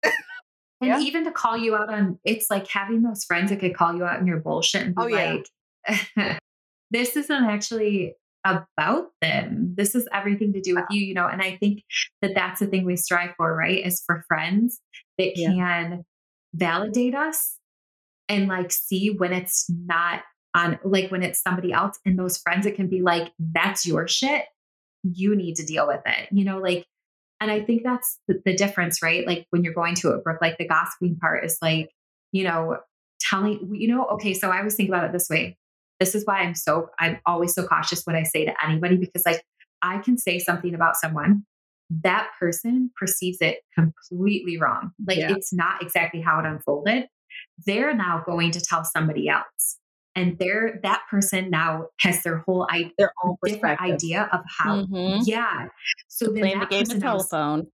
and 0.03 0.13
yeah. 0.81 1.01
even 1.01 1.25
to 1.25 1.31
call 1.31 1.57
you 1.57 1.75
out 1.75 1.93
on 1.93 2.19
it's 2.25 2.51
like 2.51 2.67
having 2.69 3.03
those 3.03 3.25
friends 3.25 3.51
that 3.51 3.61
could 3.61 3.75
call 3.75 3.95
you 3.95 4.05
out 4.05 4.19
on 4.21 4.27
your 4.27 4.41
bullshit 4.41 4.83
and 4.83 4.95
be 4.95 5.03
oh, 5.03 5.07
like, 5.07 5.49
yeah. 6.17 6.39
this 6.91 7.17
isn't 7.17 7.45
actually 7.45 8.15
about 8.45 9.07
them. 9.23 9.75
This 9.75 9.95
is 9.95 10.07
everything 10.13 10.53
to 10.53 10.61
do 10.61 10.75
with 10.75 10.85
you, 10.91 11.01
you 11.01 11.15
know. 11.15 11.27
And 11.27 11.41
I 11.41 11.57
think 11.57 11.83
that 12.21 12.35
that's 12.35 12.61
the 12.61 12.67
thing 12.67 12.85
we 12.85 12.97
strive 12.97 13.31
for, 13.37 13.55
right? 13.57 13.85
Is 13.85 14.03
for 14.05 14.23
friends 14.29 14.81
that 15.17 15.33
yeah. 15.37 15.49
can 15.49 16.05
validate 16.55 17.15
us 17.15 17.59
and 18.29 18.49
like 18.49 18.73
see 18.73 19.11
when 19.11 19.33
it's 19.33 19.69
not 19.69 20.23
on, 20.55 20.79
like 20.85 21.11
when 21.11 21.23
it's 21.23 21.43
somebody 21.43 21.73
else, 21.73 21.99
and 22.07 22.19
those 22.19 22.39
friends 22.39 22.65
it 22.67 22.77
can 22.77 22.89
be 22.89 23.03
like, 23.03 23.33
that's 23.39 23.87
your 23.87 24.07
shit. 24.09 24.45
You 25.03 25.37
need 25.37 25.57
to 25.57 25.67
deal 25.67 25.87
with 25.87 26.03
it, 26.07 26.29
you 26.33 26.45
know, 26.45 26.59
like. 26.59 26.87
And 27.41 27.51
I 27.51 27.61
think 27.61 27.83
that's 27.83 28.19
the, 28.29 28.41
the 28.45 28.55
difference, 28.55 29.03
right? 29.03 29.27
Like 29.27 29.47
when 29.51 29.65
you're 29.65 29.75
going 29.75 29.97
to 29.97 30.13
a 30.13 30.19
Brooke, 30.19 30.41
like 30.41 30.57
the 30.57 30.69
gossiping 30.69 31.17
part 31.17 31.45
is 31.45 31.59
like, 31.61 31.91
you 32.33 32.45
know, 32.45 32.79
telling, 33.21 33.75
you 33.75 33.89
know, 33.89 34.07
okay, 34.07 34.33
so 34.33 34.51
I 34.51 34.59
always 34.59 34.77
think 34.77 34.89
about 34.89 35.05
it 35.05 35.13
this 35.13 35.29
way 35.29 35.59
this 36.01 36.15
is 36.15 36.25
why 36.25 36.41
I'm 36.41 36.55
so, 36.55 36.91
I'm 36.99 37.19
always 37.27 37.55
so 37.55 37.67
cautious 37.67 38.05
when 38.05 38.17
I 38.17 38.25
say 38.25 38.45
to 38.45 38.55
anybody 38.65 38.97
because, 38.97 39.25
like, 39.25 39.43
I 39.83 39.99
can 39.99 40.19
say 40.19 40.39
something 40.39 40.75
about 40.75 40.97
someone, 40.97 41.45
that 42.03 42.29
person 42.39 42.91
perceives 42.99 43.39
it 43.41 43.59
completely 43.75 44.59
wrong. 44.59 44.91
Like, 45.07 45.19
yeah. 45.19 45.33
it's 45.33 45.53
not 45.53 45.83
exactly 45.83 46.21
how 46.21 46.39
it 46.41 46.47
unfolded. 46.47 47.07
They're 47.67 47.95
now 47.95 48.23
going 48.25 48.51
to 48.53 48.61
tell 48.61 48.85
somebody 48.85 49.29
else. 49.29 49.79
And 50.17 50.39
they're 50.39 50.79
that 50.85 51.03
person 51.11 51.51
now 51.51 51.89
has 52.01 52.23
their 52.23 52.39
whole 52.39 52.69
I- 52.71 52.93
their 52.99 53.13
own 53.25 53.37
different 53.45 53.81
idea 53.81 54.29
of 54.33 54.41
how, 54.47 54.85
mm-hmm. 54.85 55.23
yeah. 55.25 55.69
So 56.09 56.27
then 56.27 56.43
playing 56.43 56.61
the 56.61 56.67
game 56.67 56.91
of 56.91 57.01
telephone. 57.01 57.67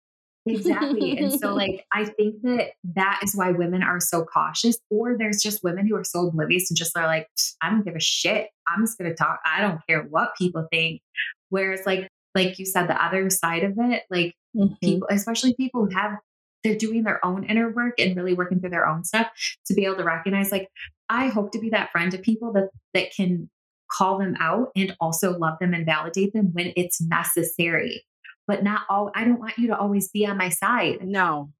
Exactly. 0.46 1.18
and 1.18 1.38
so, 1.38 1.54
like, 1.56 1.86
I 1.94 2.06
think 2.06 2.42
that 2.44 2.72
that 2.96 3.20
is 3.24 3.36
why 3.36 3.52
women 3.52 3.84
are 3.84 4.00
so 4.00 4.24
cautious, 4.24 4.78
or 4.90 5.18
there's 5.18 5.42
just 5.42 5.64
women 5.64 5.86
who 5.88 5.96
are 5.96 6.04
so 6.04 6.28
oblivious 6.28 6.72
and 6.72 6.78
just 6.78 6.98
are 6.98 7.08
like, 7.08 7.28
I 7.62 7.70
don't 7.70 7.84
give 7.84 7.96
a 7.96 8.00
shit. 8.00 8.48
I'm 8.68 8.86
just 8.86 8.98
going 8.98 9.10
to 9.10 9.16
talk. 9.16 9.40
I 9.46 9.62
don't 9.62 9.82
care 9.88 10.04
what 10.04 10.36
people 10.38 10.66
think. 10.72 11.02
Whereas, 11.50 11.82
like, 11.86 12.08
like 12.36 12.60
you 12.60 12.66
said, 12.66 12.88
the 12.88 13.04
other 13.04 13.30
side 13.30 13.64
of 13.64 13.74
it, 13.78 14.04
like 14.10 14.36
mm-hmm. 14.56 14.74
people, 14.82 15.08
especially 15.12 15.54
people 15.56 15.86
who 15.86 15.96
have, 15.96 16.18
they're 16.64 16.76
doing 16.76 17.04
their 17.04 17.26
own 17.26 17.44
inner 17.46 17.72
work 17.72 17.96
and 18.00 18.16
really 18.16 18.34
working 18.34 18.60
through 18.60 18.70
their 18.70 18.88
own 18.88 19.04
stuff 19.04 19.28
to 19.66 19.74
be 19.74 19.86
able 19.86 19.96
to 19.96 20.04
recognize, 20.04 20.52
like, 20.52 20.68
I 21.08 21.28
hope 21.28 21.52
to 21.54 21.60
be 21.60 21.70
that 21.70 21.92
friend 21.92 22.12
to 22.12 22.18
people 22.18 22.54
that 22.54 22.70
that 22.94 23.14
can 23.16 23.50
call 23.92 24.20
them 24.20 24.36
out 24.40 24.70
and 24.76 24.96
also 25.00 25.38
love 25.38 25.58
them 25.60 25.74
and 25.74 25.86
validate 25.86 26.34
them 26.34 26.52
when 26.54 26.74
it's 26.76 27.02
necessary 27.02 28.06
but 28.50 28.64
not 28.64 28.82
all 28.90 29.12
I 29.14 29.26
don't 29.26 29.40
want 29.40 29.60
you 29.60 29.68
to 29.68 29.78
always 29.78 30.10
be 30.10 30.26
on 30.26 30.36
my 30.36 30.50
side. 30.50 31.08
No. 31.08 31.52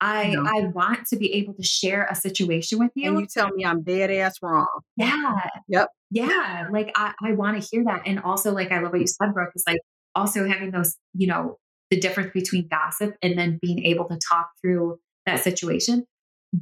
I 0.00 0.30
no. 0.30 0.42
I 0.46 0.68
want 0.68 1.06
to 1.08 1.16
be 1.16 1.34
able 1.34 1.52
to 1.52 1.62
share 1.62 2.08
a 2.10 2.14
situation 2.14 2.78
with 2.78 2.92
you. 2.94 3.10
And 3.10 3.20
you 3.20 3.26
tell 3.26 3.50
me 3.50 3.66
I'm 3.66 3.82
dead 3.82 4.10
ass 4.10 4.36
wrong. 4.40 4.66
Yeah. 4.96 5.34
Yep. 5.68 5.88
Yeah. 6.10 6.68
Like 6.72 6.92
I, 6.96 7.12
I 7.22 7.32
want 7.32 7.62
to 7.62 7.68
hear 7.70 7.84
that. 7.84 8.04
And 8.06 8.20
also 8.20 8.52
like 8.52 8.72
I 8.72 8.80
love 8.80 8.92
what 8.92 9.02
you 9.02 9.06
said, 9.06 9.34
Brooke, 9.34 9.52
is 9.54 9.64
like 9.66 9.80
also 10.14 10.46
having 10.48 10.70
those, 10.70 10.96
you 11.14 11.26
know, 11.26 11.56
the 11.90 11.98
difference 11.98 12.30
between 12.32 12.68
gossip 12.68 13.16
and 13.22 13.38
then 13.38 13.58
being 13.60 13.84
able 13.84 14.06
to 14.08 14.18
talk 14.28 14.50
through 14.62 14.98
that 15.26 15.42
situation. 15.42 16.04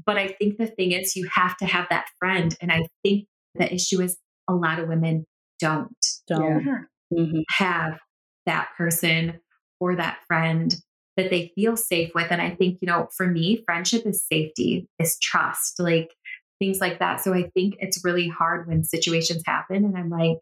But 0.07 0.19
I 0.19 0.29
think 0.29 0.59
the 0.59 0.67
thing 0.67 0.93
is 0.93 1.17
you 1.17 1.29
have 1.33 1.57
to 1.59 1.67
have 1.67 1.87
that 1.91 2.07
friend. 2.19 2.57
And 2.61 2.73
I 2.73 2.87
think 3.03 3.27
the 3.55 3.73
issue 3.73 4.01
is 4.01 4.17
a 4.49 4.55
lot 4.55 4.79
of 4.79 4.89
women 4.89 5.25
don't, 5.61 5.97
don't 6.27 6.87
mm-hmm. 7.13 7.41
have 7.51 7.99
that 8.47 8.69
person 8.77 9.41
or 9.81 9.97
that 9.97 10.19
friend 10.27 10.75
that 11.17 11.31
they 11.31 11.53
feel 11.55 11.77
safe 11.77 12.11
with. 12.15 12.31
And 12.31 12.41
I 12.41 12.51
think, 12.51 12.79
you 12.81 12.87
know, 12.87 13.09
for 13.17 13.27
me, 13.27 13.63
friendship 13.67 14.07
is 14.07 14.25
safety, 14.31 14.89
is 14.99 15.19
trust, 15.19 15.81
like 15.81 16.15
things 16.59 16.81
like 16.81 16.99
that. 17.01 17.23
So 17.23 17.35
I 17.35 17.51
think 17.55 17.77
it's 17.81 18.05
really 18.05 18.29
hard 18.29 18.69
when 18.69 18.85
situations 18.85 19.43
happen 19.47 19.85
and 19.85 19.97
I'm 19.97 20.11
like, 20.11 20.39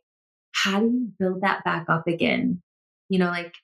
how 0.53 0.81
do 0.81 0.87
you 0.87 1.13
build 1.19 1.43
that 1.43 1.65
back 1.65 1.87
up 1.89 2.07
again? 2.07 2.63
You 3.09 3.19
know, 3.19 3.27
like 3.27 3.55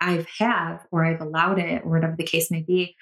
I've 0.00 0.26
have 0.38 0.86
or 0.90 1.04
I've 1.04 1.20
allowed 1.20 1.58
it 1.58 1.82
or 1.84 1.90
whatever 1.90 2.16
the 2.16 2.24
case 2.24 2.50
may 2.50 2.62
be. 2.62 2.96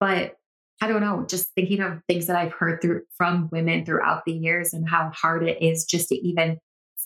But 0.00 0.34
I 0.80 0.86
don't 0.86 1.00
know, 1.00 1.24
just 1.28 1.48
thinking 1.54 1.80
of 1.80 2.00
things 2.06 2.26
that 2.26 2.36
I've 2.36 2.52
heard 2.52 2.80
through 2.80 3.02
from 3.16 3.48
women 3.50 3.84
throughout 3.84 4.22
the 4.24 4.32
years 4.32 4.72
and 4.72 4.88
how 4.88 5.10
hard 5.14 5.42
it 5.42 5.60
is 5.60 5.84
just 5.84 6.08
to 6.10 6.14
even 6.14 6.58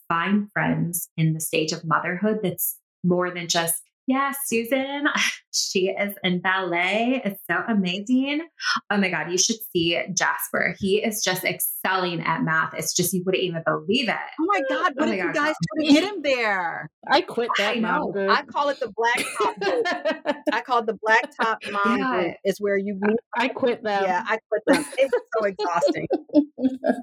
find 0.08 0.48
friends 0.52 1.08
in 1.16 1.32
the 1.32 1.40
stage 1.40 1.72
of 1.72 1.84
motherhood 1.84 2.40
that's 2.42 2.76
more 3.02 3.30
than 3.30 3.48
just 3.48 3.82
yeah, 4.06 4.32
Susan, 4.46 5.04
she 5.52 5.88
is 5.88 6.14
in 6.24 6.40
ballet. 6.40 7.22
It's 7.24 7.40
so 7.50 7.62
amazing. 7.68 8.42
Oh 8.90 8.96
my 8.96 9.10
God, 9.10 9.30
you 9.30 9.38
should 9.38 9.56
see 9.72 9.98
Jasper. 10.12 10.74
He 10.78 11.02
is 11.02 11.22
just 11.22 11.44
excelling 11.44 12.20
at 12.22 12.42
math. 12.42 12.74
It's 12.74 12.94
just, 12.94 13.12
you 13.12 13.22
wouldn't 13.24 13.44
even 13.44 13.62
believe 13.64 14.08
it. 14.08 14.16
Oh 14.40 14.46
my 14.46 14.60
God, 14.68 14.92
what 14.96 15.08
oh 15.08 15.12
you 15.12 15.32
guys 15.32 15.54
trying 15.74 15.86
to 15.86 15.92
get 15.92 16.04
him 16.04 16.22
there? 16.22 16.90
I 17.08 17.20
quit 17.20 17.50
that 17.58 17.76
I 17.76 17.80
know. 17.80 18.12
I 18.28 18.42
call 18.42 18.70
it 18.70 18.80
the 18.80 18.92
black 18.94 19.24
top. 19.38 19.56
I 20.52 20.60
call 20.62 20.80
it 20.80 20.86
the 20.86 20.98
black 21.02 21.30
top 21.40 21.58
mom 21.70 21.98
yeah. 21.98 22.22
group. 22.22 22.36
Is 22.44 22.56
where 22.60 22.76
you 22.76 22.98
meet. 23.00 23.18
I 23.36 23.48
quit 23.48 23.82
them. 23.82 24.04
Yeah, 24.04 24.24
I 24.26 24.38
quit 24.48 24.62
them. 24.66 24.84
It's 24.98 25.14
so 25.38 25.44
exhausting. 25.44 26.06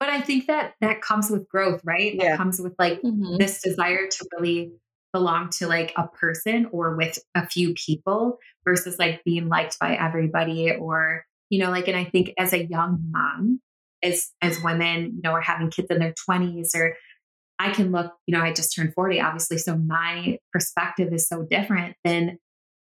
But 0.00 0.08
I 0.08 0.20
think 0.20 0.48
that 0.48 0.74
that 0.82 1.00
comes 1.00 1.30
with 1.30 1.48
growth, 1.48 1.80
right? 1.82 2.18
That 2.18 2.24
yeah. 2.24 2.36
comes 2.36 2.60
with 2.60 2.74
like 2.78 3.00
mm-hmm. 3.00 3.38
this 3.38 3.62
desire 3.62 4.06
to 4.06 4.28
really 4.36 4.72
belong 5.14 5.48
to 5.48 5.68
like 5.68 5.92
a 5.96 6.08
person 6.08 6.66
or 6.72 6.96
with 6.96 7.20
a 7.36 7.46
few 7.46 7.72
people 7.74 8.38
versus 8.64 8.98
like 8.98 9.22
being 9.24 9.48
liked 9.48 9.78
by 9.78 9.94
everybody 9.94 10.72
or 10.72 11.24
you 11.50 11.60
know 11.60 11.70
like 11.70 11.86
and 11.86 11.96
i 11.96 12.04
think 12.04 12.32
as 12.36 12.52
a 12.52 12.64
young 12.64 12.98
mom 13.10 13.60
as 14.02 14.32
as 14.42 14.60
women 14.60 15.12
you 15.14 15.20
know 15.22 15.30
are 15.30 15.40
having 15.40 15.70
kids 15.70 15.86
in 15.88 16.00
their 16.00 16.12
20s 16.28 16.74
or 16.74 16.96
i 17.60 17.70
can 17.70 17.92
look 17.92 18.12
you 18.26 18.36
know 18.36 18.42
i 18.42 18.52
just 18.52 18.74
turned 18.74 18.92
40 18.92 19.20
obviously 19.20 19.56
so 19.56 19.76
my 19.76 20.36
perspective 20.52 21.12
is 21.12 21.28
so 21.28 21.46
different 21.48 21.94
than 22.02 22.36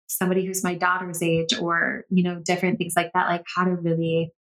somebody 0.07 0.45
who's 0.45 0.61
my 0.61 0.75
daughter's 0.75 1.23
age 1.23 1.57
or 1.57 2.03
you 2.09 2.23
know 2.23 2.41
different 2.43 2.77
things 2.77 2.93
like 2.97 3.11
that 3.13 3.29
like 3.29 3.45
how 3.55 3.63
to 3.63 3.71
really 3.71 4.33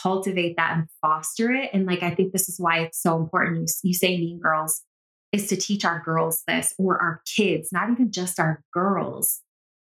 cultivate 0.00 0.54
that 0.56 0.76
and 0.76 0.86
foster 1.02 1.50
it 1.52 1.70
and 1.72 1.86
like 1.86 2.04
i 2.04 2.14
think 2.14 2.30
this 2.30 2.48
is 2.48 2.60
why 2.60 2.78
it's 2.78 3.02
so 3.02 3.16
important. 3.16 3.68
You, 3.82 3.90
you 3.90 3.94
say 3.94 4.16
mean 4.16 4.38
girls 4.38 4.84
is 5.32 5.46
to 5.48 5.56
teach 5.56 5.84
our 5.84 6.02
girls 6.04 6.42
this 6.46 6.74
or 6.78 7.00
our 7.00 7.22
kids, 7.36 7.70
not 7.72 7.90
even 7.90 8.10
just 8.10 8.40
our 8.40 8.62
girls, 8.72 9.40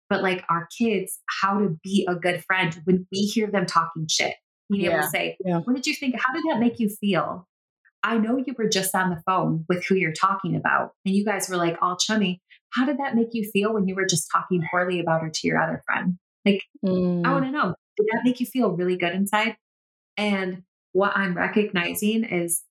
but 0.10 0.24
like 0.24 0.44
our 0.50 0.68
kids, 0.78 1.20
how 1.42 1.60
to 1.60 1.78
be 1.84 2.08
a 2.10 2.16
good 2.16 2.44
friend 2.46 2.80
when 2.86 3.08
we 3.12 3.20
hear 3.20 3.48
them 3.48 3.66
talking 3.66 4.08
shit. 4.10 4.36
Being 4.70 4.86
yeah. 4.86 4.92
able 4.92 5.02
to 5.04 5.10
say, 5.10 5.38
yeah. 5.46 5.60
What 5.60 5.76
did 5.76 5.86
you 5.86 5.94
think? 5.94 6.16
How 6.16 6.34
did 6.34 6.44
that 6.50 6.60
make 6.60 6.80
you 6.80 6.90
feel? 6.90 7.48
I 8.02 8.18
know 8.18 8.38
you 8.38 8.56
were 8.58 8.70
just 8.70 8.96
on 8.96 9.10
the 9.10 9.22
phone 9.26 9.66
with 9.70 9.86
who 9.86 9.96
you're 9.96 10.14
talking 10.14 10.56
about, 10.56 10.92
and 11.06 11.16
you 11.16 11.26
guys 11.26 11.50
were 11.50 11.58
like 11.58 11.78
all 11.82 11.98
chummy. 11.98 12.42
How 12.74 12.86
did 12.86 12.98
that 12.98 13.16
make 13.16 13.30
you 13.32 13.50
feel 13.52 13.74
when 13.74 13.88
you 13.88 13.96
were 13.96 14.06
just 14.06 14.28
talking 14.32 14.64
poorly 14.70 15.00
about 15.00 15.22
her 15.22 15.30
to 15.30 15.48
your 15.48 15.62
other 15.62 15.82
friend? 15.86 16.18
Like, 16.46 16.64
mm. 16.86 17.26
I 17.26 17.32
want 17.32 17.46
to 17.46 17.52
know, 17.52 17.76
did 17.98 18.08
that 18.12 18.22
make 18.24 18.40
you 18.40 18.46
feel 18.46 18.72
really 18.72 18.98
good 18.98 19.14
inside? 19.14 19.56
And 20.18 20.64
what 20.94 21.16
I'm 21.16 21.36
recognizing 21.36 22.24
is 22.24 22.64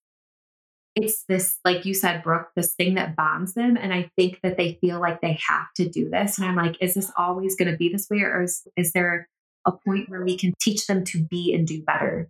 it's 0.97 1.25
this, 1.25 1.59
like 1.65 1.85
you 1.85 1.95
said, 1.95 2.23
Brooke, 2.23 2.51
this 2.55 2.75
thing 2.75 2.95
that 2.95 3.17
bonds 3.17 3.55
them. 3.55 3.77
And 3.77 3.93
I 3.93 4.11
think 4.17 4.41
that 4.43 4.57
they 4.57 4.79
feel 4.81 5.01
like 5.01 5.21
they 5.21 5.39
have 5.49 5.73
to 5.77 5.89
do 5.89 6.09
this. 6.09 6.39
And 6.39 6.47
I'm 6.47 6.57
like, 6.57 6.77
is 6.81 6.95
this 6.95 7.11
always 7.17 7.57
going 7.57 7.71
to 7.71 7.77
be 7.77 7.89
this 7.89 8.09
way? 8.09 8.21
Or 8.21 8.43
is, 8.43 8.63
is 8.77 8.93
there 8.93 9.29
a 9.67 9.73
point 9.73 10.09
where 10.09 10.25
we 10.25 10.37
can 10.37 10.55
teach 10.61 10.87
them 10.87 11.05
to 11.05 11.25
be 11.25 11.53
and 11.53 11.67
do 11.67 11.83
better? 11.83 12.29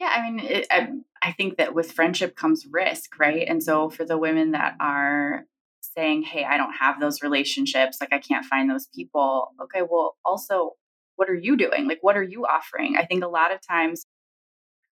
Yeah, 0.00 0.12
I 0.14 0.30
mean, 0.30 0.40
it, 0.40 0.66
I, 0.70 0.88
I 1.22 1.32
think 1.32 1.58
that 1.58 1.74
with 1.74 1.92
friendship 1.92 2.36
comes 2.36 2.64
risk, 2.70 3.18
right? 3.18 3.46
And 3.46 3.62
so 3.62 3.90
for 3.90 4.04
the 4.04 4.16
women 4.16 4.52
that 4.52 4.76
are 4.80 5.44
saying, 5.80 6.22
hey, 6.22 6.44
I 6.44 6.56
don't 6.56 6.74
have 6.74 7.00
those 7.00 7.22
relationships, 7.22 7.98
like 8.00 8.12
I 8.12 8.18
can't 8.18 8.46
find 8.46 8.70
those 8.70 8.86
people, 8.94 9.48
okay, 9.62 9.82
well, 9.88 10.16
also, 10.24 10.72
what 11.16 11.28
are 11.28 11.34
you 11.34 11.56
doing? 11.56 11.88
Like, 11.88 11.98
what 12.00 12.16
are 12.16 12.22
you 12.22 12.46
offering? 12.46 12.96
I 12.96 13.04
think 13.04 13.24
a 13.24 13.28
lot 13.28 13.52
of 13.52 13.58
times 13.66 14.06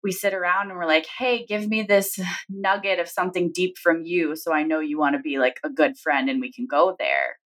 we 0.03 0.13
sit 0.13 0.35
around 0.35 0.71
and 0.71 0.79
we're 0.79 0.87
like, 0.87 1.07
hey, 1.19 1.45
give 1.47 1.69
me 1.69 1.83
this 1.83 2.19
nugget 2.49 2.99
of 2.99 3.09
something 3.09 3.51
deep 3.53 3.79
from 3.79 4.03
you 4.03 4.37
so 4.37 4.53
I 4.53 4.63
know 4.63 4.81
you 4.81 4.99
want 4.99 5.17
to 5.17 5.23
be 5.23 5.39
like 5.39 5.61
a 5.65 5.71
good 5.71 5.99
friend 5.99 6.29
and 6.29 6.41
we 6.41 6.53
can 6.53 6.67
go 6.67 6.95
there. 6.99 7.37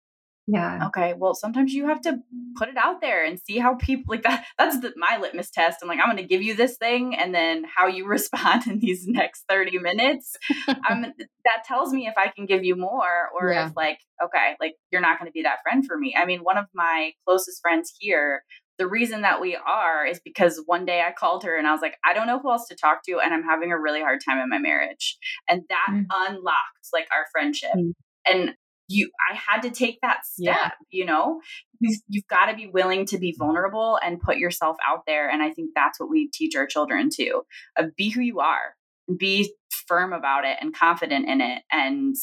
Yeah. 0.47 0.89
Okay. 0.89 1.15
Well, 1.17 1.35
sometimes 1.35 1.73
you 1.73 1.89
have 1.89 2.03
to 2.03 2.19
put 2.57 2.69
it 2.69 2.77
out 2.77 3.01
there 3.01 3.25
and 3.25 3.41
see 3.41 3.59
how 3.59 3.77
people 3.77 4.05
like 4.09 4.25
that. 4.25 4.45
That's 4.59 4.79
the, 4.79 4.93
my 4.97 5.17
litmus 5.17 5.51
test. 5.51 5.79
I'm 5.81 5.89
like, 5.89 5.99
I'm 5.99 6.07
going 6.07 6.19
to 6.19 6.29
give 6.29 6.43
you 6.43 6.55
this 6.55 6.77
thing, 6.77 7.15
and 7.15 7.35
then 7.35 7.65
how 7.75 7.87
you 7.87 8.07
respond 8.07 8.67
in 8.67 8.79
these 8.79 9.07
next 9.07 9.45
30 9.49 9.79
minutes. 9.79 10.37
Um, 10.67 10.77
I'm 10.85 11.03
that 11.03 11.65
tells 11.67 11.93
me 11.93 12.07
if 12.07 12.15
I 12.17 12.29
can 12.29 12.47
give 12.47 12.65
you 12.65 12.75
more, 12.75 13.29
or 13.39 13.53
yeah. 13.53 13.69
if 13.69 13.77
like, 13.77 13.99
okay, 14.23 14.55
like 14.61 14.75
you're 14.91 15.01
not 15.01 15.19
going 15.19 15.29
to 15.29 15.33
be 15.33 15.43
that 15.43 15.59
friend 15.63 15.85
for 15.87 15.97
me. 15.97 16.15
I 16.19 16.25
mean, 16.25 16.41
one 16.41 16.59
of 16.59 16.67
my 16.75 17.13
closest 17.27 17.61
friends 17.61 17.95
here. 17.99 18.43
The 18.79 18.89
reason 18.89 19.23
that 19.23 19.41
we 19.41 19.57
are 19.57 20.05
is 20.05 20.21
because 20.25 20.63
one 20.67 20.85
day 20.85 21.01
I 21.01 21.13
called 21.13 21.45
her 21.45 21.57
and 21.57 21.67
I 21.67 21.73
was 21.73 21.81
like, 21.81 21.97
I 22.05 22.13
don't 22.13 22.27
know 22.27 22.41
who 22.41 22.51
else 22.51 22.67
to 22.69 22.77
talk 22.77 23.05
to, 23.05 23.21
and 23.21 23.33
I'm 23.33 23.45
having 23.45 23.71
a 23.71 23.81
really 23.81 24.01
hard 24.01 24.21
time 24.27 24.39
in 24.39 24.49
my 24.49 24.59
marriage. 24.59 25.17
And 25.49 25.63
that 25.69 25.87
mm. 25.91 26.05
unlocked 26.11 26.89
like 26.93 27.07
our 27.13 27.27
friendship. 27.33 27.71
Mm. 27.77 27.93
And 28.27 28.55
you 28.89 29.11
i 29.31 29.35
had 29.35 29.63
to 29.63 29.71
take 29.71 29.99
that 30.03 30.27
step 30.27 30.57
yeah. 30.57 30.71
you 30.91 31.05
know 31.05 31.41
you've 31.81 32.27
got 32.29 32.47
to 32.47 32.57
be 32.57 32.67
willing 32.67 33.07
to 33.07 33.19
be 33.19 33.35
vulnerable 33.39 33.99
and 34.05 34.21
put 34.21 34.37
yourself 34.37 34.77
out 34.87 35.03
there 35.07 35.29
and 35.29 35.43
i 35.43 35.51
think 35.51 35.71
that's 35.75 35.99
what 35.99 36.11
we 36.11 36.29
teach 36.33 36.55
our 36.55 36.67
children 36.67 37.09
too 37.15 37.43
uh, 37.79 37.85
be 37.97 38.11
who 38.11 38.21
you 38.21 38.41
are 38.41 38.75
be 39.19 39.53
firm 39.71 40.13
about 40.13 40.45
it 40.45 40.57
and 40.61 40.77
confident 40.77 41.29
in 41.29 41.41
it 41.41 41.63
and 41.73 42.15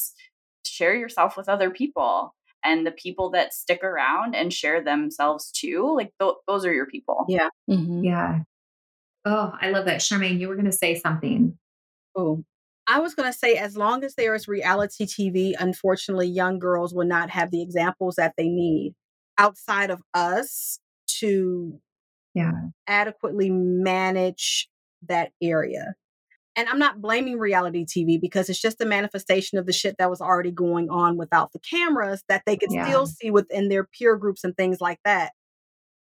share 0.64 0.94
yourself 0.94 1.36
with 1.36 1.48
other 1.48 1.70
people 1.70 2.34
and 2.64 2.86
the 2.86 2.92
people 2.92 3.30
that 3.30 3.52
stick 3.54 3.82
around 3.82 4.34
and 4.34 4.52
share 4.52 4.82
themselves 4.82 5.50
too 5.50 5.94
like 5.96 6.12
th- 6.20 6.34
those 6.46 6.64
are 6.64 6.72
your 6.72 6.86
people 6.86 7.24
yeah 7.28 7.48
mm-hmm. 7.68 8.04
yeah 8.04 8.40
oh 9.24 9.52
i 9.60 9.70
love 9.70 9.84
that 9.84 10.00
charmaine 10.00 10.38
you 10.38 10.48
were 10.48 10.56
going 10.56 10.64
to 10.64 10.72
say 10.72 10.98
something 10.98 11.56
oh 12.16 12.42
I 12.88 12.98
was 12.98 13.14
going 13.14 13.30
to 13.30 13.38
say, 13.38 13.54
as 13.54 13.76
long 13.76 14.02
as 14.02 14.16
there 14.16 14.34
is 14.34 14.48
reality 14.48 15.06
TV, 15.06 15.52
unfortunately, 15.58 16.26
young 16.26 16.58
girls 16.58 16.92
will 16.92 17.06
not 17.06 17.30
have 17.30 17.52
the 17.52 17.62
examples 17.62 18.16
that 18.16 18.34
they 18.36 18.48
need 18.48 18.94
outside 19.38 19.90
of 19.90 20.02
us 20.14 20.78
to 21.20 21.80
yeah. 22.34 22.52
adequately 22.86 23.50
manage 23.50 24.68
that 25.08 25.30
area. 25.40 25.94
And 26.54 26.68
I'm 26.68 26.78
not 26.78 27.00
blaming 27.00 27.38
reality 27.38 27.86
TV 27.86 28.20
because 28.20 28.50
it's 28.50 28.60
just 28.60 28.80
a 28.80 28.86
manifestation 28.86 29.58
of 29.58 29.66
the 29.66 29.72
shit 29.72 29.96
that 29.98 30.10
was 30.10 30.20
already 30.20 30.50
going 30.50 30.90
on 30.90 31.16
without 31.16 31.52
the 31.52 31.58
cameras 31.58 32.22
that 32.28 32.42
they 32.44 32.56
could 32.56 32.70
yeah. 32.70 32.86
still 32.86 33.06
see 33.06 33.30
within 33.30 33.68
their 33.68 33.84
peer 33.84 34.16
groups 34.16 34.44
and 34.44 34.56
things 34.56 34.80
like 34.80 34.98
that 35.04 35.32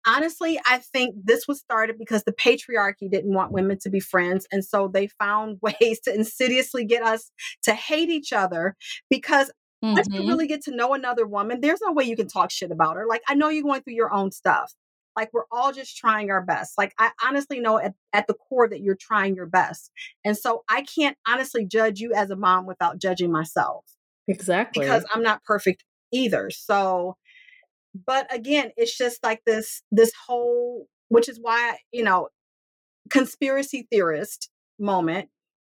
honestly, 0.05 0.59
I 0.65 0.79
think 0.79 1.15
this 1.23 1.47
was 1.47 1.59
started 1.59 1.97
because 1.97 2.23
the 2.23 2.33
patriarchy 2.33 3.09
didn't 3.09 3.33
want 3.33 3.51
women 3.51 3.77
to 3.79 3.89
be 3.89 3.99
friends. 3.99 4.47
And 4.51 4.63
so 4.63 4.87
they 4.87 5.07
found 5.07 5.59
ways 5.61 5.99
to 6.01 6.13
insidiously 6.13 6.85
get 6.85 7.03
us 7.03 7.31
to 7.63 7.73
hate 7.73 8.09
each 8.09 8.33
other 8.33 8.75
because 9.09 9.51
mm-hmm. 9.83 9.93
once 9.93 10.07
you 10.09 10.21
mm-hmm. 10.21 10.29
really 10.29 10.47
get 10.47 10.63
to 10.63 10.75
know 10.75 10.93
another 10.93 11.27
woman, 11.27 11.61
there's 11.61 11.81
no 11.81 11.91
way 11.91 12.05
you 12.05 12.15
can 12.15 12.27
talk 12.27 12.51
shit 12.51 12.71
about 12.71 12.95
her. 12.95 13.05
Like, 13.07 13.21
I 13.27 13.35
know 13.35 13.49
you're 13.49 13.63
going 13.63 13.81
through 13.81 13.95
your 13.95 14.13
own 14.13 14.31
stuff. 14.31 14.73
Like, 15.15 15.29
we're 15.33 15.45
all 15.51 15.71
just 15.71 15.97
trying 15.97 16.31
our 16.31 16.41
best. 16.41 16.77
Like, 16.77 16.93
I 16.97 17.11
honestly 17.23 17.59
know 17.59 17.77
at, 17.79 17.93
at 18.13 18.27
the 18.27 18.33
core 18.33 18.69
that 18.69 18.81
you're 18.81 18.97
trying 18.99 19.35
your 19.35 19.47
best. 19.47 19.91
And 20.23 20.37
so 20.37 20.63
I 20.69 20.83
can't 20.83 21.17
honestly 21.27 21.65
judge 21.65 21.99
you 21.99 22.13
as 22.13 22.29
a 22.29 22.35
mom 22.35 22.65
without 22.65 22.99
judging 22.99 23.31
myself. 23.31 23.85
Exactly. 24.27 24.85
Because 24.85 25.05
I'm 25.13 25.23
not 25.23 25.43
perfect 25.43 25.83
either. 26.11 26.49
So, 26.49 27.17
but 28.05 28.33
again 28.33 28.71
it's 28.77 28.95
just 28.95 29.23
like 29.23 29.41
this 29.45 29.81
this 29.91 30.11
whole 30.27 30.87
which 31.07 31.27
is 31.27 31.39
why 31.41 31.77
you 31.91 32.03
know 32.03 32.29
conspiracy 33.09 33.87
theorist 33.91 34.49
moment 34.79 35.29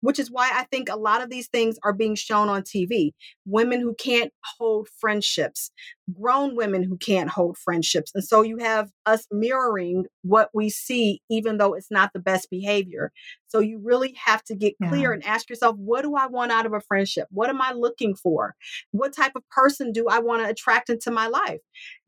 which 0.02 0.20
is 0.20 0.30
why 0.30 0.52
I 0.54 0.66
think 0.66 0.90
a 0.90 0.96
lot 0.96 1.22
of 1.22 1.30
these 1.30 1.48
things 1.48 1.78
are 1.84 1.94
being 1.94 2.16
shown 2.16 2.50
on 2.50 2.64
TV. 2.64 3.12
Women 3.46 3.80
who 3.80 3.96
can't 3.96 4.32
hold 4.58 4.88
friendships, 5.00 5.72
grown 6.20 6.56
women 6.56 6.84
who 6.84 6.98
can't 6.98 7.30
hold 7.30 7.58
friendships. 7.58 8.12
And 8.14 8.24
so 8.24 8.42
you 8.42 8.58
have 8.58 8.90
us 9.06 9.26
mirroring 9.32 10.06
what 10.24 10.50
we 10.54 10.70
see, 10.70 11.22
even 11.30 11.58
though 11.58 11.74
it's 11.74 11.92
not 11.92 12.12
the 12.14 12.20
best 12.20 12.50
behavior. 12.50 13.12
So 13.48 13.60
you 13.60 13.80
really 13.84 14.16
have 14.24 14.44
to 14.46 14.56
get 14.56 14.76
clear 14.88 15.10
yeah. 15.10 15.16
and 15.16 15.26
ask 15.26 15.50
yourself, 15.50 15.76
what 15.78 16.04
do 16.04 16.16
I 16.16 16.28
want 16.28 16.52
out 16.52 16.66
of 16.66 16.74
a 16.74 16.80
friendship? 16.80 17.28
What 17.32 17.50
am 17.50 17.62
I 17.62 17.74
looking 17.74 18.16
for? 18.16 18.56
What 18.92 19.16
type 19.16 19.34
of 19.36 19.48
person 19.50 19.92
do 19.92 20.08
I 20.08 20.20
want 20.20 20.44
to 20.44 20.50
attract 20.50 20.90
into 20.90 21.12
my 21.12 21.28
life? 21.28 21.60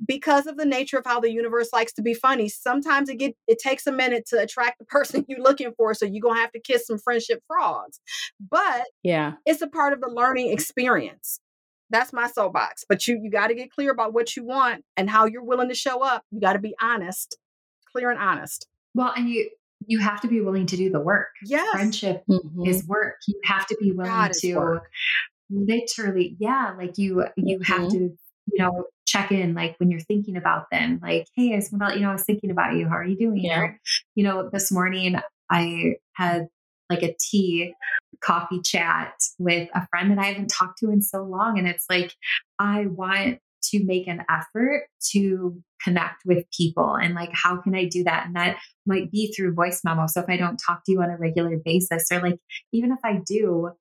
Because 0.05 0.47
of 0.47 0.57
the 0.57 0.65
nature 0.65 0.97
of 0.97 1.05
how 1.05 1.19
the 1.19 1.31
universe 1.31 1.69
likes 1.73 1.93
to 1.93 2.01
be 2.01 2.13
funny, 2.13 2.49
sometimes 2.49 3.09
it 3.09 3.15
get 3.15 3.35
it 3.47 3.59
takes 3.59 3.87
a 3.87 3.91
minute 3.91 4.25
to 4.27 4.41
attract 4.41 4.79
the 4.79 4.85
person 4.93 5.25
you're 5.27 5.41
looking 5.41 5.73
for. 5.75 5.93
So 5.93 6.05
you're 6.05 6.21
gonna 6.21 6.39
have 6.39 6.51
to 6.51 6.59
kiss 6.59 6.87
some 6.87 6.99
friendship 6.99 7.41
frogs. 7.47 7.99
But 8.39 8.85
yeah, 9.03 9.33
it's 9.45 9.61
a 9.61 9.67
part 9.67 9.93
of 9.93 10.01
the 10.01 10.09
learning 10.09 10.51
experience 10.51 11.39
that's 11.93 12.11
my 12.11 12.27
soapbox. 12.27 12.83
But 12.89 13.07
you 13.07 13.19
you 13.21 13.29
got 13.29 13.47
to 13.47 13.55
get 13.55 13.71
clear 13.71 13.91
about 13.91 14.13
what 14.13 14.35
you 14.35 14.43
want 14.43 14.83
and 14.97 15.09
how 15.09 15.25
you're 15.25 15.43
willing 15.43 15.69
to 15.69 15.75
show 15.75 16.03
up. 16.03 16.23
You 16.31 16.41
got 16.41 16.53
to 16.53 16.59
be 16.59 16.75
honest, 16.81 17.37
clear 17.93 18.09
and 18.11 18.19
honest. 18.19 18.67
Well, 18.93 19.13
and 19.15 19.29
you 19.29 19.49
you 19.85 19.99
have 19.99 20.21
to 20.21 20.27
be 20.27 20.41
willing 20.41 20.65
to 20.67 20.77
do 20.77 20.89
the 20.89 20.99
work. 20.99 21.29
Yes. 21.45 21.69
Friendship 21.71 22.23
mm-hmm. 22.29 22.65
is 22.65 22.85
work. 22.85 23.15
You 23.27 23.39
have 23.45 23.65
to 23.67 23.77
be 23.79 23.91
willing 23.91 24.31
to 24.31 24.55
work. 24.55 24.89
literally, 25.49 26.35
yeah, 26.39 26.73
like 26.77 26.97
you 26.97 27.25
you 27.35 27.59
mm-hmm. 27.59 27.63
have 27.63 27.89
to, 27.89 27.97
you 27.97 28.57
know, 28.57 28.85
check 29.05 29.31
in 29.31 29.53
like 29.53 29.75
when 29.77 29.91
you're 29.91 29.99
thinking 29.99 30.37
about 30.37 30.69
them, 30.71 30.99
like, 31.01 31.27
hey, 31.35 31.53
I 31.53 31.57
was 31.57 31.71
about, 31.73 31.95
you 31.95 32.01
know, 32.01 32.09
I 32.09 32.13
was 32.13 32.23
thinking 32.23 32.51
about 32.51 32.75
you. 32.75 32.87
How 32.87 32.97
are 32.97 33.05
you 33.05 33.17
doing? 33.17 33.43
Yeah. 33.43 33.59
Or, 33.59 33.79
you 34.15 34.23
know, 34.23 34.49
this 34.51 34.71
morning 34.71 35.15
I 35.49 35.95
had 36.13 36.47
like 36.89 37.03
a 37.03 37.15
tea 37.19 37.73
coffee 38.21 38.61
chat 38.61 39.13
with 39.37 39.69
a 39.73 39.87
friend 39.87 40.11
that 40.11 40.19
I 40.19 40.25
haven't 40.25 40.47
talked 40.47 40.79
to 40.79 40.89
in 40.89 41.01
so 41.01 41.23
long. 41.23 41.57
And 41.59 41.67
it's 41.67 41.85
like, 41.89 42.13
I 42.59 42.85
want 42.85 43.39
to 43.71 43.83
make 43.85 44.07
an 44.07 44.23
effort 44.29 44.87
to 45.11 45.61
connect 45.83 46.23
with 46.25 46.45
people 46.55 46.95
and 46.95 47.13
like 47.13 47.29
how 47.33 47.57
can 47.57 47.75
i 47.75 47.85
do 47.85 48.03
that? 48.03 48.25
And 48.25 48.35
that 48.35 48.57
might 48.85 49.11
be 49.11 49.33
through 49.33 49.53
voice 49.53 49.81
memo 49.83 50.07
so 50.07 50.21
if 50.21 50.29
i 50.29 50.37
don't 50.37 50.57
talk 50.57 50.83
to 50.85 50.91
you 50.91 51.01
on 51.01 51.09
a 51.09 51.17
regular 51.17 51.57
basis 51.63 52.07
or 52.11 52.21
like 52.21 52.39
even 52.71 52.91
if 52.91 52.99
i 53.03 53.19
do 53.25 53.71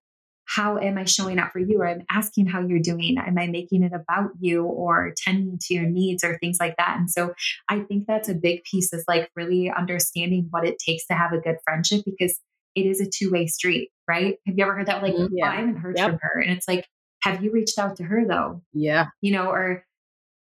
how 0.45 0.77
am 0.77 0.99
i 0.99 1.05
showing 1.05 1.39
up 1.39 1.53
for 1.53 1.61
you? 1.61 1.81
Or 1.81 1.89
i'm 1.89 2.03
asking 2.11 2.47
how 2.47 2.61
you're 2.61 2.81
doing. 2.81 3.17
Am 3.19 3.39
i 3.39 3.47
making 3.47 3.83
it 3.85 3.93
about 3.95 4.31
you 4.41 4.65
or 4.65 5.15
tending 5.17 5.59
to 5.63 5.75
your 5.75 5.87
needs 5.87 6.25
or 6.25 6.39
things 6.39 6.59
like 6.61 6.77
that? 6.79 6.97
And 6.99 7.11
so 7.11 7.33
i 7.69 7.81
think 7.81 8.05
that's 8.07 8.29
a 8.29 8.35
big 8.35 8.63
piece 8.65 8.93
is 8.93 9.05
like 9.07 9.31
really 9.37 9.71
understanding 9.71 10.49
what 10.51 10.67
it 10.67 10.79
takes 10.85 11.07
to 11.07 11.15
have 11.15 11.33
a 11.33 11.41
good 11.41 11.57
friendship 11.65 12.03
because 12.05 12.39
it 12.75 12.87
is 12.87 13.01
a 13.01 13.07
two-way 13.07 13.47
street 13.47 13.91
right? 14.09 14.37
Have 14.47 14.59
you 14.59 14.65
ever 14.65 14.75
heard 14.75 14.87
that 14.87 15.03
like 15.03 15.15
mm-hmm. 15.15 15.35
yeah. 15.35 15.47
oh, 15.47 15.53
i 15.53 15.57
haven't 15.57 15.77
heard 15.77 15.97
yep. 15.97 16.11
from 16.11 16.19
her. 16.23 16.41
And 16.41 16.53
it's 16.53 16.69
like 16.69 16.87
have 17.23 17.43
you 17.43 17.51
reached 17.51 17.79
out 17.79 17.97
to 17.97 18.05
her 18.05 18.25
though 18.27 18.63
yeah 18.73 19.07
you 19.21 19.33
know 19.33 19.47
or 19.47 19.85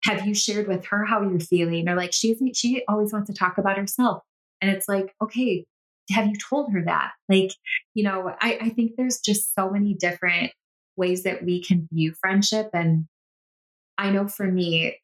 have 0.04 0.26
you 0.26 0.34
shared 0.34 0.68
with 0.68 0.86
her 0.86 1.06
how 1.06 1.22
you're 1.22 1.40
feeling 1.40 1.88
or 1.90 1.96
like 1.96 2.14
she's 2.14 2.42
she 2.54 2.84
always 2.88 3.12
wants 3.12 3.30
to 3.30 3.34
talk 3.34 3.58
about 3.58 3.78
herself 3.78 4.24
and 4.62 4.72
it's 4.72 4.88
like 4.88 5.14
okay 5.22 5.66
have 6.12 6.28
you 6.28 6.36
told 6.50 6.72
her 6.72 6.84
that 6.84 7.12
like 7.28 7.52
you 7.94 8.04
know 8.04 8.32
I, 8.42 8.58
I 8.62 8.70
think 8.70 8.94
there's 8.98 9.20
just 9.20 9.54
so 9.54 9.70
many 9.70 9.94
different 9.94 10.52
ways 10.96 11.24
that 11.24 11.44
we 11.44 11.64
can 11.64 11.88
view 11.92 12.14
friendship 12.20 12.70
and 12.74 13.06
i 13.98 14.10
know 14.10 14.28
for 14.28 14.46
me 14.46 14.98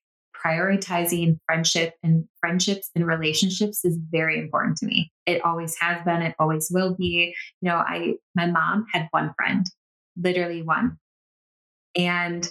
prioritizing 0.46 1.40
friendship 1.46 1.94
and 2.04 2.26
friendships 2.40 2.90
and 2.96 3.06
relationships 3.06 3.84
is 3.84 3.98
very 4.12 4.40
important 4.40 4.78
to 4.78 4.86
me. 4.86 5.12
It 5.26 5.44
always 5.44 5.76
has 5.80 6.04
been, 6.04 6.22
it 6.22 6.36
always 6.40 6.70
will 6.72 6.96
be. 6.96 7.34
You 7.62 7.70
know, 7.70 7.78
I 7.78 8.16
my 8.36 8.48
mom 8.48 8.86
had 8.94 9.08
one 9.12 9.34
friend, 9.38 9.66
literally 10.18 10.62
one. 10.62 10.98
And 11.96 12.48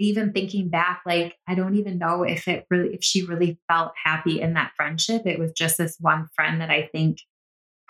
even 0.00 0.32
thinking 0.32 0.68
back, 0.68 1.02
like 1.04 1.36
I 1.46 1.54
don't 1.54 1.76
even 1.76 1.98
know 1.98 2.22
if 2.22 2.46
it 2.48 2.66
really 2.70 2.94
if 2.94 3.02
she 3.02 3.24
really 3.24 3.58
felt 3.68 3.92
happy 4.02 4.40
in 4.40 4.54
that 4.54 4.72
friendship. 4.76 5.22
It 5.26 5.38
was 5.38 5.52
just 5.52 5.78
this 5.78 5.96
one 6.00 6.28
friend 6.34 6.60
that 6.60 6.70
I 6.70 6.88
think 6.92 7.18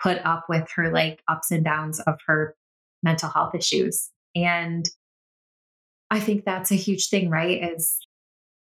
put 0.01 0.17
up 0.25 0.45
with 0.49 0.69
her 0.75 0.91
like 0.91 1.21
ups 1.27 1.51
and 1.51 1.63
downs 1.63 1.99
of 1.99 2.15
her 2.25 2.55
mental 3.03 3.29
health 3.29 3.53
issues. 3.53 4.09
And 4.35 4.89
I 6.09 6.19
think 6.19 6.45
that's 6.45 6.71
a 6.71 6.75
huge 6.75 7.09
thing, 7.09 7.29
right? 7.29 7.71
Is 7.73 7.97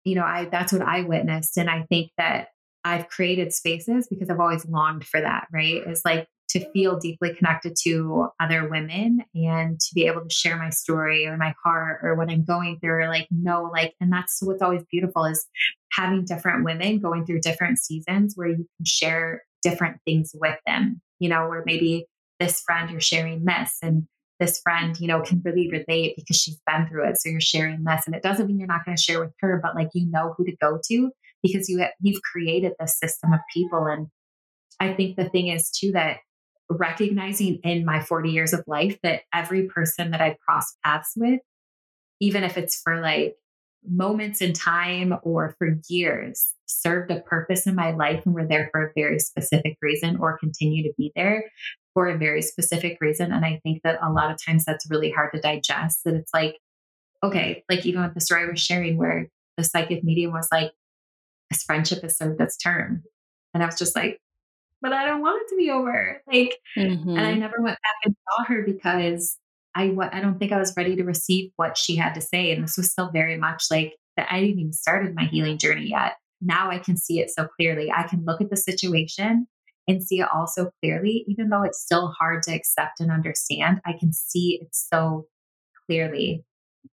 you 0.03 0.15
know, 0.15 0.23
I 0.23 0.45
that's 0.45 0.73
what 0.73 0.81
I 0.81 1.01
witnessed. 1.01 1.57
And 1.57 1.69
I 1.69 1.83
think 1.89 2.11
that 2.17 2.49
I've 2.83 3.07
created 3.07 3.53
spaces 3.53 4.07
because 4.07 4.29
I've 4.29 4.39
always 4.39 4.65
longed 4.65 5.05
for 5.05 5.21
that, 5.21 5.47
right? 5.53 5.81
Is 5.87 6.01
like 6.03 6.27
to 6.51 6.71
feel 6.71 6.99
deeply 6.99 7.33
connected 7.33 7.75
to 7.83 8.27
other 8.39 8.69
women 8.69 9.23
and 9.33 9.79
to 9.79 9.95
be 9.95 10.05
able 10.05 10.21
to 10.21 10.29
share 10.29 10.57
my 10.57 10.69
story 10.69 11.25
or 11.25 11.37
my 11.37 11.53
heart 11.63 11.99
or 12.03 12.15
what 12.15 12.29
I'm 12.29 12.43
going 12.43 12.79
through, 12.79 13.03
or 13.03 13.07
like 13.07 13.27
no 13.31 13.69
like, 13.71 13.93
and 14.01 14.11
that's 14.11 14.39
what's 14.41 14.61
always 14.61 14.83
beautiful 14.91 15.25
is 15.25 15.45
having 15.91 16.25
different 16.25 16.65
women 16.65 16.99
going 16.99 17.25
through 17.25 17.41
different 17.41 17.79
seasons 17.79 18.33
where 18.35 18.49
you 18.49 18.67
can 18.77 18.85
share 18.85 19.43
different 19.63 19.97
things 20.05 20.31
with 20.33 20.57
them, 20.65 21.01
you 21.19 21.29
know, 21.29 21.47
where 21.47 21.63
maybe 21.65 22.05
this 22.39 22.61
friend 22.61 22.89
you're 22.89 22.99
sharing 22.99 23.45
this 23.45 23.77
and 23.81 24.07
this 24.39 24.59
friend, 24.59 24.99
you 24.99 25.07
know, 25.07 25.21
can 25.21 25.41
really 25.45 25.69
relate 25.69 26.15
because 26.17 26.35
she's 26.35 26.59
been 26.65 26.87
through 26.87 27.07
it. 27.07 27.17
So 27.17 27.29
you're 27.29 27.39
sharing 27.39 27.83
this. 27.83 28.03
And 28.07 28.15
it 28.15 28.23
doesn't 28.23 28.47
mean 28.47 28.57
you're 28.57 28.67
not 28.67 28.83
going 28.83 28.97
to 28.97 29.01
share 29.01 29.19
with 29.19 29.31
her, 29.39 29.59
but 29.61 29.75
like 29.75 29.89
you 29.93 30.09
know 30.09 30.33
who 30.35 30.45
to 30.45 30.55
go 30.59 30.79
to 30.89 31.11
because 31.43 31.69
you 31.69 31.79
have, 31.79 31.91
you've 32.01 32.21
created 32.23 32.73
this 32.79 32.97
system 32.97 33.31
of 33.33 33.39
people. 33.53 33.85
And 33.85 34.07
I 34.79 34.93
think 34.93 35.15
the 35.15 35.29
thing 35.29 35.47
is 35.47 35.69
too 35.69 35.91
that 35.91 36.17
recognizing 36.77 37.59
in 37.63 37.85
my 37.85 38.01
40 38.01 38.31
years 38.31 38.53
of 38.53 38.63
life 38.67 38.97
that 39.03 39.21
every 39.33 39.67
person 39.67 40.11
that 40.11 40.21
I've 40.21 40.39
crossed 40.39 40.77
paths 40.83 41.13
with, 41.15 41.39
even 42.19 42.43
if 42.43 42.57
it's 42.57 42.79
for 42.81 43.01
like 43.01 43.35
moments 43.87 44.41
in 44.41 44.53
time 44.53 45.15
or 45.23 45.55
for 45.57 45.77
years 45.89 46.53
served 46.67 47.11
a 47.11 47.21
purpose 47.21 47.67
in 47.67 47.75
my 47.75 47.91
life 47.91 48.21
and 48.25 48.33
were 48.33 48.47
there 48.47 48.69
for 48.71 48.87
a 48.87 48.91
very 48.95 49.19
specific 49.19 49.77
reason 49.81 50.17
or 50.17 50.37
continue 50.37 50.83
to 50.83 50.93
be 50.97 51.11
there 51.15 51.51
for 51.93 52.07
a 52.07 52.17
very 52.17 52.41
specific 52.41 52.97
reason. 53.01 53.31
And 53.31 53.43
I 53.43 53.59
think 53.63 53.81
that 53.83 53.99
a 54.01 54.11
lot 54.11 54.31
of 54.31 54.37
times 54.43 54.63
that's 54.63 54.89
really 54.89 55.11
hard 55.11 55.31
to 55.33 55.41
digest. 55.41 56.03
That 56.05 56.13
it's 56.13 56.33
like, 56.33 56.57
okay, 57.23 57.63
like 57.69 57.85
even 57.85 58.03
with 58.03 58.13
the 58.13 58.21
story 58.21 58.43
I 58.43 58.49
was 58.49 58.59
sharing 58.59 58.97
where 58.97 59.27
the 59.57 59.63
psychic 59.63 60.03
medium 60.03 60.31
was 60.31 60.47
like, 60.51 60.71
this 61.49 61.63
friendship 61.63 62.01
has 62.03 62.17
served 62.17 62.39
its 62.39 62.55
term. 62.55 63.03
And 63.53 63.61
I 63.61 63.65
was 63.65 63.77
just 63.77 63.95
like, 63.95 64.19
but 64.81 64.93
I 64.93 65.05
don't 65.05 65.21
want 65.21 65.41
it 65.43 65.49
to 65.49 65.57
be 65.57 65.69
over. 65.69 66.21
Like, 66.27 66.57
mm-hmm. 66.77 67.09
and 67.09 67.19
I 67.19 67.31
mm-hmm. 67.31 67.39
never 67.39 67.55
went 67.59 67.77
back 67.77 67.95
and 68.05 68.15
saw 68.29 68.43
her 68.45 68.63
because 68.63 69.37
I, 69.75 69.95
I 70.11 70.19
don't 70.19 70.39
think 70.39 70.51
I 70.51 70.59
was 70.59 70.73
ready 70.75 70.95
to 70.95 71.03
receive 71.03 71.51
what 71.55 71.77
she 71.77 71.95
had 71.95 72.13
to 72.15 72.21
say. 72.21 72.51
And 72.51 72.63
this 72.63 72.77
was 72.77 72.91
still 72.91 73.11
very 73.11 73.37
much 73.37 73.65
like 73.71 73.95
that 74.17 74.27
I 74.29 74.41
didn't 74.41 74.59
even 74.59 74.73
started 74.73 75.15
my 75.15 75.25
healing 75.25 75.57
journey 75.57 75.89
yet. 75.89 76.13
Now 76.41 76.71
I 76.71 76.79
can 76.79 76.97
see 76.97 77.19
it 77.19 77.29
so 77.29 77.47
clearly. 77.47 77.91
I 77.91 78.03
can 78.03 78.25
look 78.25 78.41
at 78.41 78.49
the 78.49 78.57
situation 78.57 79.47
and 79.87 80.03
see 80.03 80.19
it 80.19 80.27
all 80.33 80.47
so 80.47 80.71
clearly, 80.81 81.25
even 81.27 81.49
though 81.49 81.63
it's 81.63 81.81
still 81.81 82.13
hard 82.19 82.43
to 82.43 82.53
accept 82.53 82.99
and 82.99 83.11
understand. 83.11 83.81
I 83.85 83.93
can 83.93 84.11
see 84.13 84.59
it 84.61 84.69
so 84.71 85.27
clearly. 85.85 86.43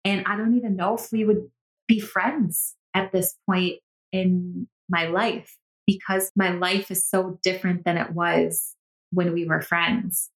And 0.05 0.25
I 0.27 0.37
don't 0.37 0.57
even 0.57 0.77
know 0.77 0.95
if 0.95 1.11
we 1.13 1.25
would 1.25 1.49
be 1.89 2.01
friends 2.01 2.75
at 2.95 3.13
this 3.13 3.35
point 3.49 3.81
in 4.13 4.69
my 4.89 5.07
life 5.07 5.57
because 5.87 6.31
my 6.37 6.51
life 6.51 6.91
is 6.91 7.09
so 7.09 7.39
different 7.43 7.85
than 7.85 7.97
it 7.97 8.13
was 8.13 8.75
when 9.11 9.33
we 9.33 9.45
were 9.45 9.61
friends. 9.61 10.31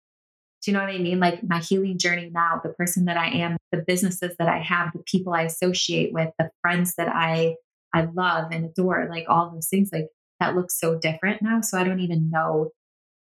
Do 0.62 0.70
you 0.70 0.76
know 0.76 0.82
what 0.82 0.94
I 0.94 0.98
mean? 0.98 1.20
Like 1.20 1.42
my 1.42 1.58
healing 1.58 1.98
journey 1.98 2.30
now, 2.32 2.60
the 2.62 2.70
person 2.70 3.04
that 3.04 3.18
I 3.18 3.28
am, 3.28 3.58
the 3.70 3.84
businesses 3.86 4.34
that 4.38 4.48
I 4.48 4.60
have, 4.60 4.92
the 4.92 5.02
people 5.06 5.34
I 5.34 5.42
associate 5.42 6.12
with, 6.12 6.30
the 6.38 6.50
friends 6.62 6.94
that 6.96 7.08
I 7.08 7.56
I 7.92 8.08
love 8.12 8.50
and 8.50 8.64
adore, 8.64 9.06
like 9.08 9.26
all 9.28 9.50
those 9.50 9.68
things, 9.68 9.90
like 9.92 10.08
that 10.40 10.56
looks 10.56 10.80
so 10.80 10.98
different 10.98 11.42
now. 11.42 11.60
So 11.60 11.78
I 11.78 11.84
don't 11.84 12.00
even 12.00 12.30
know 12.30 12.70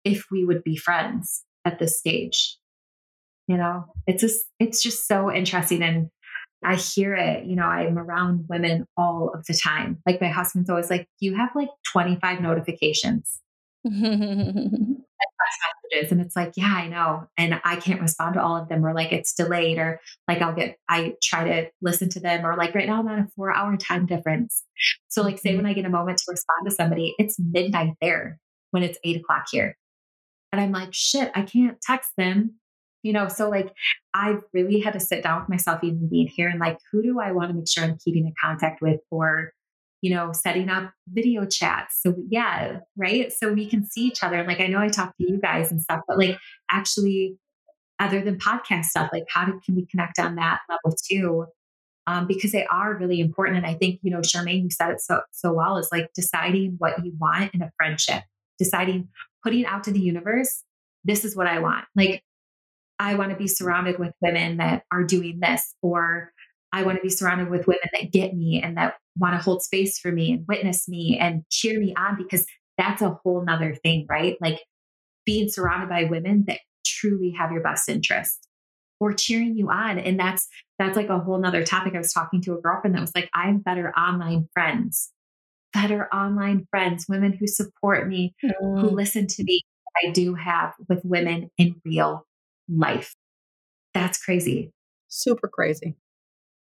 if 0.05 0.25
we 0.31 0.45
would 0.45 0.63
be 0.63 0.77
friends 0.77 1.43
at 1.65 1.79
this 1.79 1.99
stage. 1.99 2.57
You 3.47 3.57
know, 3.57 3.85
it's 4.07 4.21
just 4.21 4.45
it's 4.59 4.81
just 4.81 5.07
so 5.07 5.31
interesting 5.31 5.83
and 5.83 6.09
I 6.63 6.75
hear 6.75 7.13
it, 7.15 7.45
you 7.45 7.55
know, 7.55 7.65
I'm 7.65 7.97
around 7.97 8.45
women 8.49 8.87
all 8.97 9.31
of 9.33 9.45
the 9.45 9.53
time. 9.53 10.01
Like 10.05 10.21
my 10.21 10.29
husband's 10.29 10.69
always 10.69 10.89
like, 10.89 11.07
you 11.19 11.35
have 11.35 11.49
like 11.55 11.69
25 11.91 12.41
notifications. 12.41 13.39
messages. 15.91 16.11
And 16.11 16.21
it's 16.21 16.35
like, 16.35 16.53
yeah, 16.55 16.73
I 16.75 16.87
know. 16.87 17.27
And 17.37 17.59
I 17.63 17.75
can't 17.77 18.01
respond 18.01 18.35
to 18.35 18.41
all 18.41 18.57
of 18.57 18.69
them, 18.69 18.85
or 18.85 18.93
like 18.93 19.11
it's 19.11 19.33
delayed, 19.33 19.77
or 19.77 19.99
like 20.27 20.41
I'll 20.41 20.55
get, 20.55 20.77
I 20.89 21.15
try 21.21 21.43
to 21.43 21.69
listen 21.81 22.09
to 22.09 22.19
them, 22.19 22.45
or 22.45 22.55
like 22.55 22.75
right 22.75 22.87
now 22.87 22.99
I'm 22.99 23.07
on 23.07 23.19
a 23.19 23.27
four 23.35 23.55
hour 23.55 23.75
time 23.77 24.05
difference. 24.05 24.63
So, 25.07 25.21
like, 25.21 25.39
say 25.39 25.49
mm-hmm. 25.49 25.57
when 25.57 25.65
I 25.65 25.73
get 25.73 25.85
a 25.85 25.89
moment 25.89 26.19
to 26.19 26.25
respond 26.29 26.65
to 26.65 26.75
somebody, 26.75 27.15
it's 27.17 27.37
midnight 27.39 27.93
there 28.01 28.39
when 28.71 28.83
it's 28.83 28.99
eight 29.03 29.17
o'clock 29.17 29.45
here. 29.51 29.77
And 30.51 30.61
I'm 30.61 30.71
like, 30.71 30.93
shit, 30.93 31.31
I 31.35 31.41
can't 31.41 31.79
text 31.81 32.11
them 32.17 32.55
you 33.05 33.13
know 33.13 33.27
so 33.27 33.49
like 33.49 33.71
i've 34.15 34.41
really 34.51 34.79
had 34.79 34.93
to 34.93 34.99
sit 34.99 35.23
down 35.23 35.39
with 35.39 35.49
myself 35.49 35.79
even 35.83 36.09
being 36.09 36.27
here 36.27 36.49
and 36.49 36.59
like 36.59 36.79
who 36.91 37.03
do 37.03 37.19
i 37.19 37.31
want 37.31 37.49
to 37.49 37.53
make 37.53 37.69
sure 37.69 37.83
i'm 37.83 37.97
keeping 38.03 38.25
in 38.25 38.33
contact 38.43 38.81
with 38.81 38.99
or 39.11 39.53
you 40.01 40.13
know 40.13 40.31
setting 40.33 40.69
up 40.69 40.91
video 41.07 41.45
chats? 41.45 41.99
So 42.01 42.15
yeah 42.29 42.79
right? 42.97 43.31
So 43.31 43.53
we 43.53 43.67
can 43.67 43.85
see 43.85 44.01
each 44.01 44.23
other 44.23 44.43
like 44.43 44.59
i 44.59 44.67
know 44.67 44.79
i 44.79 44.87
talk 44.87 45.15
to 45.17 45.23
you 45.23 45.39
guys 45.39 45.71
and 45.71 45.81
stuff 45.81 46.01
but 46.07 46.17
like 46.17 46.37
actually 46.69 47.37
other 47.99 48.21
than 48.21 48.39
podcast 48.39 48.85
stuff 48.85 49.09
like 49.13 49.25
how 49.29 49.45
can 49.45 49.75
we 49.75 49.85
connect 49.85 50.19
on 50.19 50.35
that 50.35 50.59
level 50.67 50.97
too? 51.09 51.45
Um, 52.07 52.27
because 52.27 52.51
they 52.51 52.67
are 52.67 52.95
really 52.95 53.19
important 53.19 53.57
and 53.57 53.65
i 53.65 53.73
think 53.73 53.99
you 54.03 54.11
know 54.11 54.19
charmaine 54.19 54.63
you 54.63 54.69
said 54.69 54.91
it 54.91 55.01
so 55.01 55.21
so 55.31 55.53
well 55.53 55.77
is 55.77 55.89
like 55.91 56.11
deciding 56.13 56.75
what 56.77 57.03
you 57.03 57.13
want 57.19 57.51
in 57.55 57.63
a 57.63 57.71
friendship 57.77 58.21
deciding 58.59 59.07
putting 59.43 59.65
out 59.65 59.83
to 59.85 59.91
the 59.91 59.99
universe 59.99 60.63
this 61.05 61.23
is 61.23 61.35
what 61.35 61.47
i 61.47 61.59
want. 61.59 61.85
Like 61.95 62.23
I 62.99 63.15
want 63.15 63.31
to 63.31 63.37
be 63.37 63.47
surrounded 63.47 63.99
with 63.99 64.13
women 64.21 64.57
that 64.57 64.83
are 64.91 65.03
doing 65.03 65.39
this, 65.41 65.75
or 65.81 66.31
I 66.71 66.83
want 66.83 66.97
to 66.97 67.01
be 67.01 67.09
surrounded 67.09 67.49
with 67.49 67.67
women 67.67 67.89
that 67.93 68.11
get 68.11 68.33
me 68.33 68.61
and 68.61 68.77
that 68.77 68.95
want 69.17 69.33
to 69.33 69.41
hold 69.41 69.63
space 69.63 69.97
for 69.99 70.11
me 70.11 70.33
and 70.33 70.45
witness 70.47 70.87
me 70.87 71.17
and 71.19 71.43
cheer 71.49 71.79
me 71.79 71.93
on 71.97 72.17
because 72.17 72.45
that's 72.77 73.01
a 73.01 73.17
whole 73.23 73.43
nother 73.43 73.75
thing, 73.75 74.05
right? 74.09 74.37
Like 74.41 74.61
being 75.25 75.49
surrounded 75.49 75.89
by 75.89 76.03
women 76.05 76.45
that 76.47 76.59
truly 76.85 77.31
have 77.31 77.51
your 77.51 77.61
best 77.61 77.89
interest 77.89 78.47
or 78.99 79.13
cheering 79.13 79.57
you 79.57 79.69
on. 79.69 79.99
And 79.99 80.19
that's 80.19 80.47
that's 80.79 80.97
like 80.97 81.09
a 81.09 81.19
whole 81.19 81.37
nother 81.37 81.63
topic. 81.63 81.95
I 81.95 81.99
was 81.99 82.13
talking 82.13 82.41
to 82.41 82.53
a 82.53 82.61
girlfriend 82.61 82.95
that 82.95 83.01
was 83.01 83.15
like, 83.15 83.29
I'm 83.33 83.59
better 83.59 83.91
online 83.97 84.47
friends, 84.53 85.11
better 85.73 86.13
online 86.13 86.67
friends, 86.69 87.05
women 87.07 87.33
who 87.33 87.47
support 87.47 88.07
me, 88.07 88.35
mm. 88.43 88.81
who 88.81 88.89
listen 88.89 89.27
to 89.27 89.43
me. 89.43 89.61
I 90.05 90.11
do 90.11 90.35
have 90.35 90.73
with 90.89 91.05
women 91.05 91.49
in 91.57 91.75
real 91.85 92.25
life. 92.69 93.15
That's 93.93 94.17
crazy. 94.23 94.71
Super 95.07 95.47
crazy. 95.47 95.95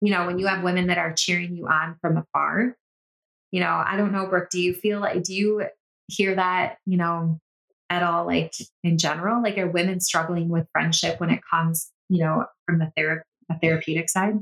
You 0.00 0.12
know, 0.12 0.26
when 0.26 0.38
you 0.38 0.46
have 0.46 0.62
women 0.62 0.88
that 0.88 0.98
are 0.98 1.12
cheering 1.12 1.56
you 1.56 1.66
on 1.66 1.96
from 2.00 2.16
afar, 2.16 2.76
you 3.50 3.60
know, 3.60 3.82
I 3.84 3.96
don't 3.96 4.12
know, 4.12 4.26
Brooke, 4.26 4.50
do 4.50 4.60
you 4.60 4.74
feel 4.74 5.00
like, 5.00 5.22
do 5.22 5.34
you 5.34 5.64
hear 6.08 6.34
that, 6.34 6.76
you 6.84 6.96
know, 6.96 7.40
at 7.88 8.02
all, 8.02 8.26
like 8.26 8.52
in 8.84 8.98
general? 8.98 9.42
Like, 9.42 9.56
are 9.58 9.70
women 9.70 10.00
struggling 10.00 10.48
with 10.48 10.66
friendship 10.72 11.20
when 11.20 11.30
it 11.30 11.40
comes, 11.50 11.90
you 12.08 12.22
know, 12.22 12.44
from 12.66 12.78
the, 12.78 12.92
thera- 12.98 13.22
the 13.48 13.56
therapeutic 13.60 14.10
side? 14.10 14.34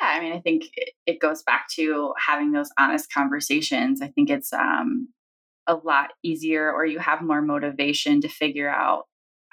Yeah, 0.00 0.08
I 0.08 0.20
mean, 0.20 0.32
I 0.32 0.40
think 0.40 0.64
it 1.06 1.20
goes 1.20 1.42
back 1.42 1.66
to 1.76 2.12
having 2.18 2.52
those 2.52 2.70
honest 2.78 3.12
conversations. 3.12 4.02
I 4.02 4.08
think 4.08 4.30
it's 4.30 4.52
um, 4.52 5.08
a 5.66 5.74
lot 5.74 6.10
easier, 6.22 6.72
or 6.72 6.84
you 6.84 6.98
have 6.98 7.22
more 7.22 7.42
motivation 7.42 8.20
to 8.22 8.28
figure 8.28 8.68
out 8.68 9.04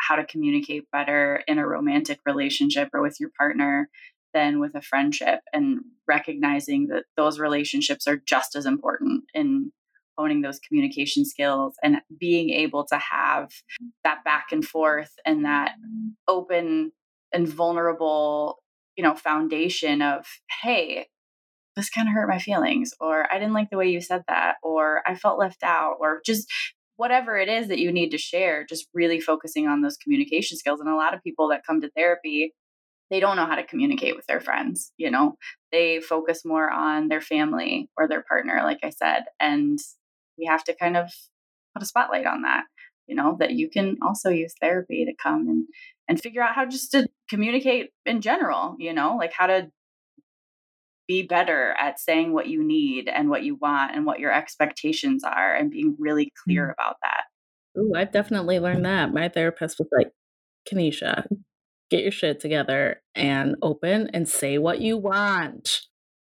how 0.10 0.16
to 0.16 0.26
communicate 0.26 0.90
better 0.92 1.44
in 1.48 1.60
a 1.60 1.68
romantic 1.68 2.20
relationship 2.26 2.90
or 2.94 3.02
with 3.02 3.18
your 3.20 3.30
partner 3.38 3.90
than 4.34 4.60
with 4.60 4.74
a 4.74 4.82
friendship 4.82 5.40
and 5.54 5.82
recognizing 6.08 6.88
that 6.88 7.04
those 7.16 7.40
relationships 7.40 8.08
are 8.08 8.18
just 8.18 8.56
as 8.56 8.66
important 8.66 9.24
in 9.36 9.72
honing 10.18 10.42
those 10.42 10.60
communication 10.60 11.24
skills 11.26 11.76
and 11.84 11.98
being 12.20 12.50
able 12.50 12.86
to 12.86 12.98
have 12.98 13.52
that 14.04 14.24
back 14.26 14.48
and 14.52 14.66
forth 14.66 15.12
and 15.26 15.46
that 15.46 15.74
open 16.28 16.92
and 17.32 17.48
vulnerable 17.48 18.58
you 18.98 19.04
know 19.04 19.16
foundation 19.16 20.02
of 20.02 20.26
hey 20.62 21.06
this 21.76 21.90
kind 21.90 22.08
of 22.08 22.14
hurt 22.14 22.28
my 22.28 22.40
feelings 22.40 22.94
or 23.00 23.32
i 23.32 23.38
didn't 23.38 23.54
like 23.54 23.70
the 23.70 23.78
way 23.78 23.88
you 23.88 24.02
said 24.02 24.24
that 24.28 24.56
or 24.64 25.02
i 25.06 25.16
felt 25.16 25.40
left 25.40 25.64
out 25.64 25.98
or 26.00 26.20
just 26.26 26.48
whatever 27.00 27.38
it 27.38 27.48
is 27.48 27.70
that 27.70 27.80
you 27.80 27.94
need 27.94 28.10
to 28.10 28.18
share, 28.18 28.66
just 28.66 28.86
really 28.94 29.22
focusing 29.22 29.70
on 29.70 29.82
those 29.82 29.96
communication 29.96 30.58
skills. 30.58 30.82
And 30.82 30.90
a 30.90 30.98
lot 30.98 31.14
of 31.14 31.24
people 31.24 31.48
that 31.48 31.66
come 31.66 31.80
to 31.80 31.90
therapy, 31.92 32.54
they 33.10 33.22
don't 33.22 33.38
know 33.38 33.46
how 33.46 33.56
to 33.56 33.64
communicate 33.64 34.18
with 34.18 34.28
their 34.28 34.42
friends, 34.42 34.92
you 34.98 35.10
know, 35.10 35.36
they 35.72 36.02
focus 36.02 36.44
more 36.44 36.70
on 36.70 37.08
their 37.08 37.22
family 37.22 37.90
or 37.96 38.10
their 38.10 38.22
partner, 38.28 38.60
like 38.66 38.80
I 38.84 38.90
said. 38.90 39.24
And 39.40 39.80
we 40.38 40.46
have 40.48 40.66
to 40.66 40.76
kind 40.76 40.98
of 40.98 41.10
put 41.74 41.84
a 41.84 41.86
spotlight 41.86 42.26
on 42.26 42.42
that, 42.42 42.66
you 43.08 43.16
know, 43.16 43.38
that 43.40 43.54
you 43.54 43.70
can 43.70 43.96
also 44.06 44.30
use 44.30 44.54
therapy 44.60 45.06
to 45.06 45.14
come 45.24 45.48
and 45.48 45.68
and 46.10 46.22
figure 46.22 46.44
out 46.44 46.56
how 46.56 46.66
just 46.66 46.92
to 46.92 47.08
communicate 47.30 47.92
in 48.06 48.20
general, 48.20 48.76
you 48.78 48.94
know, 48.94 49.16
like 49.16 49.32
how 49.32 49.48
to 49.48 49.72
be 51.10 51.24
better 51.24 51.76
at 51.80 52.00
saying 52.00 52.34
what 52.34 52.48
you 52.48 52.64
need 52.64 53.10
and 53.10 53.32
what 53.32 53.44
you 53.44 53.56
want 53.56 53.96
and 53.96 54.06
what 54.06 54.20
your 54.20 54.32
expectations 54.32 55.24
are 55.24 55.56
and 55.56 55.72
being 55.72 55.96
really 55.98 56.32
clear 56.46 56.68
mm. 56.68 56.74
about 56.74 56.98
that. 57.02 57.24
Ooh, 57.80 57.94
I've 57.96 58.12
definitely 58.12 58.60
learned 58.60 58.86
that. 58.86 59.12
My 59.12 59.28
therapist 59.28 59.80
was 59.80 59.88
like, 59.92 60.12
Kenisha, 60.72 61.26
get 61.90 62.04
your 62.04 62.12
shit 62.12 62.40
together 62.40 63.02
and 63.16 63.56
open 63.64 64.12
and 64.14 64.30
say 64.30 64.60
what 64.60 64.82
you 64.82 64.98
want. 64.98 65.82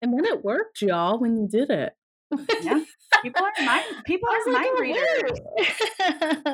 And 0.00 0.14
then 0.14 0.24
it 0.24 0.44
worked, 0.44 0.82
y'all, 0.82 1.18
when 1.18 1.36
you 1.36 1.48
did 1.48 1.70
it. 1.70 1.92
yeah. 2.62 2.84
People 3.22 3.42
are 3.42 3.64
mind 3.64 3.84
people 4.06 4.28
are 4.28 4.52
mind 4.52 4.78
readers. 4.78 5.32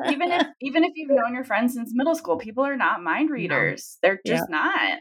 even 0.09 0.31
if 0.31 0.47
even 0.61 0.83
if 0.83 0.93
you've 0.95 1.11
known 1.11 1.35
your 1.35 1.43
friends 1.43 1.75
since 1.75 1.91
middle 1.93 2.15
school, 2.15 2.37
people 2.37 2.65
are 2.65 2.75
not 2.75 3.03
mind 3.03 3.29
readers. 3.29 3.99
No. 4.01 4.09
They're 4.09 4.19
just 4.25 4.45
yeah. 4.49 4.57
not. 4.57 4.99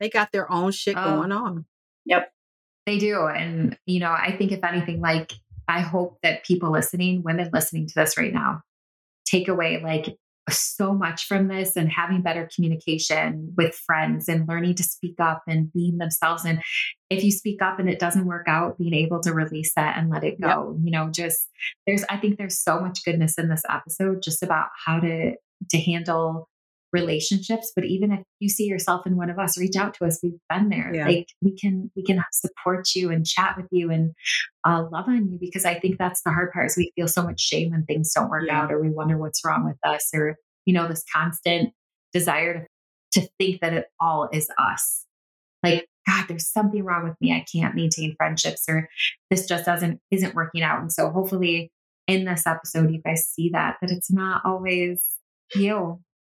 They 0.00 0.10
got 0.10 0.32
their 0.32 0.52
own 0.52 0.72
shit 0.72 0.96
oh. 0.98 1.16
going 1.16 1.32
on. 1.32 1.64
Yep. 2.04 2.30
They 2.86 2.98
do. 2.98 3.26
And, 3.26 3.78
you 3.86 4.00
know, 4.00 4.10
I 4.10 4.34
think 4.36 4.52
if 4.52 4.64
anything, 4.64 5.00
like, 5.00 5.32
I 5.68 5.80
hope 5.80 6.18
that 6.22 6.44
people 6.44 6.72
listening, 6.72 7.22
women 7.22 7.50
listening 7.52 7.86
to 7.86 7.94
this 7.94 8.18
right 8.18 8.32
now, 8.32 8.62
take 9.24 9.48
away 9.48 9.80
like 9.82 10.16
so 10.50 10.92
much 10.92 11.26
from 11.26 11.46
this 11.46 11.76
and 11.76 11.88
having 11.88 12.20
better 12.20 12.48
communication 12.52 13.54
with 13.56 13.76
friends 13.76 14.28
and 14.28 14.48
learning 14.48 14.74
to 14.74 14.82
speak 14.82 15.14
up 15.20 15.42
and 15.46 15.72
being 15.72 15.98
themselves. 15.98 16.44
And 16.44 16.60
if 17.10 17.22
you 17.22 17.30
speak 17.30 17.62
up 17.62 17.78
and 17.78 17.88
it 17.88 18.00
doesn't 18.00 18.26
work 18.26 18.48
out, 18.48 18.76
being 18.76 18.94
able 18.94 19.20
to 19.20 19.32
release 19.32 19.72
that 19.76 19.96
and 19.96 20.10
let 20.10 20.24
it 20.24 20.40
go. 20.40 20.74
Yep. 20.74 20.84
You 20.84 20.90
know, 20.90 21.10
just 21.10 21.48
there's, 21.86 22.02
I 22.10 22.16
think 22.16 22.38
there's 22.38 22.58
so 22.58 22.80
much 22.80 23.04
goodness 23.04 23.38
in 23.38 23.48
this 23.48 23.62
episode 23.70 24.22
just 24.22 24.42
about 24.42 24.70
how 24.84 24.98
to, 24.98 25.34
to 25.70 25.78
handle 25.78 26.48
relationships 26.92 27.72
but 27.74 27.84
even 27.84 28.12
if 28.12 28.20
you 28.42 28.48
see 28.48 28.64
yourself 28.64 29.06
in 29.06 29.16
one 29.16 29.30
of 29.30 29.38
us 29.38 29.56
reach 29.56 29.76
out 29.76 29.94
to 29.94 30.04
us. 30.04 30.18
We've 30.22 30.32
been 30.50 30.68
there. 30.68 30.92
Yeah. 30.92 31.06
like 31.06 31.28
we 31.40 31.56
can 31.56 31.90
we 31.96 32.02
can 32.02 32.22
support 32.32 32.88
you 32.94 33.10
and 33.10 33.24
chat 33.24 33.56
with 33.56 33.66
you 33.70 33.90
and 33.90 34.12
uh, 34.66 34.84
love 34.90 35.06
on 35.08 35.30
you 35.30 35.38
because 35.40 35.64
i 35.64 35.78
think 35.78 35.96
that's 35.98 36.22
the 36.22 36.30
hard 36.30 36.52
part 36.52 36.66
is 36.66 36.76
we 36.76 36.92
feel 36.96 37.08
so 37.08 37.22
much 37.22 37.40
shame 37.40 37.70
when 37.70 37.84
things 37.84 38.12
don't 38.12 38.30
work 38.30 38.44
yeah. 38.46 38.60
out 38.60 38.72
or 38.72 38.80
we 38.80 38.90
wonder 38.90 39.16
what's 39.16 39.44
wrong 39.44 39.64
with 39.64 39.78
us 39.84 40.10
or 40.14 40.36
you 40.66 40.74
know 40.74 40.88
this 40.88 41.04
constant 41.14 41.72
desire 42.12 42.66
to, 43.12 43.20
to 43.20 43.28
think 43.38 43.60
that 43.60 43.72
it 43.72 43.86
all 44.00 44.28
is 44.32 44.50
us. 44.58 45.06
Like 45.62 45.86
god 46.06 46.26
there's 46.28 46.48
something 46.48 46.84
wrong 46.84 47.04
with 47.04 47.16
me. 47.20 47.32
I 47.32 47.44
can't 47.52 47.76
maintain 47.76 48.16
friendships 48.16 48.64
or 48.68 48.88
this 49.30 49.46
just 49.46 49.64
doesn't 49.64 50.00
isn't 50.10 50.34
working 50.34 50.62
out. 50.62 50.80
And 50.80 50.92
so 50.92 51.10
hopefully 51.10 51.70
in 52.08 52.24
this 52.24 52.46
episode 52.46 52.90
you 52.90 53.00
guys 53.00 53.24
see 53.24 53.50
that 53.52 53.76
that 53.80 53.92
it's 53.92 54.10
not 54.10 54.42
always 54.44 55.04
you 55.54 55.68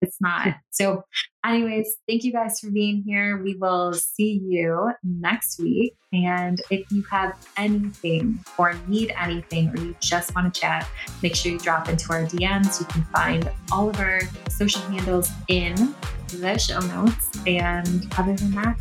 it's 0.00 0.20
not. 0.20 0.54
So, 0.70 1.02
anyways, 1.44 1.96
thank 2.08 2.22
you 2.22 2.32
guys 2.32 2.60
for 2.60 2.70
being 2.70 3.02
here. 3.04 3.42
We 3.42 3.56
will 3.56 3.92
see 3.94 4.40
you 4.44 4.92
next 5.02 5.58
week. 5.58 5.94
And 6.12 6.60
if 6.70 6.90
you 6.92 7.02
have 7.10 7.34
anything 7.56 8.38
or 8.56 8.74
need 8.86 9.12
anything, 9.18 9.70
or 9.70 9.78
you 9.78 9.96
just 10.00 10.34
want 10.34 10.52
to 10.52 10.60
chat, 10.60 10.88
make 11.22 11.34
sure 11.34 11.52
you 11.52 11.58
drop 11.58 11.88
into 11.88 12.12
our 12.12 12.22
DMs. 12.22 12.80
You 12.80 12.86
can 12.86 13.02
find 13.04 13.50
all 13.72 13.88
of 13.90 13.98
our 13.98 14.20
social 14.48 14.82
handles 14.82 15.30
in 15.48 15.94
the 16.28 16.58
show 16.58 16.80
notes. 16.80 17.30
And 17.46 18.06
other 18.16 18.34
than 18.34 18.52
that, 18.52 18.78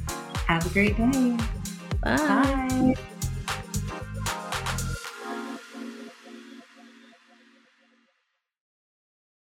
have 0.48 0.66
a 0.66 0.70
great 0.70 0.98
day. 0.98 1.38
Bye. 2.02 2.16
Bye. 2.16 2.96